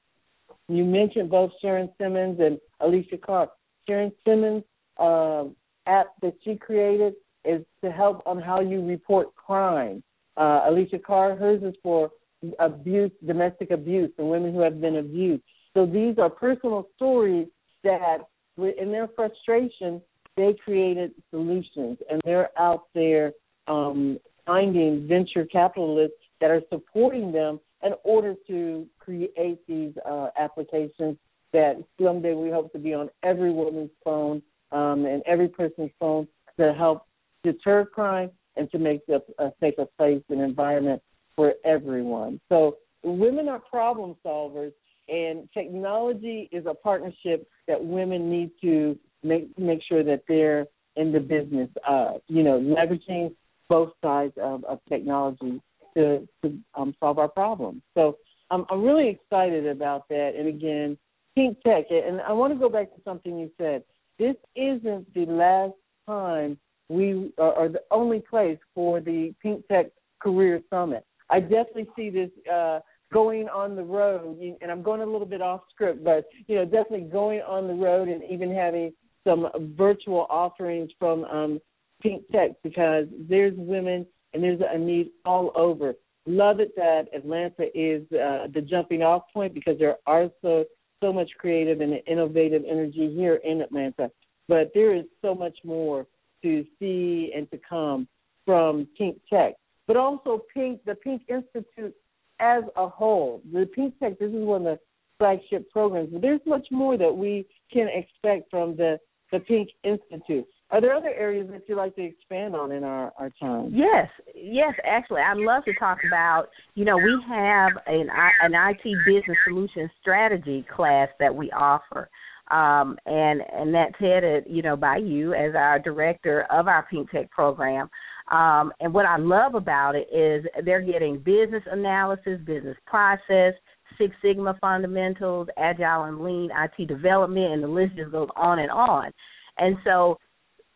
you 0.67 0.86
mentioned 0.86 1.29
both 1.29 1.51
Sharon 1.61 1.89
Simmons 1.99 2.39
and 2.39 2.59
Alicia 2.79 3.17
Carr. 3.17 3.49
Sharon 3.88 4.11
Simmons' 4.25 4.63
uh, 4.97 5.45
app 5.88 6.07
that 6.21 6.36
she 6.43 6.55
created 6.55 7.13
is 7.43 7.63
to 7.84 7.91
help 7.91 8.21
on 8.25 8.39
how 8.39 8.61
you 8.61 8.86
report 8.86 9.36
crime. 9.36 10.03
Uh, 10.41 10.63
Alicia 10.65 10.97
Carr, 10.97 11.35
hers 11.35 11.61
is 11.61 11.75
for 11.83 12.09
abuse, 12.57 13.11
domestic 13.27 13.69
abuse, 13.69 14.09
and 14.17 14.27
women 14.27 14.51
who 14.55 14.61
have 14.61 14.81
been 14.81 14.95
abused. 14.95 15.43
So 15.75 15.85
these 15.85 16.17
are 16.17 16.31
personal 16.31 16.87
stories 16.95 17.47
that, 17.83 18.17
in 18.57 18.91
their 18.91 19.07
frustration, 19.15 20.01
they 20.35 20.55
created 20.63 21.11
solutions, 21.29 21.99
and 22.09 22.19
they're 22.25 22.49
out 22.57 22.85
there 22.95 23.33
um, 23.67 24.17
finding 24.47 25.07
venture 25.07 25.45
capitalists 25.45 26.17
that 26.39 26.49
are 26.49 26.63
supporting 26.69 27.31
them 27.31 27.59
in 27.83 27.93
order 28.03 28.33
to 28.47 28.87
create 28.97 29.59
these 29.67 29.93
uh, 30.09 30.29
applications 30.39 31.17
that 31.53 31.75
someday 32.01 32.33
we 32.33 32.49
hope 32.49 32.71
to 32.71 32.79
be 32.79 32.95
on 32.95 33.11
every 33.21 33.51
woman's 33.51 33.91
phone 34.03 34.41
um, 34.71 35.05
and 35.05 35.21
every 35.27 35.49
person's 35.49 35.91
phone 35.99 36.27
to 36.57 36.73
help 36.73 37.05
deter 37.43 37.85
crime 37.85 38.31
and 38.56 38.70
to 38.72 38.78
make 38.78 39.02
a, 39.10 39.22
a 39.43 39.52
safer 39.60 39.86
place 39.97 40.24
and 40.30 40.41
environment 40.41 41.02
for 41.36 41.54
everyone. 41.66 42.39
So 42.49 42.78
women 43.04 43.47
are 43.49 43.60
problem 43.60 44.16
solvers, 44.26 44.74
and 45.08 45.49
technology 45.54 46.49
is 46.52 46.66
a 46.66 46.74
partnership 46.74 47.47
that 47.68 47.84
women 47.84 48.30
need 48.30 48.52
to 48.62 48.97
make 49.24 49.58
make 49.58 49.82
sure 49.88 50.04
that 50.04 50.24
they're 50.28 50.66
in 50.95 51.12
the 51.12 51.20
business 51.20 51.70
of, 51.88 52.22
you 52.28 52.43
know, 52.43 52.60
leveraging 52.60 53.34
both 53.70 53.93
sides 54.04 54.34
of, 54.41 54.64
of 54.66 54.80
technology 54.89 55.62
to, 55.95 56.28
to 56.43 56.58
um, 56.76 56.93
solve 56.99 57.18
our 57.18 57.30
problems. 57.30 57.82
So 57.93 58.18
um, 58.49 58.66
I'm 58.70 58.84
really 58.84 59.10
excited 59.10 59.66
about 59.66 60.10
that. 60.10 60.34
And 60.38 60.47
again, 60.47 60.97
Pink 61.36 61.58
Tech, 61.66 61.86
and 61.89 62.20
I 62.22 62.34
want 62.34 62.54
to 62.54 62.60
go 62.60 62.70
back 62.70 62.93
to 62.93 63.02
something 63.04 63.39
you 63.39 63.49
said. 63.58 63.84
This 64.20 64.36
isn't 64.56 65.14
the 65.14 65.26
last 65.26 65.74
time 66.06 66.58
we 66.91 67.31
are, 67.37 67.53
are 67.53 67.69
the 67.69 67.81
only 67.89 68.19
place 68.19 68.57
for 68.75 68.99
the 68.99 69.33
Pink 69.41 69.65
Tech 69.67 69.87
Career 70.19 70.61
Summit. 70.69 71.05
I 71.29 71.39
definitely 71.39 71.87
see 71.95 72.09
this 72.09 72.29
uh, 72.51 72.79
going 73.13 73.47
on 73.47 73.75
the 73.75 73.83
road, 73.83 74.37
and 74.61 74.71
I'm 74.71 74.83
going 74.83 75.01
a 75.01 75.05
little 75.05 75.27
bit 75.27 75.41
off 75.41 75.61
script, 75.73 76.03
but 76.03 76.25
you 76.47 76.55
know, 76.55 76.65
definitely 76.65 77.09
going 77.09 77.41
on 77.41 77.67
the 77.67 77.73
road 77.73 78.09
and 78.09 78.21
even 78.29 78.53
having 78.53 78.91
some 79.25 79.47
virtual 79.77 80.27
offerings 80.29 80.91
from 80.99 81.23
um, 81.25 81.61
Pink 82.01 82.23
Tech 82.31 82.51
because 82.63 83.05
there's 83.29 83.53
women 83.55 84.05
and 84.33 84.43
there's 84.43 84.59
a 84.69 84.77
need 84.77 85.11
all 85.25 85.51
over. 85.55 85.93
Love 86.25 86.59
it 86.59 86.75
that 86.75 87.05
Atlanta 87.15 87.65
is 87.73 88.03
uh, 88.11 88.47
the 88.53 88.61
jumping 88.61 89.01
off 89.01 89.23
point 89.33 89.53
because 89.53 89.77
there 89.79 89.97
are 90.05 90.29
so 90.41 90.65
so 91.01 91.11
much 91.11 91.29
creative 91.39 91.81
and 91.81 91.99
innovative 92.05 92.61
energy 92.69 93.11
here 93.15 93.39
in 93.43 93.61
Atlanta, 93.61 94.11
but 94.47 94.69
there 94.75 94.95
is 94.95 95.05
so 95.21 95.33
much 95.33 95.57
more 95.63 96.05
to 96.43 96.65
see 96.79 97.31
and 97.35 97.49
to 97.51 97.59
come 97.67 98.07
from 98.45 98.87
Pink 98.97 99.19
Tech. 99.31 99.53
But 99.87 99.97
also 99.97 100.43
Pink, 100.53 100.81
the 100.85 100.95
Pink 100.95 101.23
Institute 101.27 101.95
as 102.39 102.63
a 102.75 102.87
whole. 102.87 103.41
The 103.51 103.65
Pink 103.73 103.97
Tech, 103.99 104.19
this 104.19 104.29
is 104.29 104.45
one 104.45 104.65
of 104.65 104.77
the 104.77 104.79
flagship 105.17 105.69
programs. 105.69 106.09
But 106.11 106.21
there's 106.21 106.41
much 106.45 106.67
more 106.71 106.97
that 106.97 107.15
we 107.15 107.45
can 107.71 107.87
expect 107.87 108.49
from 108.49 108.75
the 108.75 108.97
the 109.31 109.39
Pink 109.39 109.69
Institute. 109.83 110.45
Are 110.71 110.79
there 110.79 110.93
other 110.93 111.09
areas 111.09 111.47
that 111.51 111.63
you'd 111.67 111.77
like 111.77 111.95
to 111.95 112.03
expand 112.03 112.55
on 112.55 112.71
in 112.71 112.83
our, 112.83 113.11
our 113.17 113.29
time? 113.39 113.71
Yes, 113.73 114.09
yes. 114.35 114.73
Actually, 114.85 115.21
I'd 115.21 115.37
love 115.37 115.65
to 115.65 115.73
talk 115.73 115.97
about. 116.07 116.47
You 116.75 116.85
know, 116.85 116.97
we 116.97 117.17
have 117.27 117.71
an 117.87 118.07
an 118.41 118.53
IT 118.53 118.83
business 119.05 119.37
solution 119.45 119.89
strategy 119.99 120.65
class 120.73 121.09
that 121.19 121.33
we 121.33 121.51
offer, 121.51 122.09
um, 122.49 122.97
and 123.05 123.41
and 123.53 123.73
that's 123.73 123.95
headed, 123.99 124.45
you 124.47 124.61
know, 124.61 124.75
by 124.75 124.97
you 124.97 125.33
as 125.33 125.55
our 125.55 125.79
director 125.79 126.45
of 126.51 126.67
our 126.67 126.85
Pink 126.89 127.09
Tech 127.11 127.29
program. 127.31 127.89
Um, 128.31 128.71
and 128.79 128.93
what 128.93 129.05
I 129.05 129.17
love 129.17 129.55
about 129.55 129.95
it 129.95 130.07
is 130.13 130.45
they're 130.63 130.81
getting 130.81 131.17
business 131.19 131.63
analysis, 131.69 132.39
business 132.45 132.77
process, 132.85 133.53
Six 133.97 134.15
Sigma 134.21 134.57
fundamentals, 134.61 135.47
agile 135.57 136.05
and 136.05 136.21
lean 136.21 136.49
IT 136.51 136.87
development, 136.87 137.53
and 137.53 137.63
the 137.63 137.67
list 137.67 137.95
just 137.95 138.11
goes 138.11 138.29
on 138.35 138.59
and 138.59 138.71
on. 138.71 139.11
And 139.57 139.75
so 139.83 140.17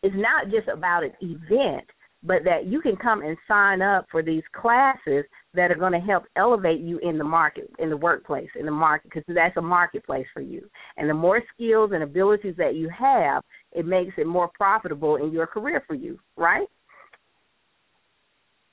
it's 0.04 0.16
not 0.18 0.52
just 0.52 0.68
about 0.68 1.04
an 1.04 1.14
event, 1.22 1.86
but 2.24 2.44
that 2.44 2.66
you 2.68 2.82
can 2.82 2.96
come 2.98 3.22
and 3.22 3.38
sign 3.48 3.82
up 3.82 4.06
for 4.12 4.22
these 4.22 4.44
classes 4.54 5.24
that 5.56 5.72
are 5.72 5.76
going 5.76 5.94
to 5.94 6.00
help 6.00 6.24
elevate 6.36 6.82
you 6.82 7.00
in 7.00 7.18
the 7.18 7.24
market, 7.24 7.70
in 7.80 7.90
the 7.90 7.98
workplace, 7.98 8.50
in 8.60 8.66
the 8.66 8.72
market, 8.72 9.10
because 9.10 9.24
that's 9.28 9.58
a 9.58 9.62
marketplace 9.62 10.28
for 10.34 10.42
you. 10.42 10.68
And 10.98 11.10
the 11.10 11.14
more 11.14 11.42
skills 11.54 11.92
and 11.94 12.04
abilities 12.04 12.56
that 12.58 12.76
you 12.76 12.90
have, 12.90 13.44
it 13.72 13.86
makes 13.86 14.14
it 14.18 14.28
more 14.28 14.50
profitable 14.54 15.18
in 15.18 15.32
your 15.32 15.48
career 15.48 15.84
for 15.88 15.96
you, 15.96 16.20
right? 16.38 16.68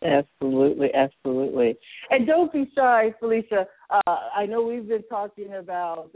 Absolutely, 0.05 0.93
absolutely. 0.95 1.76
And 2.11 2.26
don't 2.26 2.53
be 2.53 2.70
shy, 2.74 3.14
Felicia. 3.20 3.66
Uh, 3.91 4.16
I 4.37 4.47
know 4.47 4.62
we've 4.62 4.89
been 4.89 5.05
talking 5.09 5.55
about, 5.55 6.11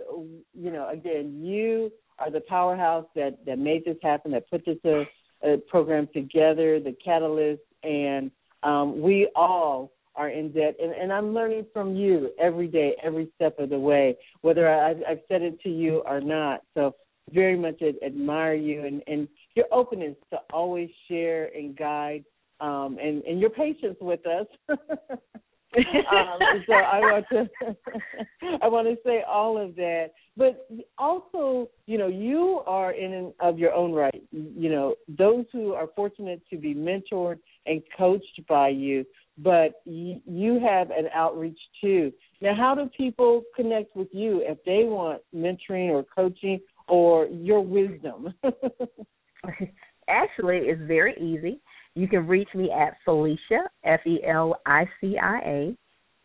you 0.54 0.72
know, 0.72 0.88
again, 0.88 1.40
you 1.42 1.92
are 2.18 2.30
the 2.30 2.40
powerhouse 2.40 3.06
that 3.14 3.38
that 3.46 3.58
made 3.58 3.84
this 3.84 3.98
happen, 4.02 4.32
that 4.32 4.50
put 4.50 4.64
this 4.64 4.78
uh, 4.84 5.56
program 5.68 6.08
together, 6.12 6.80
the 6.80 6.96
catalyst, 7.04 7.62
and 7.84 8.30
um, 8.62 9.00
we 9.00 9.30
all 9.36 9.92
are 10.16 10.30
in 10.30 10.52
debt. 10.52 10.76
And, 10.82 10.92
and 10.92 11.12
I'm 11.12 11.34
learning 11.34 11.66
from 11.72 11.94
you 11.94 12.30
every 12.40 12.68
day, 12.68 12.94
every 13.02 13.30
step 13.36 13.58
of 13.58 13.70
the 13.70 13.78
way, 13.78 14.16
whether 14.40 14.68
I, 14.68 14.90
I've 14.90 15.20
said 15.28 15.42
it 15.42 15.60
to 15.62 15.68
you 15.68 16.02
or 16.06 16.20
not. 16.20 16.62
So 16.74 16.94
very 17.32 17.58
much 17.58 17.82
admire 18.04 18.54
you 18.54 18.84
and, 18.84 19.02
and 19.06 19.28
your 19.54 19.66
openness 19.72 20.16
to 20.30 20.38
always 20.52 20.90
share 21.08 21.50
and 21.56 21.76
guide 21.76 22.24
um, 22.60 22.98
and, 23.02 23.22
and 23.24 23.40
your 23.40 23.50
patience 23.50 23.96
with 24.00 24.20
us. 24.26 24.46
um, 25.76 26.38
so 26.66 26.72
I 26.72 27.00
want 27.00 27.26
to 27.32 27.48
I 28.62 28.68
want 28.68 28.88
to 28.88 28.96
say 29.04 29.22
all 29.28 29.58
of 29.58 29.74
that, 29.76 30.12
but 30.36 30.68
also, 30.96 31.68
you 31.86 31.98
know, 31.98 32.06
you 32.06 32.62
are 32.66 32.92
in 32.92 33.12
and 33.12 33.32
of 33.40 33.58
your 33.58 33.72
own 33.72 33.92
right. 33.92 34.22
You 34.30 34.70
know, 34.70 34.94
those 35.08 35.44
who 35.52 35.74
are 35.74 35.88
fortunate 35.94 36.42
to 36.50 36.56
be 36.56 36.74
mentored 36.74 37.38
and 37.66 37.82
coached 37.96 38.40
by 38.48 38.68
you, 38.68 39.04
but 39.38 39.82
you 39.84 40.60
have 40.60 40.90
an 40.90 41.08
outreach 41.14 41.58
too. 41.80 42.12
Now, 42.40 42.54
how 42.54 42.74
do 42.74 42.90
people 42.96 43.42
connect 43.54 43.94
with 43.96 44.08
you 44.12 44.42
if 44.44 44.58
they 44.64 44.84
want 44.84 45.22
mentoring 45.34 45.90
or 45.90 46.04
coaching 46.04 46.60
or 46.88 47.26
your 47.26 47.60
wisdom? 47.60 48.32
Actually, 50.08 50.58
it's 50.58 50.80
very 50.86 51.14
easy. 51.20 51.60
You 51.94 52.08
can 52.08 52.26
reach 52.26 52.48
me 52.54 52.70
at 52.70 52.96
Felicia, 53.04 53.62
F 53.84 54.00
E 54.06 54.20
L 54.26 54.56
I 54.66 54.84
C 55.00 55.16
I 55.18 55.38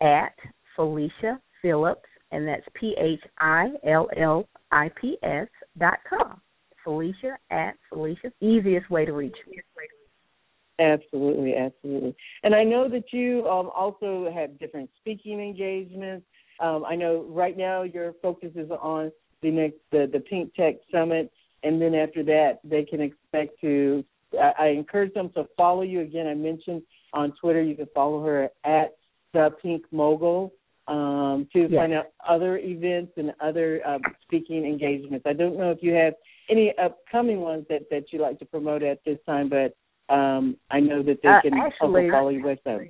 A, 0.00 0.04
at 0.04 0.34
Felicia 0.76 1.40
Phillips, 1.60 2.08
and 2.30 2.46
that's 2.46 2.66
P 2.74 2.94
H 2.98 3.20
I 3.38 3.70
L 3.86 4.08
L 4.16 4.48
I 4.70 4.90
P 5.00 5.16
S 5.22 5.48
dot 5.78 5.98
com. 6.08 6.40
Felicia 6.84 7.38
at 7.50 7.74
Felicia. 7.88 8.32
Easiest 8.40 8.90
way 8.90 9.04
to 9.04 9.12
reach 9.12 9.36
me. 9.48 9.60
Absolutely, 10.82 11.54
absolutely. 11.54 12.14
And 12.42 12.54
I 12.54 12.64
know 12.64 12.88
that 12.88 13.12
you 13.12 13.46
um, 13.48 13.70
also 13.74 14.30
have 14.34 14.58
different 14.58 14.90
speaking 14.98 15.40
engagements. 15.40 16.26
Um, 16.60 16.84
I 16.84 16.96
know 16.96 17.24
right 17.28 17.56
now 17.56 17.82
your 17.82 18.14
focus 18.20 18.50
is 18.56 18.70
on 18.70 19.12
the 19.42 19.50
next 19.50 19.78
the, 19.92 20.08
the 20.12 20.20
Pink 20.20 20.54
Tech 20.54 20.76
Summit, 20.90 21.30
and 21.62 21.80
then 21.80 21.94
after 21.94 22.24
that 22.24 22.60
they 22.64 22.84
can 22.84 23.00
expect 23.00 23.60
to 23.60 24.04
I, 24.40 24.52
I 24.58 24.66
encourage 24.68 25.14
them 25.14 25.30
to 25.34 25.46
follow 25.56 25.82
you. 25.82 26.00
Again, 26.00 26.26
I 26.26 26.34
mentioned 26.34 26.82
on 27.12 27.32
Twitter 27.40 27.62
you 27.62 27.76
can 27.76 27.88
follow 27.94 28.24
her 28.24 28.48
at 28.64 28.96
the 29.32 29.50
Pink 29.62 29.84
Mogul 29.92 30.52
um, 30.88 31.48
to 31.52 31.60
yes. 31.60 31.72
find 31.74 31.92
out 31.92 32.06
other 32.28 32.58
events 32.58 33.12
and 33.16 33.32
other 33.40 33.86
um, 33.86 34.00
speaking 34.22 34.64
engagements. 34.64 35.26
I 35.28 35.32
don't 35.32 35.56
know 35.56 35.70
if 35.70 35.78
you 35.80 35.92
have 35.92 36.14
any 36.50 36.72
upcoming 36.82 37.40
ones 37.40 37.66
that 37.68 37.82
that 37.90 38.12
you 38.12 38.20
like 38.20 38.40
to 38.40 38.44
promote 38.44 38.82
at 38.82 38.98
this 39.04 39.18
time, 39.26 39.48
but 39.48 39.76
um, 40.08 40.56
I 40.70 40.80
know 40.80 41.02
that 41.02 41.18
they 41.22 41.28
uh, 41.28 41.40
can 41.42 41.54
actually, 41.54 42.06
also 42.06 42.10
follow 42.10 42.28
you 42.30 42.42
with 42.42 42.62
them 42.64 42.88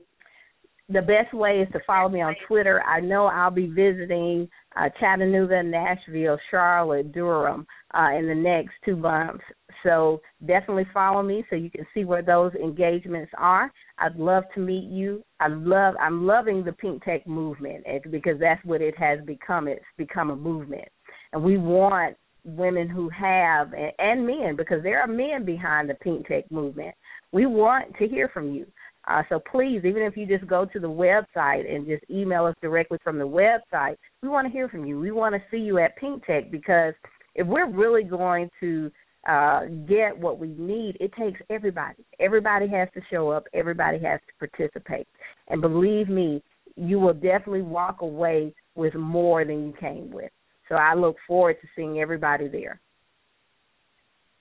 the 0.93 1.03
best 1.03 1.33
way 1.33 1.61
is 1.61 1.73
to 1.73 1.81
follow 1.87 2.09
me 2.09 2.21
on 2.21 2.35
Twitter. 2.47 2.83
I 2.83 3.01
know 3.01 3.27
I'll 3.27 3.51
be 3.51 3.67
visiting 3.67 4.49
uh, 4.77 4.89
Chattanooga, 5.01 5.63
Nashville, 5.63 6.39
Charlotte, 6.51 7.13
Durham 7.13 7.67
uh, 7.95 8.11
in 8.17 8.27
the 8.27 8.35
next 8.35 8.73
two 8.85 8.97
months. 8.97 9.45
So 9.83 10.21
definitely 10.47 10.87
follow 10.93 11.23
me 11.23 11.45
so 11.49 11.57
you 11.57 11.71
can 11.71 11.87
see 11.95 12.05
where 12.05 12.23
those 12.23 12.53
engagements 12.55 13.33
are. 13.39 13.73
I'd 13.99 14.17
love 14.17 14.45
to 14.55 14.61
meet 14.61 14.91
you. 14.91 15.25
I 15.41 15.49
love 15.49 15.95
I'm 16.01 16.27
loving 16.27 16.65
the 16.65 16.73
Pink 16.73 17.05
Tech 17.05 17.27
movement 17.27 17.85
because 18.11 18.39
that's 18.39 18.65
what 18.65 18.83
it 18.83 18.97
has 18.99 19.21
become. 19.25 19.69
It's 19.69 19.85
become 19.97 20.31
a 20.31 20.37
movement, 20.37 20.89
and 21.33 21.43
we 21.43 21.59
want 21.59 22.17
women 22.45 22.89
who 22.89 23.09
have 23.09 23.73
and 23.99 24.27
men 24.27 24.57
because 24.57 24.83
there 24.83 25.01
are 25.01 25.07
men 25.07 25.45
behind 25.45 25.89
the 25.89 25.95
Pink 25.95 26.27
Tech 26.27 26.51
movement. 26.51 26.95
We 27.33 27.47
want 27.47 27.97
to 27.99 28.07
hear 28.07 28.29
from 28.29 28.53
you. 28.53 28.67
Uh, 29.09 29.23
so 29.29 29.41
please, 29.51 29.81
even 29.85 30.03
if 30.03 30.17
you 30.17 30.27
just 30.27 30.47
go 30.47 30.65
to 30.65 30.79
the 30.79 30.89
website 30.89 31.73
and 31.73 31.87
just 31.87 32.05
email 32.09 32.45
us 32.45 32.55
directly 32.63 32.99
from 33.03 33.19
the 33.19 33.27
website, 33.27 33.97
we 34.23 34.29
want 34.29 34.47
to 34.47 34.53
hear 34.53 34.69
from 34.69 34.85
you. 34.85 35.01
We 35.01 35.11
want 35.11 35.35
to 35.35 35.43
see 35.51 35.57
you 35.57 35.79
at 35.79 35.97
Pink 35.97 36.25
Tech 36.25 36.51
because 36.51 36.95
if 37.35 37.47
we're 37.47 37.69
really 37.69 38.05
going 38.05 38.49
to 38.61 38.93
uh, 39.29 39.63
get 39.89 40.17
what 40.17 40.39
we 40.39 40.49
need, 40.49 40.97
it 41.01 41.13
takes 41.15 41.41
everybody. 41.51 42.05
Everybody 42.21 42.69
has 42.69 42.89
to 42.95 43.01
show 43.11 43.31
up. 43.31 43.45
Everybody 43.55 43.99
has 44.01 44.21
to 44.21 44.49
participate. 44.49 45.09
And 45.49 45.61
believe 45.61 46.09
me, 46.09 46.43
you 46.77 47.01
will 47.01 47.15
definitely 47.15 47.63
walk 47.63 48.03
away 48.03 48.55
with 48.75 48.95
more 48.95 49.45
than 49.45 49.67
you 49.67 49.75
came 49.81 50.11
with. 50.11 50.31
So 50.69 50.77
I 50.77 50.95
look 50.95 51.17
forward 51.27 51.57
to 51.61 51.69
seeing 51.75 52.01
everybody 52.01 52.49
there. 52.49 52.81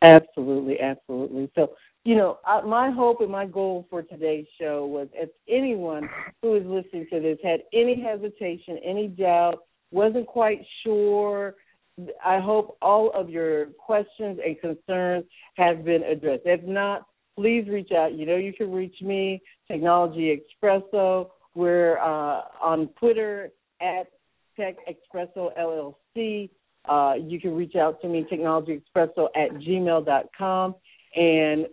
Absolutely, 0.02 0.80
absolutely. 0.80 1.52
So 1.56 1.74
you 2.04 2.16
know, 2.16 2.39
I, 2.45 2.62
my 2.62 2.89
hope 2.89 3.22
and 3.22 3.32
my 3.32 3.45
goal 3.45 3.86
for 3.89 4.02
today's 4.02 4.47
show 4.60 4.86
was 4.86 5.08
if 5.14 5.30
anyone 5.47 6.10
who 6.41 6.56
is 6.56 6.64
listening 6.66 7.08
to 7.12 7.20
this 7.20 7.38
had 7.43 7.62
any 7.74 8.02
hesitation, 8.02 8.80
any 8.84 9.08
doubt, 9.08 9.60
wasn't 9.91 10.26
quite 10.26 10.66
sure, 10.84 11.56
I 12.26 12.39
hope 12.39 12.78
all 12.82 13.12
of 13.14 13.30
your 13.30 13.68
questions 13.78 14.39
and 14.43 14.60
concerns 14.60 15.26
have 15.58 15.84
been 15.84 16.04
addressed. 16.04 16.43
If 16.45 16.64
not, 16.64 17.06
please 17.38 17.68
reach 17.70 17.91
out. 17.91 18.14
You 18.14 18.26
know, 18.26 18.38
you 18.38 18.54
can 18.54 18.72
reach 18.72 18.95
me, 19.02 19.41
Technology 19.68 20.41
Expresso. 20.64 21.30
We're 21.54 21.99
uh, 21.99 22.41
on 22.62 22.89
Twitter 22.99 23.52
at 23.82 24.08
Tech 24.58 24.76
Expresso 24.88 25.49
LLC. 25.60 26.49
Uh, 26.88 27.14
you 27.22 27.39
can 27.39 27.56
reach 27.56 27.76
out 27.76 28.02
to 28.02 28.08
me, 28.08 28.26
Technology 28.30 28.82
Expresso 28.82 29.28
at 29.36 29.52
gmail.com. 29.52 30.76
And 31.16 31.68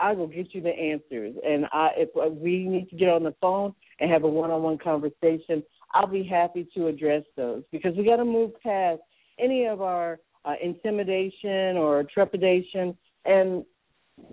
I 0.00 0.12
will 0.12 0.26
get 0.26 0.54
you 0.54 0.60
the 0.60 0.70
answers. 0.70 1.34
And 1.46 1.66
I, 1.72 1.90
if 1.96 2.08
we 2.14 2.64
need 2.64 2.90
to 2.90 2.96
get 2.96 3.08
on 3.08 3.22
the 3.22 3.34
phone 3.40 3.74
and 4.00 4.10
have 4.10 4.24
a 4.24 4.28
one-on-one 4.28 4.78
conversation, 4.78 5.62
I'll 5.92 6.06
be 6.06 6.24
happy 6.24 6.68
to 6.74 6.88
address 6.88 7.22
those 7.36 7.62
because 7.70 7.96
we 7.96 8.04
got 8.04 8.16
to 8.16 8.24
move 8.24 8.52
past 8.62 9.00
any 9.38 9.66
of 9.66 9.80
our 9.80 10.18
uh, 10.44 10.54
intimidation 10.62 11.76
or 11.76 12.04
trepidation. 12.04 12.96
And 13.24 13.64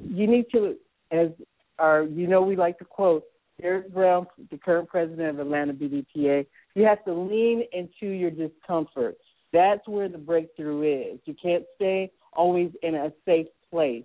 you 0.07 0.27
need 0.27 0.45
to, 0.51 0.75
as 1.11 1.29
our, 1.79 2.03
you 2.03 2.27
know, 2.27 2.41
we 2.41 2.55
like 2.55 2.79
to 2.79 2.85
quote 2.85 3.23
Derek 3.61 3.93
Brown, 3.93 4.27
the 4.51 4.57
current 4.57 4.89
president 4.89 5.29
of 5.29 5.39
Atlanta 5.39 5.73
BDPA. 5.73 6.45
You 6.73 6.83
have 6.83 7.03
to 7.05 7.13
lean 7.13 7.63
into 7.71 8.07
your 8.07 8.31
discomfort. 8.31 9.15
That's 9.53 9.87
where 9.87 10.09
the 10.09 10.17
breakthrough 10.17 11.13
is. 11.13 11.19
You 11.25 11.35
can't 11.41 11.63
stay 11.75 12.11
always 12.33 12.71
in 12.83 12.95
a 12.95 13.13
safe 13.25 13.47
place. 13.71 14.03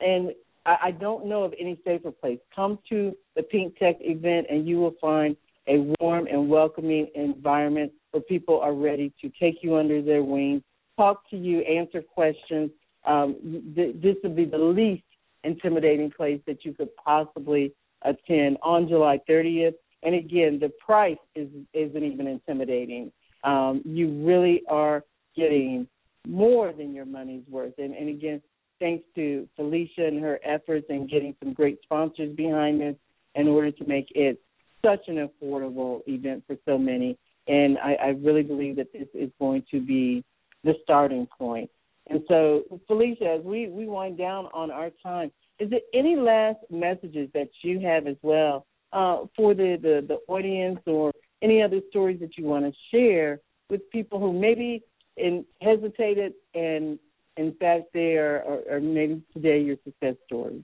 And 0.00 0.32
I, 0.66 0.76
I 0.84 0.90
don't 0.90 1.26
know 1.26 1.44
of 1.44 1.54
any 1.58 1.78
safer 1.84 2.10
place. 2.10 2.38
Come 2.54 2.78
to 2.88 3.16
the 3.36 3.42
Pink 3.42 3.76
Tech 3.78 3.96
event, 4.00 4.46
and 4.50 4.66
you 4.66 4.78
will 4.78 4.94
find 5.00 5.36
a 5.68 5.78
warm 6.00 6.26
and 6.26 6.48
welcoming 6.48 7.08
environment 7.14 7.92
where 8.10 8.22
people 8.22 8.60
are 8.60 8.74
ready 8.74 9.12
to 9.20 9.30
take 9.40 9.62
you 9.62 9.76
under 9.76 10.02
their 10.02 10.22
wings, 10.22 10.62
talk 10.96 11.28
to 11.30 11.36
you, 11.36 11.60
answer 11.60 12.02
questions. 12.02 12.70
Um, 13.06 13.72
th- 13.74 13.96
this 14.02 14.16
would 14.22 14.36
be 14.36 14.44
the 14.44 14.58
least 14.58 15.04
intimidating 15.44 16.10
place 16.10 16.40
that 16.46 16.64
you 16.64 16.72
could 16.72 16.94
possibly 16.96 17.72
attend 18.02 18.58
on 18.62 18.88
July 18.88 19.20
30th. 19.28 19.74
And 20.02 20.14
again, 20.14 20.58
the 20.60 20.70
price 20.84 21.16
is 21.34 21.48
isn't 21.72 22.02
even 22.04 22.26
intimidating. 22.26 23.12
um, 23.44 23.82
you 23.84 24.24
really 24.24 24.62
are 24.68 25.04
getting 25.36 25.86
more 26.26 26.72
than 26.72 26.94
your 26.94 27.04
money's 27.06 27.42
worth. 27.48 27.74
And, 27.78 27.94
and 27.94 28.08
again, 28.08 28.40
thanks 28.82 29.04
to 29.14 29.48
Felicia 29.54 30.04
and 30.08 30.20
her 30.20 30.40
efforts 30.44 30.86
in 30.90 31.06
getting 31.06 31.36
some 31.42 31.52
great 31.52 31.78
sponsors 31.84 32.34
behind 32.34 32.80
this 32.80 32.96
in 33.36 33.46
order 33.46 33.70
to 33.70 33.86
make 33.86 34.08
it 34.10 34.40
such 34.84 35.06
an 35.06 35.28
affordable 35.28 36.00
event 36.08 36.42
for 36.48 36.56
so 36.66 36.76
many. 36.76 37.16
And 37.46 37.78
I, 37.78 37.94
I 37.94 38.08
really 38.08 38.42
believe 38.42 38.74
that 38.76 38.92
this 38.92 39.06
is 39.14 39.30
going 39.38 39.64
to 39.70 39.80
be 39.80 40.24
the 40.64 40.74
starting 40.82 41.28
point. 41.38 41.70
And 42.08 42.22
so, 42.26 42.62
Felicia, 42.88 43.36
as 43.38 43.44
we, 43.44 43.68
we 43.68 43.86
wind 43.86 44.18
down 44.18 44.48
on 44.52 44.72
our 44.72 44.90
time, 45.00 45.30
is 45.60 45.70
there 45.70 45.80
any 45.94 46.16
last 46.16 46.58
messages 46.68 47.28
that 47.34 47.48
you 47.62 47.78
have 47.78 48.08
as 48.08 48.16
well 48.22 48.66
uh, 48.92 49.18
for 49.36 49.54
the, 49.54 49.78
the, 49.80 50.04
the 50.08 50.18
audience 50.26 50.80
or 50.86 51.12
any 51.40 51.62
other 51.62 51.80
stories 51.90 52.18
that 52.18 52.36
you 52.36 52.46
want 52.46 52.64
to 52.64 52.72
share 52.90 53.38
with 53.70 53.88
people 53.90 54.18
who 54.18 54.32
maybe 54.32 54.82
in, 55.16 55.44
hesitated 55.60 56.32
and 56.54 56.98
in 57.36 57.54
fact 57.58 57.92
they 57.92 58.16
are 58.16 58.42
or, 58.42 58.76
or 58.76 58.80
maybe 58.80 59.22
today 59.32 59.60
your 59.60 59.76
success 59.84 60.16
stories? 60.26 60.62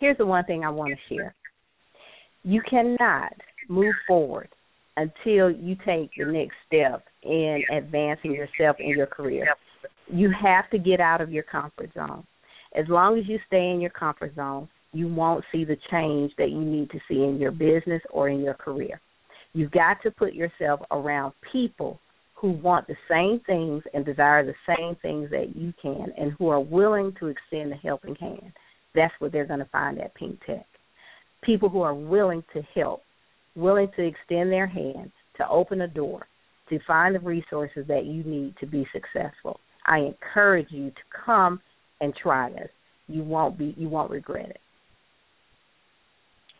Here's 0.00 0.18
the 0.18 0.26
one 0.26 0.44
thing 0.44 0.64
I 0.64 0.70
want 0.70 0.92
to 0.92 1.14
share. 1.14 1.34
You 2.42 2.60
cannot 2.68 3.32
move 3.68 3.94
forward 4.06 4.48
until 4.96 5.50
you 5.50 5.76
take 5.86 6.10
the 6.16 6.24
next 6.26 6.54
step 6.66 7.04
in 7.22 7.62
advancing 7.72 8.32
yourself 8.32 8.76
in 8.78 8.90
your 8.90 9.06
career. 9.06 9.46
You 10.08 10.30
have 10.42 10.68
to 10.70 10.78
get 10.78 11.00
out 11.00 11.20
of 11.20 11.30
your 11.30 11.44
comfort 11.44 11.90
zone. 11.94 12.24
As 12.74 12.86
long 12.88 13.18
as 13.18 13.28
you 13.28 13.38
stay 13.46 13.70
in 13.70 13.80
your 13.80 13.90
comfort 13.90 14.34
zone, 14.34 14.68
you 14.92 15.08
won't 15.08 15.44
see 15.52 15.64
the 15.64 15.76
change 15.90 16.32
that 16.36 16.50
you 16.50 16.60
need 16.60 16.90
to 16.90 16.98
see 17.08 17.22
in 17.22 17.38
your 17.38 17.52
business 17.52 18.02
or 18.10 18.28
in 18.28 18.40
your 18.40 18.54
career. 18.54 19.00
You've 19.54 19.70
got 19.70 20.02
to 20.02 20.10
put 20.10 20.34
yourself 20.34 20.80
around 20.90 21.32
people 21.52 22.00
who 22.42 22.50
want 22.50 22.88
the 22.88 22.96
same 23.08 23.40
things 23.46 23.84
and 23.94 24.04
desire 24.04 24.44
the 24.44 24.74
same 24.76 24.96
things 25.00 25.30
that 25.30 25.54
you 25.54 25.72
can 25.80 26.12
and 26.18 26.32
who 26.32 26.48
are 26.48 26.60
willing 26.60 27.14
to 27.20 27.28
extend 27.28 27.70
the 27.70 27.76
helping 27.76 28.16
hand. 28.16 28.52
That's 28.96 29.14
what 29.20 29.30
they're 29.30 29.46
going 29.46 29.60
to 29.60 29.64
find 29.66 30.00
at 30.00 30.12
Pink 30.16 30.40
Tech. 30.44 30.66
People 31.44 31.68
who 31.68 31.82
are 31.82 31.94
willing 31.94 32.42
to 32.52 32.62
help, 32.74 33.02
willing 33.54 33.88
to 33.94 34.02
extend 34.02 34.50
their 34.50 34.66
hands, 34.66 35.12
to 35.36 35.48
open 35.48 35.82
a 35.82 35.88
door, 35.88 36.26
to 36.68 36.80
find 36.84 37.14
the 37.14 37.20
resources 37.20 37.86
that 37.86 38.06
you 38.06 38.24
need 38.24 38.54
to 38.58 38.66
be 38.66 38.86
successful. 38.92 39.60
I 39.86 39.98
encourage 39.98 40.68
you 40.70 40.90
to 40.90 41.02
come 41.24 41.60
and 42.00 42.12
try 42.20 42.50
this. 42.50 42.70
You 43.06 43.22
won't 43.22 43.56
be 43.56 43.72
you 43.78 43.88
won't 43.88 44.10
regret 44.10 44.50
it. 44.50 44.60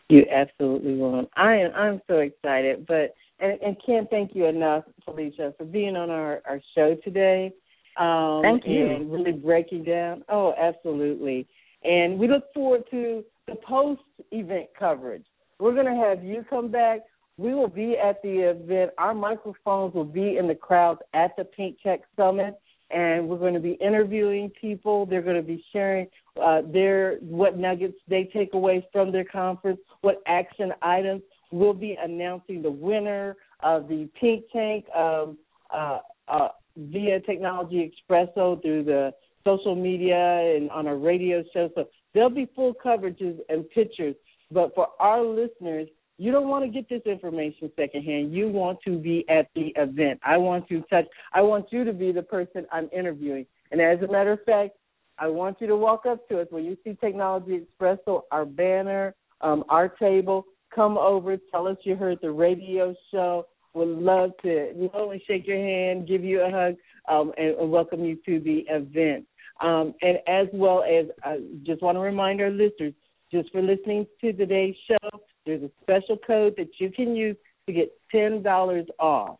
You 0.09 0.23
absolutely 0.33 0.95
won't. 0.95 1.29
I 1.37 1.57
am 1.57 1.73
I'm 1.75 2.03
so 2.07 2.19
excited, 2.19 2.87
but 2.87 3.15
and, 3.43 3.61
and 3.61 3.77
can't 3.85 4.09
thank 4.09 4.35
you 4.35 4.47
enough, 4.47 4.85
Felicia, 5.05 5.53
for 5.59 5.65
being 5.65 5.97
on 5.97 6.09
our, 6.09 6.41
our 6.49 6.61
show 6.75 6.97
today. 7.05 7.53
Um, 7.99 8.41
thank 8.43 8.67
you. 8.67 8.89
And 8.89 9.13
really 9.13 9.33
breaking 9.33 9.85
down. 9.85 10.25
Oh, 10.29 10.55
absolutely. 10.59 11.47
And 11.85 12.19
we 12.19 12.29
look 12.29 12.45
forward 12.55 12.85
to 12.93 13.25
the 13.49 13.57
post 13.57 14.01
event 14.31 14.69
coverage. 14.79 15.25
We're 15.59 15.75
going 15.75 15.87
to 15.87 16.05
have 16.07 16.25
you 16.25 16.45
come 16.49 16.71
back. 16.71 17.01
We 17.37 17.55
will 17.55 17.69
be 17.69 17.97
at 17.99 18.23
the 18.23 18.51
event. 18.51 18.93
Our 18.99 19.15
microphones 19.15 19.95
will 19.95 20.05
be 20.05 20.37
in 20.37 20.47
the 20.47 20.55
crowds 20.55 21.01
at 21.13 21.37
the 21.37 21.45
Pink 21.45 21.79
Tech 21.83 22.01
Summit, 22.17 22.55
and 22.91 23.29
we're 23.29 23.39
going 23.39 23.55
to 23.55 23.61
be 23.61 23.73
interviewing 23.73 24.51
people. 24.61 25.07
They're 25.07 25.23
going 25.23 25.37
to 25.37 25.43
be 25.43 25.65
sharing 25.73 26.07
uh, 26.41 26.63
their 26.73 27.17
what 27.17 27.59
nuggets 27.59 27.97
they 28.07 28.31
take 28.33 28.55
away 28.55 28.87
from 28.93 29.13
their 29.13 29.25
conference, 29.25 29.81
what 30.03 30.23
action 30.27 30.73
items 30.83 31.23
we'll 31.53 31.75
be 31.75 31.97
announcing 32.03 32.63
the 32.63 32.71
winner 32.71 33.37
of 33.63 33.89
the 33.89 34.09
Pink 34.21 34.45
Tank 34.53 34.85
um, 34.97 35.39
uh, 35.73 35.99
uh, 36.29 36.49
via 36.77 37.21
Technology 37.21 37.93
Expresso 37.93 38.61
through 38.63 38.85
the 38.85 39.13
social 39.45 39.75
media 39.75 40.57
and 40.57 40.71
on 40.71 40.87
our 40.87 40.97
radio 40.97 41.45
show. 41.53 41.71
So 41.75 41.89
there'll 42.15 42.31
be 42.31 42.49
full 42.57 42.75
coverages 42.85 43.39
and 43.49 43.69
pictures. 43.71 44.17
But 44.51 44.75
for 44.75 44.89
our 44.99 45.23
listeners, 45.23 45.89
you 46.19 46.31
don't 46.31 46.49
want 46.49 46.65
to 46.65 46.71
get 46.71 46.89
this 46.89 47.03
information 47.07 47.71
secondhand. 47.77 48.33
You 48.33 48.49
want 48.49 48.79
to 48.85 48.99
be 48.99 49.25
at 49.29 49.49
the 49.55 49.73
event. 49.77 50.21
I 50.25 50.37
want 50.37 50.69
to 50.69 50.83
touch. 50.83 51.07
I 51.33 51.43
want 51.43 51.67
you 51.71 51.85
to 51.85 51.93
be 51.93 52.13
the 52.13 52.23
person 52.23 52.67
I'm 52.71 52.89
interviewing. 52.97 53.47
And 53.71 53.81
as 53.81 53.99
a 54.03 54.11
matter 54.11 54.33
of 54.33 54.45
fact, 54.45 54.77
I 55.19 55.29
want 55.29 55.61
you 55.61 55.67
to 55.67 55.77
walk 55.77 56.07
up 56.07 56.29
to 56.29 56.41
us 56.41 56.47
when 56.51 56.65
you 56.65 56.77
see 56.85 56.97
Technology 57.01 57.61
Expresso, 57.61 58.23
our 58.31 58.45
banner, 58.45 59.15
um, 59.41 59.65
our 59.69 59.89
table 59.89 60.47
come 60.75 60.99
over, 60.99 61.37
tell 61.51 61.67
us 61.67 61.77
you 61.85 61.97
heard 61.97 62.19
the 62.23 62.31
radio 62.31 62.95
show. 63.11 63.47
Would 63.75 63.89
love 63.89 64.33
to 64.43 64.71
not 64.77 64.95
only 64.95 65.25
shake 65.27 65.47
your 65.47 65.57
hand, 65.57 66.07
give 66.07 66.23
you 66.23 66.43
a 66.43 66.51
hug, 66.51 66.75
um, 67.09 67.33
and, 67.39 67.57
and, 67.57 67.71
welcome 67.71 68.05
you 68.05 68.19
to 68.27 68.39
the 68.41 68.67
event. 68.69 69.25
Um, 69.63 69.95
and 70.03 70.19
as 70.27 70.49
well 70.53 70.83
as, 70.83 71.07
I 71.25 71.39
just 71.63 71.81
want 71.83 71.97
to 71.97 72.01
remind 72.01 72.43
our 72.43 72.51
listeners, 72.51 72.93
just 73.33 73.51
for 73.51 73.63
listening 73.63 74.07
to 74.21 74.35
today's 74.35 74.75
show, 74.87 74.99
there's 75.47 75.63
a 75.63 75.71
special 75.81 76.19
code 76.19 76.53
that 76.59 76.69
you 76.79 76.91
can 76.91 77.17
use 77.17 77.37
to 77.67 77.73
get 77.73 77.91
ten 78.11 78.43
dollars 78.43 78.87
off. 78.99 79.39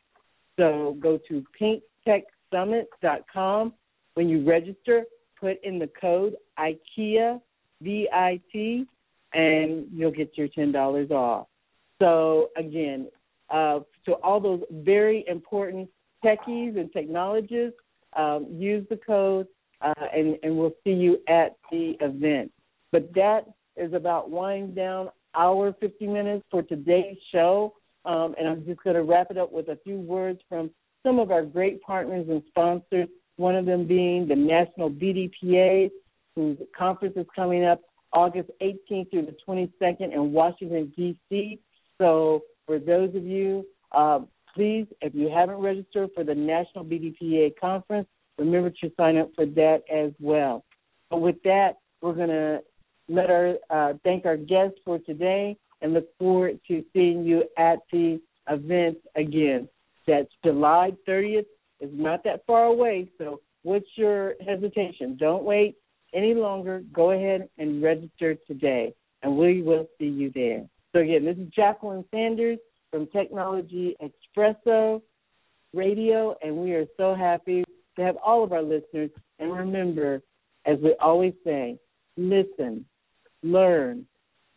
So 0.59 0.97
go 1.01 1.19
to 1.29 1.45
pinktechsummit.com. 1.61 3.75
When 4.15 4.29
you 4.29 4.45
register, 4.49 5.05
put 5.39 5.63
in 5.63 5.79
the 5.79 5.91
code 6.01 6.37
IKEA 6.59 7.39
V 7.83 8.09
I 8.13 8.41
T 8.51 8.87
and 9.35 9.87
you'll 9.93 10.11
get 10.11 10.37
your 10.37 10.49
ten 10.49 10.73
dollars 10.73 11.11
off. 11.11 11.47
So 12.01 12.49
again, 12.57 13.09
uh, 13.51 13.81
to 14.07 14.13
all 14.23 14.41
those 14.41 14.63
very 14.71 15.25
important 15.29 15.89
techies 16.25 16.79
and 16.79 16.93
technologists, 16.93 17.79
um, 18.17 18.47
use 18.51 18.87
the 18.91 18.97
code, 18.97 19.47
uh, 19.81 19.93
and, 20.15 20.39
and 20.43 20.57
we'll 20.57 20.75
see 20.85 20.93
you 20.93 21.19
at 21.29 21.57
the 21.71 21.97
event. 22.01 22.51
But 22.91 23.13
that 23.15 23.47
is 23.77 23.93
about 23.93 24.31
winding 24.31 24.75
down 24.75 25.09
our 25.35 25.75
50 25.81 26.07
minutes 26.07 26.45
for 26.51 26.63
today's 26.63 27.17
show. 27.33 27.75
Um, 28.05 28.35
and 28.39 28.49
I'm 28.49 28.67
just 28.67 28.83
going 28.83 28.97
to 28.97 29.03
wrap 29.03 29.31
it 29.31 29.39
up 29.39 29.53
with 29.53 29.69
a 29.69 29.79
few 29.85 29.97
words 29.97 30.41
from 30.49 30.71
some 31.05 31.19
of 31.19 31.31
our 31.31 31.45
great 31.45 31.83
partners 31.83 32.27
and 32.29 32.43
sponsors, 32.49 33.09
one 33.37 33.57
of 33.57 33.65
them 33.65 33.87
being 33.87 34.29
the 34.29 34.37
National 34.37 34.91
BDPA, 34.91 35.91
whose 36.37 36.59
conference 36.77 37.17
is 37.17 37.27
coming 37.35 37.65
up 37.65 37.81
August 38.13 38.51
18th 38.61 39.11
through 39.11 39.27
the 39.27 39.37
22nd 39.47 40.13
in 40.13 40.33
Washington, 40.33 40.93
D.C. 40.97 41.59
So 41.99 42.43
for 42.67 42.79
those 42.79 43.15
of 43.15 43.25
you, 43.25 43.67
uh, 43.93 44.21
please, 44.55 44.87
if 45.01 45.15
you 45.15 45.31
haven't 45.31 45.57
registered 45.57 46.11
for 46.15 46.25
the 46.25 46.35
National 46.35 46.85
BDPA 46.85 47.55
Conference, 47.61 48.09
remember 48.39 48.71
to 48.71 48.93
sign 48.97 49.17
up 49.17 49.31
for 49.35 49.47
that 49.47 49.83
as 49.93 50.13
well. 50.21 50.65
But 51.11 51.21
with 51.21 51.43
that, 51.45 51.79
we're 52.01 52.15
going 52.15 52.29
to 52.29 52.61
let 53.09 53.31
our 53.31 53.55
uh, 53.71 53.95
thank 54.05 54.25
our 54.25 54.37
guests 54.37 54.79
for 54.85 54.99
today 54.99 55.57
and 55.81 55.93
look 55.93 56.07
forward 56.19 56.61
to 56.69 56.85
seeing 56.93 57.25
you 57.25 57.45
at 57.59 57.81
the 57.93 58.21
event 58.49 58.99
again. 59.17 59.69
That's 60.07 60.31
July 60.45 60.93
30th. 61.09 61.47
It's 61.81 61.93
not 61.95 62.25
that 62.25 62.45
far 62.47 62.65
away, 62.65 63.09
so 63.19 63.41
what's 63.63 63.87
your 63.97 64.35
hesitation? 64.45 65.17
Don't 65.19 65.45
wait 65.45 65.77
any 66.15 66.35
longer, 66.35 66.83
go 66.93 67.13
ahead 67.13 67.49
and 67.59 67.83
register 67.83 68.37
today, 68.47 68.95
and 69.23 69.37
we 69.37 69.63
will 69.63 69.89
see 69.99 70.07
you 70.07 70.31
there. 70.35 70.67
So, 70.93 71.01
again, 71.01 71.25
this 71.25 71.37
is 71.37 71.49
Jacqueline 71.55 72.05
Sanders 72.11 72.59
from 72.91 73.07
Technology 73.09 73.97
Expresso 74.03 75.01
Radio, 75.73 76.37
and 76.43 76.57
we 76.57 76.73
are 76.73 76.87
so 76.97 77.15
happy 77.15 77.65
to 77.97 78.03
have 78.03 78.17
all 78.17 78.45
of 78.45 78.53
our 78.53 78.63
listeners. 78.63 79.11
And 79.39 79.53
remember, 79.53 80.23
as 80.67 80.79
we 80.83 80.95
always 81.01 81.33
say, 81.45 81.79
listen, 82.17 82.85
learn, 83.43 84.07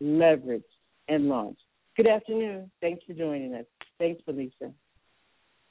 leverage, 0.02 0.64
and 1.08 1.30
launch. 1.30 1.58
Good 1.96 2.08
afternoon. 2.08 2.70
Thanks 2.82 3.04
for 3.06 3.14
joining 3.14 3.54
us. 3.54 3.66
Thanks, 3.98 4.22
Felicia. 4.26 4.72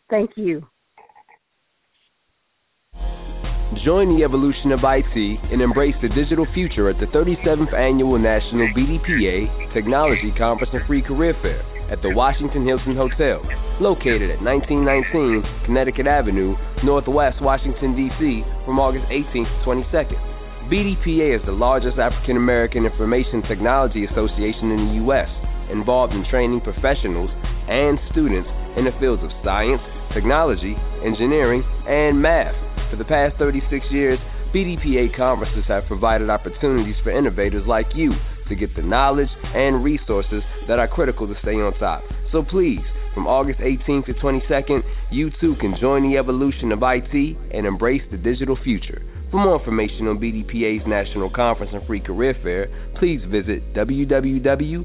Thank 0.09 0.31
you. 0.37 0.67
Join 3.85 4.17
the 4.17 4.25
evolution 4.25 4.73
of 4.73 4.81
IT 4.81 5.13
and 5.53 5.61
embrace 5.61 5.93
the 6.01 6.09
digital 6.17 6.49
future 6.57 6.89
at 6.89 6.97
the 6.97 7.05
37th 7.13 7.69
Annual 7.77 8.17
National 8.17 8.65
BDPA 8.73 9.77
Technology 9.77 10.33
Conference 10.41 10.73
and 10.73 10.81
Free 10.89 11.05
Career 11.05 11.37
Fair 11.45 11.61
at 11.93 12.01
the 12.01 12.09
Washington 12.09 12.65
Hilton 12.65 12.97
Hotel, 12.97 13.45
located 13.85 14.33
at 14.33 14.41
1919 14.41 15.69
Connecticut 15.69 16.09
Avenue, 16.09 16.57
Northwest 16.81 17.45
Washington, 17.45 17.93
D.C., 17.93 18.41
from 18.65 18.81
August 18.81 19.05
18th 19.13 19.53
to 19.53 19.61
22nd. 19.69 20.17
BDPA 20.73 21.37
is 21.37 21.45
the 21.45 21.53
largest 21.53 22.01
African 22.01 22.41
American 22.41 22.89
Information 22.89 23.45
Technology 23.45 24.09
Association 24.09 24.73
in 24.73 24.81
the 24.81 24.95
U.S., 25.13 25.29
involved 25.69 26.17
in 26.17 26.25
training 26.33 26.65
professionals 26.65 27.29
and 27.69 28.01
students 28.17 28.49
in 28.81 28.89
the 28.89 28.97
fields 28.97 29.21
of 29.21 29.29
science, 29.45 29.85
technology, 30.17 30.73
engineering, 31.05 31.61
and 31.85 32.17
math. 32.17 32.57
For 32.95 32.99
the 32.99 33.11
past 33.11 33.35
36 33.39 33.87
years, 33.91 34.21
BDPA 34.55 35.17
conferences 35.17 35.65
have 35.67 35.83
provided 35.89 36.31
opportunities 36.31 36.95
for 37.03 37.11
innovators 37.11 37.67
like 37.67 37.89
you 37.93 38.13
to 38.49 38.55
get 38.55 38.71
the 38.77 38.83
knowledge 38.83 39.31
and 39.43 39.83
resources 39.83 40.45
that 40.69 40.79
are 40.79 40.87
critical 40.87 41.27
to 41.27 41.35
stay 41.43 41.55
on 41.55 41.75
top. 41.81 42.05
So 42.31 42.45
please, 42.49 42.79
From 43.13 43.27
August 43.27 43.59
18th 43.59 44.07
to 44.07 44.15
22nd, 44.15 44.83
you 45.11 45.31
too 45.41 45.57
can 45.61 45.75
join 45.81 46.09
the 46.09 46.19
evolution 46.19 46.71
of 46.71 46.83
IT 46.83 47.37
and 47.53 47.67
embrace 47.67 48.03
the 48.13 48.17
digital 48.17 48.57
future. 48.63 49.03
For 49.33 49.39
more 49.39 49.59
information 49.59 50.07
on 50.07 50.19
BDPA's 50.19 50.87
National 50.87 51.31
Conference 51.31 51.73
and 51.75 51.85
Free 51.89 52.01
Career 52.01 52.37
Fair, 52.45 52.69
please 52.99 53.23
visit 53.29 53.75
www.bdpa.org. 53.75 54.85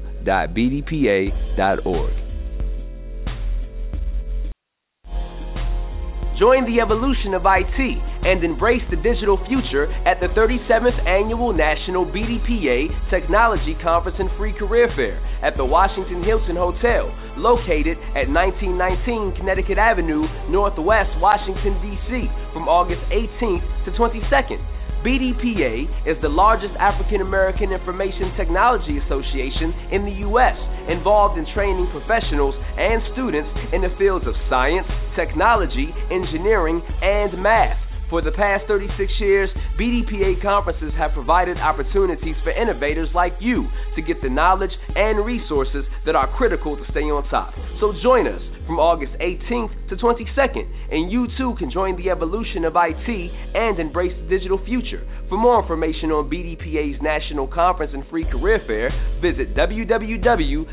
Join 6.40 6.64
the 6.64 6.80
evolution 6.80 7.36
of 7.36 7.44
IT 7.44 7.76
and 8.24 8.40
embrace 8.40 8.80
the 8.88 8.96
digital 8.96 9.36
future 9.44 9.92
at 10.08 10.24
the 10.24 10.32
37th 10.32 10.96
Annual 11.04 11.52
National 11.52 12.08
BDPA 12.08 12.88
Technology 13.12 13.76
Conference 13.84 14.16
and 14.16 14.32
Free 14.40 14.56
Career 14.56 14.88
Fair 14.96 15.20
at 15.44 15.60
the 15.60 15.64
Washington 15.68 16.24
Hilton 16.24 16.56
Hotel, 16.56 17.12
located 17.36 18.00
at 18.16 18.24
1919 18.32 19.36
Connecticut 19.36 19.76
Avenue, 19.76 20.24
Northwest 20.48 21.12
Washington, 21.20 21.76
D.C., 21.84 22.24
from 22.56 22.72
August 22.72 23.04
18th 23.12 23.84
to 23.84 23.92
22nd. 24.00 24.79
BDPA 25.00 26.04
is 26.04 26.20
the 26.20 26.28
largest 26.28 26.76
African 26.76 27.24
American 27.24 27.72
Information 27.72 28.36
Technology 28.36 29.00
Association 29.00 29.72
in 29.96 30.04
the 30.04 30.12
U.S., 30.28 30.56
involved 30.92 31.38
in 31.40 31.46
training 31.56 31.88
professionals 31.88 32.54
and 32.76 33.00
students 33.16 33.48
in 33.72 33.80
the 33.80 33.88
fields 33.96 34.28
of 34.28 34.36
science, 34.52 34.84
technology, 35.16 35.88
engineering, 36.12 36.84
and 37.00 37.32
math. 37.40 37.89
For 38.10 38.20
the 38.20 38.32
past 38.32 38.66
36 38.66 38.90
years, 39.20 39.48
BDPA 39.78 40.42
conferences 40.42 40.92
have 40.98 41.12
provided 41.12 41.58
opportunities 41.58 42.34
for 42.42 42.50
innovators 42.50 43.08
like 43.14 43.34
you 43.38 43.68
to 43.94 44.02
get 44.02 44.20
the 44.20 44.28
knowledge 44.28 44.72
and 44.96 45.24
resources 45.24 45.84
that 46.04 46.16
are 46.16 46.26
critical 46.36 46.76
to 46.76 46.82
stay 46.90 47.06
on 47.06 47.22
top. 47.30 47.54
So 47.78 47.94
join 48.02 48.26
us 48.26 48.42
from 48.66 48.80
August 48.80 49.12
18th 49.20 49.88
to 49.90 49.96
22nd, 49.96 50.66
and 50.90 51.10
you 51.10 51.28
too 51.38 51.54
can 51.56 51.70
join 51.70 51.96
the 51.96 52.10
evolution 52.10 52.64
of 52.64 52.74
IT 52.74 53.30
and 53.54 53.78
embrace 53.78 54.12
the 54.22 54.28
digital 54.28 54.58
future. 54.64 55.06
For 55.28 55.38
more 55.38 55.62
information 55.62 56.10
on 56.10 56.28
BDPA's 56.28 57.00
National 57.00 57.46
Conference 57.46 57.92
and 57.94 58.04
Free 58.10 58.24
Career 58.24 58.58
Fair, 58.66 58.90
visit 59.22 59.54
www.bdpa.org. 59.54 60.70